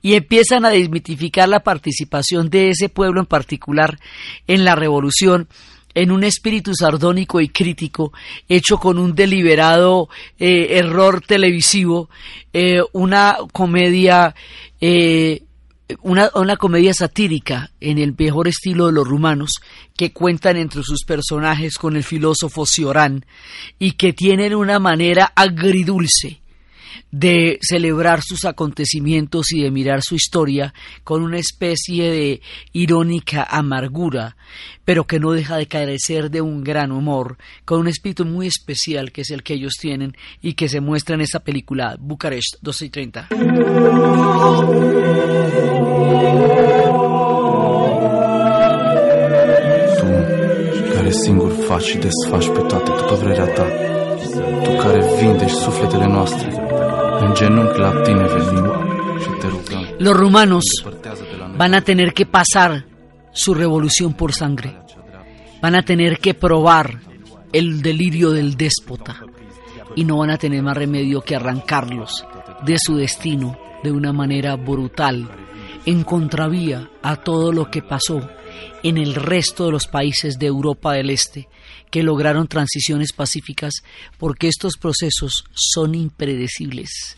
y 0.00 0.14
empiezan 0.14 0.64
a 0.64 0.70
desmitificar 0.70 1.50
la 1.50 1.60
participación 1.60 2.48
de 2.48 2.70
ese 2.70 2.88
pueblo 2.88 3.20
en 3.20 3.26
particular 3.26 3.98
en 4.46 4.64
la 4.64 4.74
revolución 4.74 5.48
en 5.96 6.12
un 6.12 6.24
espíritu 6.24 6.74
sardónico 6.74 7.40
y 7.40 7.48
crítico, 7.48 8.12
hecho 8.50 8.76
con 8.76 8.98
un 8.98 9.14
deliberado 9.14 10.10
eh, 10.38 10.76
error 10.78 11.22
televisivo, 11.26 12.10
eh, 12.52 12.82
una 12.92 13.38
comedia, 13.50 14.34
eh, 14.78 15.42
una, 16.02 16.30
una, 16.34 16.58
comedia 16.58 16.92
satírica 16.92 17.70
en 17.80 17.96
el 17.96 18.14
mejor 18.16 18.46
estilo 18.46 18.86
de 18.86 18.92
los 18.92 19.08
rumanos, 19.08 19.52
que 19.96 20.12
cuentan 20.12 20.58
entre 20.58 20.82
sus 20.82 21.02
personajes 21.04 21.78
con 21.78 21.96
el 21.96 22.04
filósofo 22.04 22.66
Ciorán 22.66 23.24
y 23.78 23.92
que 23.92 24.12
tienen 24.12 24.54
una 24.54 24.78
manera 24.78 25.32
agridulce 25.34 26.42
de 27.18 27.58
celebrar 27.62 28.20
sus 28.22 28.44
acontecimientos 28.44 29.50
y 29.52 29.62
de 29.62 29.70
mirar 29.70 30.00
su 30.02 30.14
historia 30.16 30.74
con 31.02 31.22
una 31.22 31.38
especie 31.38 32.10
de 32.10 32.42
irónica 32.74 33.42
amargura, 33.48 34.36
pero 34.84 35.06
que 35.06 35.18
no 35.18 35.32
deja 35.32 35.56
de 35.56 35.66
carecer 35.66 36.30
de 36.30 36.42
un 36.42 36.62
gran 36.62 36.92
humor, 36.92 37.38
con 37.64 37.80
un 37.80 37.88
espíritu 37.88 38.26
muy 38.26 38.48
especial 38.48 39.12
que 39.12 39.22
es 39.22 39.30
el 39.30 39.42
que 39.42 39.54
ellos 39.54 39.76
tienen 39.80 40.14
y 40.42 40.52
que 40.52 40.68
se 40.68 40.82
muestra 40.82 41.14
en 41.14 41.22
esta 41.22 41.40
película, 41.40 41.96
Bucarest 41.98 42.56
12 42.60 42.84
y 42.84 42.90
30. 42.90 43.28
care 50.94 51.10
singur 51.10 51.52
faci 51.52 51.88
și 51.88 51.98
desfaci 51.98 52.48
pe 52.48 52.60
toate 52.60 52.90
după 52.90 53.14
vrerea 53.14 53.46
ta, 53.46 53.66
tu 54.62 54.70
care 54.70 55.00
Los 59.98 60.16
rumanos 60.16 60.64
van 61.56 61.74
a 61.74 61.80
tener 61.80 62.12
que 62.12 62.26
pasar 62.26 62.84
su 63.32 63.54
revolución 63.54 64.14
por 64.14 64.32
sangre. 64.32 64.76
Van 65.60 65.74
a 65.74 65.82
tener 65.82 66.18
que 66.18 66.34
probar 66.34 67.00
el 67.52 67.82
delirio 67.82 68.30
del 68.30 68.56
déspota. 68.56 69.20
Y 69.94 70.04
no 70.04 70.18
van 70.18 70.30
a 70.30 70.38
tener 70.38 70.62
más 70.62 70.76
remedio 70.76 71.22
que 71.22 71.36
arrancarlos 71.36 72.24
de 72.64 72.76
su 72.78 72.96
destino 72.96 73.58
de 73.82 73.92
una 73.92 74.12
manera 74.12 74.56
brutal, 74.56 75.28
en 75.86 76.04
contravía 76.04 76.90
a 77.02 77.16
todo 77.16 77.52
lo 77.52 77.70
que 77.70 77.82
pasó 77.82 78.28
en 78.82 78.98
el 78.98 79.14
resto 79.14 79.66
de 79.66 79.72
los 79.72 79.86
países 79.86 80.38
de 80.38 80.46
Europa 80.46 80.92
del 80.92 81.10
Este 81.10 81.48
que 81.90 82.02
lograron 82.02 82.48
transiciones 82.48 83.12
pacíficas 83.12 83.82
porque 84.18 84.48
estos 84.48 84.76
procesos 84.76 85.44
son 85.54 85.94
impredecibles 85.94 87.15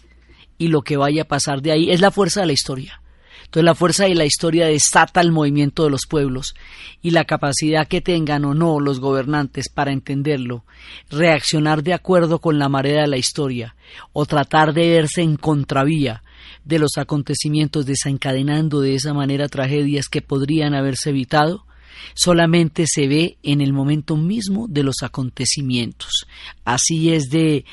y 0.58 0.68
lo 0.68 0.82
que 0.82 0.96
vaya 0.96 1.22
a 1.22 1.28
pasar 1.28 1.62
de 1.62 1.72
ahí 1.72 1.90
es 1.90 2.00
la 2.00 2.10
fuerza 2.10 2.40
de 2.40 2.46
la 2.48 2.52
historia. 2.52 3.00
Entonces 3.48 3.64
la 3.64 3.74
fuerza 3.74 4.04
de 4.04 4.14
la 4.14 4.26
historia 4.26 4.66
desata 4.66 5.22
el 5.22 5.32
movimiento 5.32 5.84
de 5.84 5.90
los 5.90 6.06
pueblos 6.06 6.54
y 7.00 7.12
la 7.12 7.24
capacidad 7.24 7.88
que 7.88 8.02
tengan 8.02 8.44
o 8.44 8.52
no 8.52 8.78
los 8.78 9.00
gobernantes 9.00 9.70
para 9.70 9.90
entenderlo, 9.90 10.64
reaccionar 11.08 11.82
de 11.82 11.94
acuerdo 11.94 12.40
con 12.40 12.58
la 12.58 12.68
marea 12.68 13.02
de 13.02 13.08
la 13.08 13.16
historia 13.16 13.74
o 14.12 14.26
tratar 14.26 14.74
de 14.74 14.90
verse 14.90 15.22
en 15.22 15.36
contravía 15.36 16.22
de 16.66 16.78
los 16.78 16.98
acontecimientos 16.98 17.86
desencadenando 17.86 18.82
de 18.82 18.96
esa 18.96 19.14
manera 19.14 19.48
tragedias 19.48 20.08
que 20.08 20.20
podrían 20.20 20.74
haberse 20.74 21.08
evitado, 21.08 21.64
solamente 22.14 22.84
se 22.86 23.08
ve 23.08 23.38
en 23.42 23.60
el 23.60 23.72
momento 23.72 24.16
mismo 24.16 24.66
de 24.68 24.82
los 24.82 25.02
acontecimientos. 25.02 26.26
Así 26.64 27.12
es 27.12 27.30
de, 27.30 27.64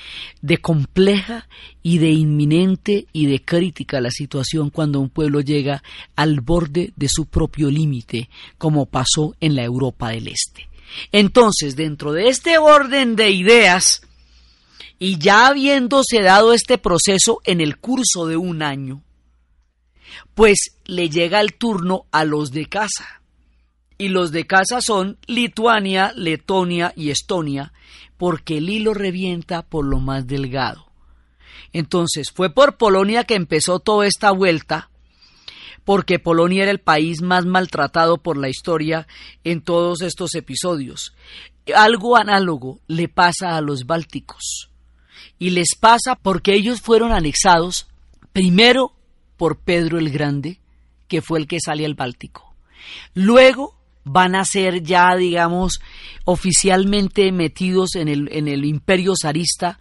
de 0.41 0.57
compleja 0.57 1.47
y 1.84 1.97
de 1.97 2.11
inminente 2.11 3.07
y 3.13 3.28
de 3.28 3.43
crítica 3.43 4.01
la 4.01 4.11
situación 4.11 4.69
cuando 4.69 4.99
un 4.99 5.09
pueblo 5.09 5.41
llega 5.41 5.84
al 6.15 6.41
borde 6.41 6.93
de 6.95 7.09
su 7.09 7.26
propio 7.26 7.69
límite, 7.69 8.30
como 8.57 8.86
pasó 8.86 9.36
en 9.39 9.55
la 9.55 9.63
Europa 9.63 10.09
del 10.09 10.28
Este. 10.28 10.69
Entonces, 11.11 11.76
dentro 11.76 12.13
de 12.13 12.30
este 12.30 12.57
orden 12.57 13.15
de 13.15 13.32
ideas, 13.32 14.01
y 14.99 15.17
ya 15.17 15.47
habiéndose 15.47 16.21
dado 16.21 16.53
este 16.53 16.78
proceso 16.78 17.41
en 17.43 17.61
el 17.61 17.78
curso 17.78 18.28
de 18.28 18.38
un 18.38 18.61
año, 18.61 19.03
pues 20.34 20.78
le 20.86 21.09
llega 21.09 21.41
el 21.41 21.53
turno 21.53 22.05
a 22.11 22.23
los 22.26 22.51
de 22.51 22.67
casa. 22.67 23.21
Y 23.98 24.10
los 24.10 24.32
de 24.32 24.46
casa 24.46 24.82
son 24.82 25.18
Lituania, 25.26 26.12
Letonia 26.16 26.93
y 26.96 27.12
Estonia, 27.12 27.72
porque 28.18 28.58
el 28.58 28.70
hilo 28.70 28.93
revienta 28.93 29.62
por 29.62 29.86
lo 29.86 30.00
más 30.00 30.28
delgado. 30.28 30.86
Entonces 31.74 32.32
fue 32.32 32.50
por 32.50 32.78
Polonia 32.78 33.24
que 33.24 33.36
empezó 33.36 33.80
toda 33.80 34.08
esta 34.08 34.32
vuelta, 34.32 34.89
porque 35.84 36.20
Polonia 36.20 36.64
era 36.64 36.72
el 36.72 36.80
país 36.80 37.22
más 37.22 37.46
maltratado 37.46 38.18
por 38.18 38.38
la 38.38 38.50
historia 38.50 39.08
en 39.43 39.62
todos 39.62 40.02
estos 40.02 40.36
episodios. 40.36 41.14
Algo 41.76 42.18
análogo 42.18 42.80
le 42.88 43.08
pasa 43.08 43.56
a 43.56 43.62
los 43.62 43.86
bálticos. 43.86 44.70
Y 45.38 45.52
les 45.52 45.76
pasa 45.80 46.16
porque 46.16 46.54
ellos 46.54 46.82
fueron 46.82 47.12
anexados 47.12 47.88
primero 48.34 48.93
por 49.38 49.60
Pedro 49.60 50.00
el 50.00 50.10
Grande, 50.10 50.60
que 51.08 51.22
fue 51.22 51.39
el 51.39 51.48
que 51.48 51.60
sale 51.60 51.86
al 51.86 51.96
Báltico. 51.96 52.56
Luego 53.14 53.76
van 54.06 54.36
a 54.36 54.45
ser 54.45 54.84
ya, 54.84 55.16
digamos, 55.16 55.80
oficialmente 56.24 57.32
metidos 57.32 57.95
en 57.95 58.08
el, 58.08 58.30
en 58.32 58.47
el 58.47 58.64
imperio 58.64 59.14
zarista 59.22 59.80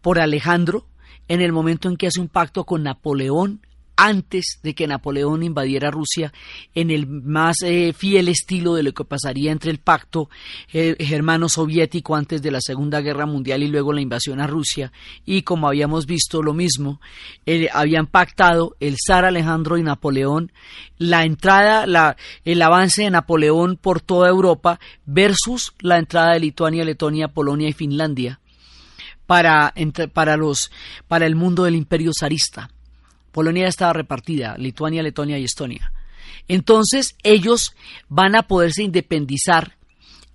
por 0.00 0.18
Alejandro, 0.18 0.86
en 1.28 1.40
el 1.40 1.52
momento 1.52 1.88
en 1.88 1.96
que 1.96 2.06
hace 2.06 2.20
un 2.20 2.28
pacto 2.28 2.64
con 2.64 2.84
Napoleón 2.84 3.60
antes 3.96 4.58
de 4.62 4.74
que 4.74 4.86
Napoleón 4.86 5.42
invadiera 5.42 5.90
Rusia 5.90 6.32
en 6.74 6.90
el 6.90 7.06
más 7.06 7.62
eh, 7.62 7.92
fiel 7.96 8.28
estilo 8.28 8.74
de 8.74 8.82
lo 8.82 8.92
que 8.92 9.04
pasaría 9.04 9.52
entre 9.52 9.70
el 9.70 9.78
pacto 9.78 10.28
eh, 10.72 10.96
germano-soviético 10.98 12.16
antes 12.16 12.42
de 12.42 12.50
la 12.50 12.60
Segunda 12.60 13.00
Guerra 13.00 13.26
Mundial 13.26 13.62
y 13.62 13.68
luego 13.68 13.92
la 13.92 14.00
invasión 14.00 14.40
a 14.40 14.46
Rusia. 14.46 14.92
Y 15.24 15.42
como 15.42 15.68
habíamos 15.68 16.06
visto 16.06 16.42
lo 16.42 16.54
mismo, 16.54 17.00
eh, 17.46 17.68
habían 17.72 18.06
pactado 18.06 18.76
el 18.80 18.96
zar 19.04 19.24
Alejandro 19.24 19.78
y 19.78 19.82
Napoleón 19.82 20.52
la 20.98 21.24
entrada, 21.24 21.86
la, 21.86 22.16
el 22.44 22.62
avance 22.62 23.02
de 23.02 23.10
Napoleón 23.10 23.76
por 23.76 24.00
toda 24.00 24.28
Europa 24.28 24.80
versus 25.06 25.72
la 25.80 25.98
entrada 25.98 26.32
de 26.32 26.40
Lituania, 26.40 26.84
Letonia, 26.84 27.28
Polonia 27.28 27.68
y 27.68 27.72
Finlandia 27.72 28.40
para, 29.26 29.72
para, 30.12 30.36
los, 30.36 30.70
para 31.08 31.26
el 31.26 31.34
mundo 31.34 31.64
del 31.64 31.76
imperio 31.76 32.12
zarista. 32.18 32.70
Polonia 33.34 33.66
estaba 33.66 33.92
repartida, 33.92 34.56
Lituania, 34.56 35.02
Letonia 35.02 35.40
y 35.40 35.44
Estonia. 35.44 35.92
Entonces 36.46 37.16
ellos 37.24 37.74
van 38.08 38.36
a 38.36 38.44
poderse 38.44 38.84
independizar 38.84 39.76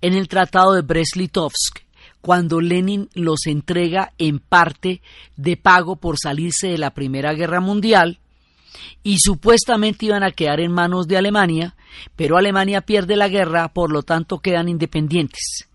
en 0.02 0.12
el 0.12 0.28
Tratado 0.28 0.74
de 0.74 0.82
Brest-Litovsk, 0.82 1.80
cuando 2.20 2.60
Lenin 2.60 3.08
los 3.14 3.46
entrega 3.46 4.12
en 4.18 4.38
parte 4.38 5.00
de 5.36 5.56
pago 5.56 5.96
por 5.96 6.16
salirse 6.22 6.68
de 6.68 6.76
la 6.76 6.90
Primera 6.90 7.32
Guerra 7.32 7.60
Mundial 7.60 8.18
y 9.02 9.16
supuestamente 9.18 10.04
iban 10.04 10.22
a 10.22 10.32
quedar 10.32 10.60
en 10.60 10.70
manos 10.70 11.08
de 11.08 11.16
Alemania, 11.16 11.76
pero 12.16 12.36
Alemania 12.36 12.82
pierde 12.82 13.16
la 13.16 13.28
guerra, 13.28 13.72
por 13.72 13.90
lo 13.90 14.02
tanto 14.02 14.40
quedan 14.40 14.68
independientes 14.68 15.69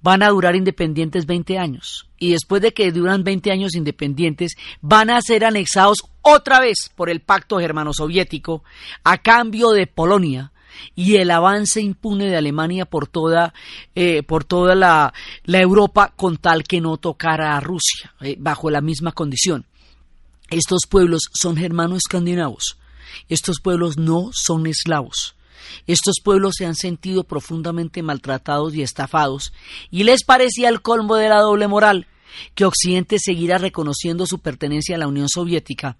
van 0.00 0.22
a 0.22 0.28
durar 0.28 0.56
independientes 0.56 1.26
20 1.26 1.58
años. 1.58 2.08
Y 2.18 2.32
después 2.32 2.62
de 2.62 2.72
que 2.72 2.92
duran 2.92 3.24
20 3.24 3.50
años 3.50 3.74
independientes, 3.74 4.52
van 4.80 5.10
a 5.10 5.20
ser 5.20 5.44
anexados 5.44 5.98
otra 6.22 6.60
vez 6.60 6.90
por 6.94 7.10
el 7.10 7.20
pacto 7.20 7.58
germano-soviético 7.58 8.64
a 9.04 9.18
cambio 9.18 9.70
de 9.70 9.86
Polonia 9.86 10.52
y 10.94 11.16
el 11.16 11.30
avance 11.30 11.80
impune 11.80 12.26
de 12.26 12.36
Alemania 12.36 12.86
por 12.86 13.06
toda, 13.06 13.54
eh, 13.94 14.22
por 14.22 14.44
toda 14.44 14.74
la, 14.74 15.12
Europa 15.46 16.12
con 16.16 16.36
tal 16.36 16.64
que 16.64 16.80
no 16.80 16.96
tocara 16.96 17.56
a 17.56 17.60
Rusia, 17.60 18.14
eh, 18.20 18.36
bajo 18.38 18.70
la 18.70 18.80
misma 18.80 19.12
condición. 19.12 19.66
Estos 20.50 20.82
pueblos 20.88 21.22
son 21.32 21.56
germano-escandinavos. 21.56 22.78
Estos 23.28 23.60
pueblos 23.60 23.96
no 23.96 24.30
son 24.32 24.66
eslavos. 24.66 25.35
Estos 25.86 26.16
pueblos 26.22 26.54
se 26.56 26.66
han 26.66 26.74
sentido 26.74 27.24
profundamente 27.24 28.02
maltratados 28.02 28.74
y 28.74 28.82
estafados, 28.82 29.52
y 29.90 30.04
les 30.04 30.24
parecía 30.24 30.68
el 30.68 30.82
colmo 30.82 31.16
de 31.16 31.28
la 31.28 31.40
doble 31.40 31.68
moral 31.68 32.06
que 32.54 32.64
Occidente 32.64 33.18
seguirá 33.18 33.58
reconociendo 33.58 34.26
su 34.26 34.40
pertenencia 34.40 34.96
a 34.96 34.98
la 34.98 35.08
Unión 35.08 35.28
Soviética, 35.28 35.96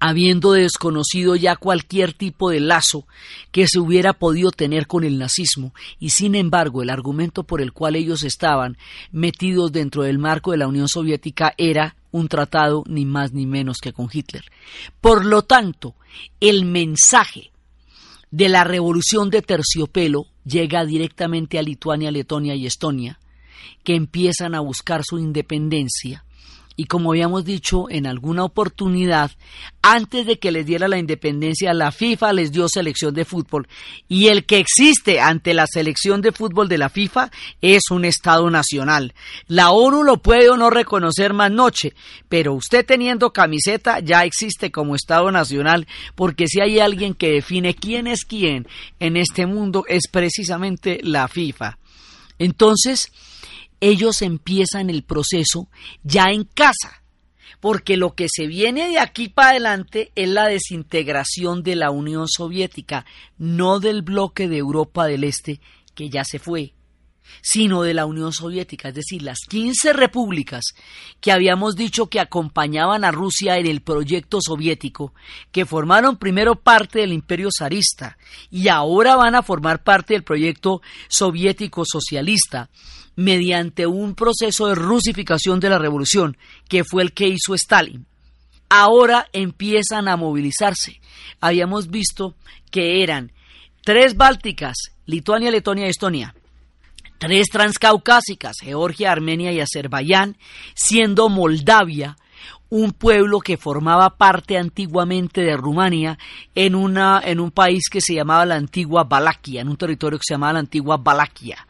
habiendo 0.00 0.52
desconocido 0.52 1.34
ya 1.36 1.56
cualquier 1.56 2.12
tipo 2.12 2.50
de 2.50 2.60
lazo 2.60 3.06
que 3.50 3.66
se 3.66 3.80
hubiera 3.80 4.12
podido 4.12 4.50
tener 4.50 4.86
con 4.86 5.04
el 5.04 5.18
nazismo, 5.18 5.74
y 5.98 6.10
sin 6.10 6.34
embargo 6.34 6.82
el 6.82 6.90
argumento 6.90 7.44
por 7.44 7.60
el 7.60 7.72
cual 7.72 7.96
ellos 7.96 8.22
estaban 8.22 8.76
metidos 9.10 9.72
dentro 9.72 10.02
del 10.02 10.18
marco 10.18 10.52
de 10.52 10.58
la 10.58 10.68
Unión 10.68 10.88
Soviética 10.88 11.54
era 11.58 11.96
un 12.10 12.28
tratado 12.28 12.84
ni 12.86 13.04
más 13.04 13.32
ni 13.32 13.46
menos 13.46 13.78
que 13.78 13.92
con 13.92 14.08
Hitler. 14.10 14.44
Por 15.00 15.24
lo 15.24 15.42
tanto, 15.42 15.94
el 16.40 16.64
mensaje 16.64 17.50
de 18.30 18.48
la 18.48 18.64
revolución 18.64 19.30
de 19.30 19.42
terciopelo 19.42 20.26
llega 20.44 20.84
directamente 20.84 21.58
a 21.58 21.62
Lituania, 21.62 22.10
Letonia 22.10 22.54
y 22.54 22.66
Estonia, 22.66 23.18
que 23.84 23.94
empiezan 23.94 24.54
a 24.54 24.60
buscar 24.60 25.02
su 25.04 25.18
independencia 25.18 26.24
y 26.80 26.84
como 26.84 27.10
habíamos 27.10 27.44
dicho 27.44 27.90
en 27.90 28.06
alguna 28.06 28.44
oportunidad, 28.44 29.32
antes 29.82 30.26
de 30.26 30.38
que 30.38 30.52
les 30.52 30.64
diera 30.64 30.86
la 30.86 30.96
independencia, 30.96 31.74
la 31.74 31.90
FIFA 31.90 32.32
les 32.32 32.52
dio 32.52 32.68
selección 32.68 33.12
de 33.14 33.24
fútbol 33.24 33.66
y 34.06 34.28
el 34.28 34.46
que 34.46 34.58
existe 34.58 35.20
ante 35.20 35.54
la 35.54 35.66
selección 35.66 36.22
de 36.22 36.30
fútbol 36.30 36.68
de 36.68 36.78
la 36.78 36.88
FIFA 36.88 37.32
es 37.60 37.90
un 37.90 38.04
Estado 38.04 38.48
nacional. 38.48 39.12
La 39.48 39.72
ONU 39.72 40.04
lo 40.04 40.18
puede 40.18 40.50
o 40.50 40.56
no 40.56 40.70
reconocer 40.70 41.32
más 41.32 41.50
noche, 41.50 41.94
pero 42.28 42.54
usted 42.54 42.86
teniendo 42.86 43.32
camiseta 43.32 43.98
ya 43.98 44.24
existe 44.24 44.70
como 44.70 44.94
Estado 44.94 45.32
nacional 45.32 45.88
porque 46.14 46.46
si 46.46 46.60
hay 46.60 46.78
alguien 46.78 47.14
que 47.14 47.32
define 47.32 47.74
quién 47.74 48.06
es 48.06 48.24
quién 48.24 48.68
en 49.00 49.16
este 49.16 49.46
mundo 49.46 49.82
es 49.88 50.04
precisamente 50.06 51.00
la 51.02 51.26
FIFA. 51.26 51.76
Entonces, 52.38 53.10
ellos 53.80 54.22
empiezan 54.22 54.90
el 54.90 55.02
proceso 55.02 55.68
ya 56.02 56.26
en 56.30 56.44
casa, 56.44 57.02
porque 57.60 57.96
lo 57.96 58.14
que 58.14 58.28
se 58.28 58.46
viene 58.46 58.88
de 58.88 58.98
aquí 58.98 59.28
para 59.28 59.50
adelante 59.50 60.12
es 60.14 60.28
la 60.28 60.46
desintegración 60.46 61.62
de 61.62 61.76
la 61.76 61.90
Unión 61.90 62.26
Soviética, 62.28 63.04
no 63.36 63.80
del 63.80 64.02
bloque 64.02 64.48
de 64.48 64.58
Europa 64.58 65.06
del 65.06 65.24
Este, 65.24 65.60
que 65.94 66.08
ya 66.08 66.24
se 66.24 66.38
fue, 66.38 66.74
sino 67.42 67.82
de 67.82 67.94
la 67.94 68.06
Unión 68.06 68.32
Soviética, 68.32 68.88
es 68.88 68.94
decir, 68.94 69.22
las 69.22 69.40
15 69.48 69.92
repúblicas 69.92 70.74
que 71.20 71.32
habíamos 71.32 71.76
dicho 71.76 72.08
que 72.08 72.20
acompañaban 72.20 73.04
a 73.04 73.10
Rusia 73.10 73.58
en 73.58 73.66
el 73.66 73.80
proyecto 73.80 74.38
soviético, 74.40 75.14
que 75.52 75.66
formaron 75.66 76.16
primero 76.16 76.56
parte 76.56 77.00
del 77.00 77.12
imperio 77.12 77.48
zarista 77.56 78.18
y 78.50 78.68
ahora 78.68 79.16
van 79.16 79.34
a 79.34 79.42
formar 79.42 79.82
parte 79.82 80.14
del 80.14 80.24
proyecto 80.24 80.80
soviético 81.08 81.84
socialista, 81.84 82.70
mediante 83.18 83.84
un 83.84 84.14
proceso 84.14 84.68
de 84.68 84.76
rusificación 84.76 85.58
de 85.58 85.68
la 85.68 85.80
revolución, 85.80 86.36
que 86.68 86.84
fue 86.84 87.02
el 87.02 87.12
que 87.12 87.26
hizo 87.26 87.52
Stalin. 87.52 88.06
Ahora 88.68 89.26
empiezan 89.32 90.06
a 90.06 90.16
movilizarse. 90.16 91.00
Habíamos 91.40 91.88
visto 91.88 92.36
que 92.70 93.02
eran 93.02 93.32
tres 93.82 94.16
bálticas, 94.16 94.92
Lituania, 95.04 95.50
Letonia 95.50 95.86
y 95.86 95.90
Estonia, 95.90 96.32
tres 97.18 97.48
transcaucásicas, 97.48 98.58
Georgia, 98.60 99.10
Armenia 99.10 99.50
y 99.50 99.58
Azerbaiyán, 99.58 100.36
siendo 100.76 101.28
Moldavia 101.28 102.16
un 102.68 102.92
pueblo 102.92 103.40
que 103.40 103.56
formaba 103.56 104.16
parte 104.16 104.56
antiguamente 104.56 105.40
de 105.40 105.56
Rumania 105.56 106.20
en, 106.54 106.76
una, 106.76 107.20
en 107.24 107.40
un 107.40 107.50
país 107.50 107.88
que 107.90 108.00
se 108.00 108.14
llamaba 108.14 108.46
la 108.46 108.54
antigua 108.54 109.02
Valaquia, 109.02 109.60
en 109.60 109.70
un 109.70 109.76
territorio 109.76 110.20
que 110.20 110.24
se 110.24 110.34
llamaba 110.34 110.52
la 110.52 110.60
antigua 110.60 110.98
Valaquia 110.98 111.67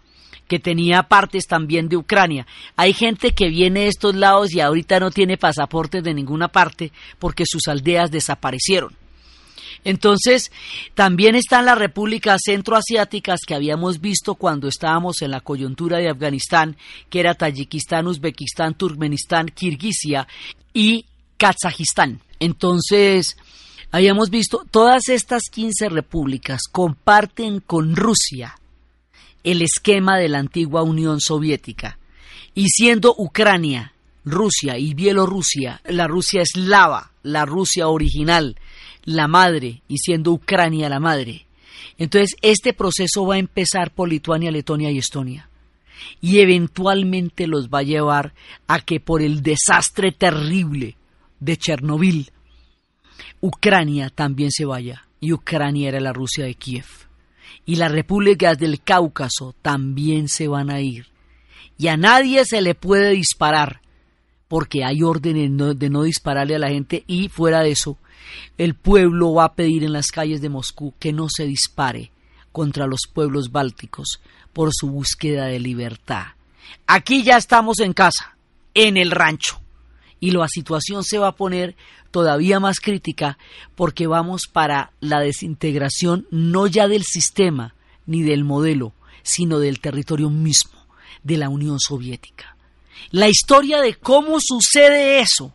que 0.48 0.58
tenía 0.58 1.04
partes 1.04 1.46
también 1.46 1.88
de 1.88 1.96
Ucrania. 1.96 2.46
Hay 2.74 2.92
gente 2.94 3.32
que 3.32 3.48
viene 3.48 3.80
de 3.80 3.88
estos 3.88 4.14
lados 4.16 4.52
y 4.52 4.60
ahorita 4.60 4.98
no 4.98 5.10
tiene 5.10 5.36
pasaportes 5.36 6.02
de 6.02 6.14
ninguna 6.14 6.48
parte 6.48 6.90
porque 7.18 7.44
sus 7.46 7.68
aldeas 7.68 8.10
desaparecieron. 8.10 8.96
Entonces, 9.84 10.50
también 10.94 11.36
están 11.36 11.66
las 11.66 11.78
repúblicas 11.78 12.40
centroasiáticas 12.44 13.40
que 13.46 13.54
habíamos 13.54 14.00
visto 14.00 14.34
cuando 14.34 14.66
estábamos 14.66 15.22
en 15.22 15.30
la 15.30 15.40
coyuntura 15.40 15.98
de 15.98 16.08
Afganistán, 16.08 16.76
que 17.08 17.20
era 17.20 17.34
Tayikistán, 17.34 18.08
Uzbekistán, 18.08 18.74
Turkmenistán, 18.74 19.46
Kirguisia 19.46 20.26
y 20.72 21.06
Kazajistán. 21.36 22.20
Entonces, 22.40 23.36
habíamos 23.92 24.30
visto 24.30 24.64
todas 24.68 25.08
estas 25.08 25.42
15 25.50 25.90
repúblicas 25.90 26.62
comparten 26.70 27.60
con 27.60 27.94
Rusia 27.94 28.58
el 29.50 29.62
esquema 29.62 30.18
de 30.18 30.28
la 30.28 30.38
antigua 30.38 30.82
Unión 30.82 31.20
Soviética. 31.20 31.98
Y 32.54 32.68
siendo 32.68 33.14
Ucrania, 33.16 33.94
Rusia 34.24 34.76
y 34.76 34.92
Bielorrusia, 34.92 35.80
la 35.86 36.06
Rusia 36.06 36.42
eslava, 36.42 37.12
la 37.22 37.46
Rusia 37.46 37.88
original, 37.88 38.56
la 39.04 39.26
madre, 39.26 39.82
y 39.88 39.96
siendo 39.98 40.32
Ucrania 40.32 40.90
la 40.90 41.00
madre. 41.00 41.46
Entonces, 41.96 42.36
este 42.42 42.74
proceso 42.74 43.26
va 43.26 43.36
a 43.36 43.38
empezar 43.38 43.90
por 43.90 44.10
Lituania, 44.10 44.50
Letonia 44.50 44.90
y 44.90 44.98
Estonia. 44.98 45.48
Y 46.20 46.40
eventualmente 46.40 47.46
los 47.46 47.68
va 47.68 47.78
a 47.78 47.84
llevar 47.84 48.34
a 48.66 48.80
que 48.80 49.00
por 49.00 49.22
el 49.22 49.42
desastre 49.42 50.12
terrible 50.12 50.96
de 51.40 51.56
Chernobyl, 51.56 52.30
Ucrania 53.40 54.10
también 54.10 54.50
se 54.50 54.66
vaya. 54.66 55.06
Y 55.20 55.32
Ucrania 55.32 55.88
era 55.88 56.00
la 56.00 56.12
Rusia 56.12 56.44
de 56.44 56.54
Kiev. 56.54 57.07
Y 57.68 57.76
las 57.76 57.92
repúblicas 57.92 58.56
del 58.56 58.80
Cáucaso 58.80 59.54
también 59.60 60.28
se 60.28 60.48
van 60.48 60.70
a 60.70 60.80
ir. 60.80 61.08
Y 61.76 61.88
a 61.88 61.98
nadie 61.98 62.46
se 62.46 62.62
le 62.62 62.74
puede 62.74 63.10
disparar 63.10 63.82
porque 64.48 64.84
hay 64.84 65.02
órdenes 65.02 65.78
de 65.78 65.90
no 65.90 66.04
dispararle 66.04 66.54
a 66.54 66.58
la 66.58 66.70
gente 66.70 67.04
y 67.06 67.28
fuera 67.28 67.60
de 67.60 67.72
eso, 67.72 67.98
el 68.56 68.74
pueblo 68.74 69.34
va 69.34 69.44
a 69.44 69.54
pedir 69.54 69.84
en 69.84 69.92
las 69.92 70.06
calles 70.06 70.40
de 70.40 70.48
Moscú 70.48 70.94
que 70.98 71.12
no 71.12 71.28
se 71.28 71.44
dispare 71.44 72.10
contra 72.52 72.86
los 72.86 73.00
pueblos 73.12 73.52
bálticos 73.52 74.22
por 74.54 74.70
su 74.72 74.88
búsqueda 74.88 75.44
de 75.44 75.60
libertad. 75.60 76.28
Aquí 76.86 77.22
ya 77.22 77.36
estamos 77.36 77.80
en 77.80 77.92
casa, 77.92 78.38
en 78.72 78.96
el 78.96 79.10
rancho, 79.10 79.60
y 80.20 80.30
la 80.32 80.48
situación 80.48 81.04
se 81.04 81.18
va 81.18 81.28
a 81.28 81.36
poner 81.36 81.76
todavía 82.10 82.60
más 82.60 82.80
crítica 82.80 83.38
porque 83.74 84.06
vamos 84.06 84.42
para 84.52 84.92
la 85.00 85.20
desintegración 85.20 86.26
no 86.30 86.66
ya 86.66 86.88
del 86.88 87.04
sistema 87.04 87.74
ni 88.06 88.22
del 88.22 88.44
modelo, 88.44 88.94
sino 89.22 89.58
del 89.58 89.80
territorio 89.80 90.30
mismo 90.30 90.78
de 91.22 91.36
la 91.36 91.48
Unión 91.48 91.78
Soviética. 91.78 92.56
La 93.10 93.28
historia 93.28 93.80
de 93.80 93.94
cómo 93.94 94.38
sucede 94.40 95.20
eso, 95.20 95.54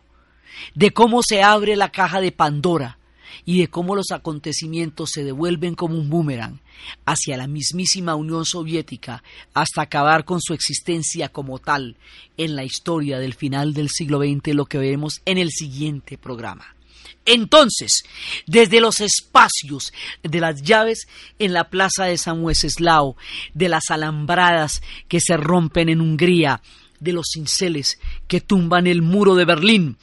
de 0.74 0.92
cómo 0.92 1.20
se 1.22 1.42
abre 1.42 1.76
la 1.76 1.90
caja 1.90 2.20
de 2.20 2.32
Pandora 2.32 2.98
y 3.44 3.60
de 3.60 3.68
cómo 3.68 3.94
los 3.94 4.10
acontecimientos 4.12 5.10
se 5.12 5.24
devuelven 5.24 5.74
como 5.74 5.96
un 5.96 6.08
boomerang 6.08 6.60
hacia 7.04 7.36
la 7.36 7.46
mismísima 7.46 8.14
Unión 8.14 8.44
Soviética 8.44 9.22
hasta 9.52 9.82
acabar 9.82 10.24
con 10.24 10.40
su 10.40 10.54
existencia 10.54 11.28
como 11.28 11.58
tal 11.58 11.96
en 12.36 12.56
la 12.56 12.64
historia 12.64 13.18
del 13.18 13.34
final 13.34 13.74
del 13.74 13.88
siglo 13.88 14.18
XX, 14.20 14.54
lo 14.54 14.66
que 14.66 14.78
veremos 14.78 15.22
en 15.24 15.38
el 15.38 15.50
siguiente 15.50 16.18
programa. 16.18 16.74
Entonces, 17.26 18.04
desde 18.46 18.80
los 18.80 19.00
espacios 19.00 19.92
de 20.22 20.40
las 20.40 20.62
llaves 20.62 21.06
en 21.38 21.54
la 21.54 21.70
plaza 21.70 22.04
de 22.04 22.18
San 22.18 22.42
Wenceslao, 22.42 23.16
de 23.54 23.68
las 23.68 23.90
alambradas 23.90 24.82
que 25.08 25.20
se 25.20 25.36
rompen 25.36 25.88
en 25.88 26.00
Hungría, 26.00 26.60
de 27.00 27.12
los 27.12 27.26
cinceles 27.32 27.98
que 28.28 28.40
tumban 28.40 28.86
el 28.86 29.02
muro 29.02 29.34
de 29.34 29.44
Berlín, 29.44 29.96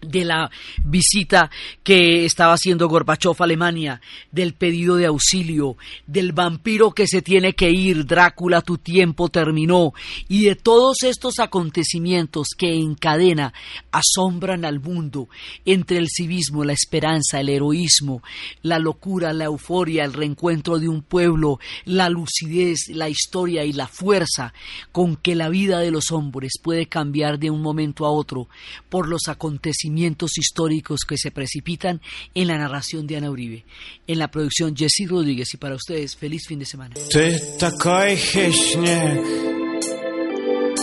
de 0.00 0.24
la 0.24 0.50
visita 0.84 1.50
que 1.82 2.24
estaba 2.24 2.54
haciendo 2.54 2.88
Gorbachev 2.88 3.34
a 3.38 3.44
Alemania, 3.44 4.00
del 4.32 4.54
pedido 4.54 4.96
de 4.96 5.06
auxilio, 5.06 5.76
del 6.06 6.32
vampiro 6.32 6.92
que 6.92 7.06
se 7.06 7.22
tiene 7.22 7.52
que 7.52 7.70
ir, 7.70 8.06
Drácula, 8.06 8.62
tu 8.62 8.78
tiempo 8.78 9.28
terminó, 9.28 9.92
y 10.28 10.44
de 10.44 10.56
todos 10.56 11.02
estos 11.02 11.38
acontecimientos 11.38 12.48
que 12.56 12.74
en 12.74 12.94
cadena 12.94 13.52
asombran 13.90 14.64
al 14.64 14.80
mundo 14.80 15.28
entre 15.64 15.98
el 15.98 16.08
civismo, 16.08 16.64
la 16.64 16.72
esperanza, 16.72 17.40
el 17.40 17.50
heroísmo, 17.50 18.22
la 18.62 18.78
locura, 18.78 19.32
la 19.32 19.44
euforia, 19.44 20.04
el 20.04 20.12
reencuentro 20.12 20.78
de 20.78 20.88
un 20.88 21.02
pueblo, 21.02 21.58
la 21.84 22.08
lucidez, 22.08 22.88
la 22.88 23.08
historia 23.08 23.64
y 23.64 23.72
la 23.72 23.86
fuerza 23.86 24.54
con 24.92 25.16
que 25.16 25.34
la 25.34 25.48
vida 25.48 25.80
de 25.80 25.90
los 25.90 26.10
hombres 26.10 26.52
puede 26.62 26.86
cambiar 26.86 27.38
de 27.38 27.50
un 27.50 27.60
momento 27.60 28.06
a 28.06 28.10
otro 28.10 28.48
por 28.88 29.08
los 29.08 29.28
acontecimientos 29.28 29.89
históricos 30.37 31.01
que 31.07 31.17
se 31.17 31.31
precipitan 31.31 32.01
en 32.33 32.47
la 32.47 32.57
narración 32.57 33.07
de 33.07 33.17
Ana 33.17 33.31
Uribe. 33.31 33.65
En 34.07 34.19
la 34.19 34.29
producción 34.29 34.75
Jesse 34.75 35.07
Rodríguez 35.07 35.53
y 35.53 35.57
para 35.57 35.75
ustedes, 35.75 36.15
feliz 36.15 36.47
fin 36.47 36.59
de 36.59 36.65
semana. 36.65 36.95
Ты 37.11 37.39
такой 37.59 38.15
хищник, 38.15 39.21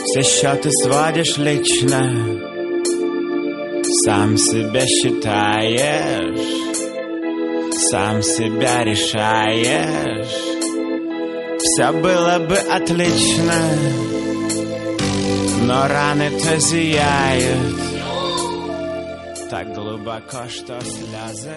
все 0.05 0.22
счеты 0.22 0.70
сводишь 0.82 1.38
лично, 1.38 2.03
сам 4.05 4.36
себя 4.36 4.86
считаешь, 4.86 6.40
сам 7.90 8.22
себя 8.22 8.84
решаешь. 8.84 10.53
Все 11.59 11.92
было 11.92 12.44
бы 12.46 12.57
отлично, 12.57 13.55
но 15.62 15.86
раны-то 15.86 16.59
зияют. 16.59 17.95
Tak 19.49 19.67
dlouhá 19.71 20.19
kašta 20.21 20.75
sleze 20.81 21.55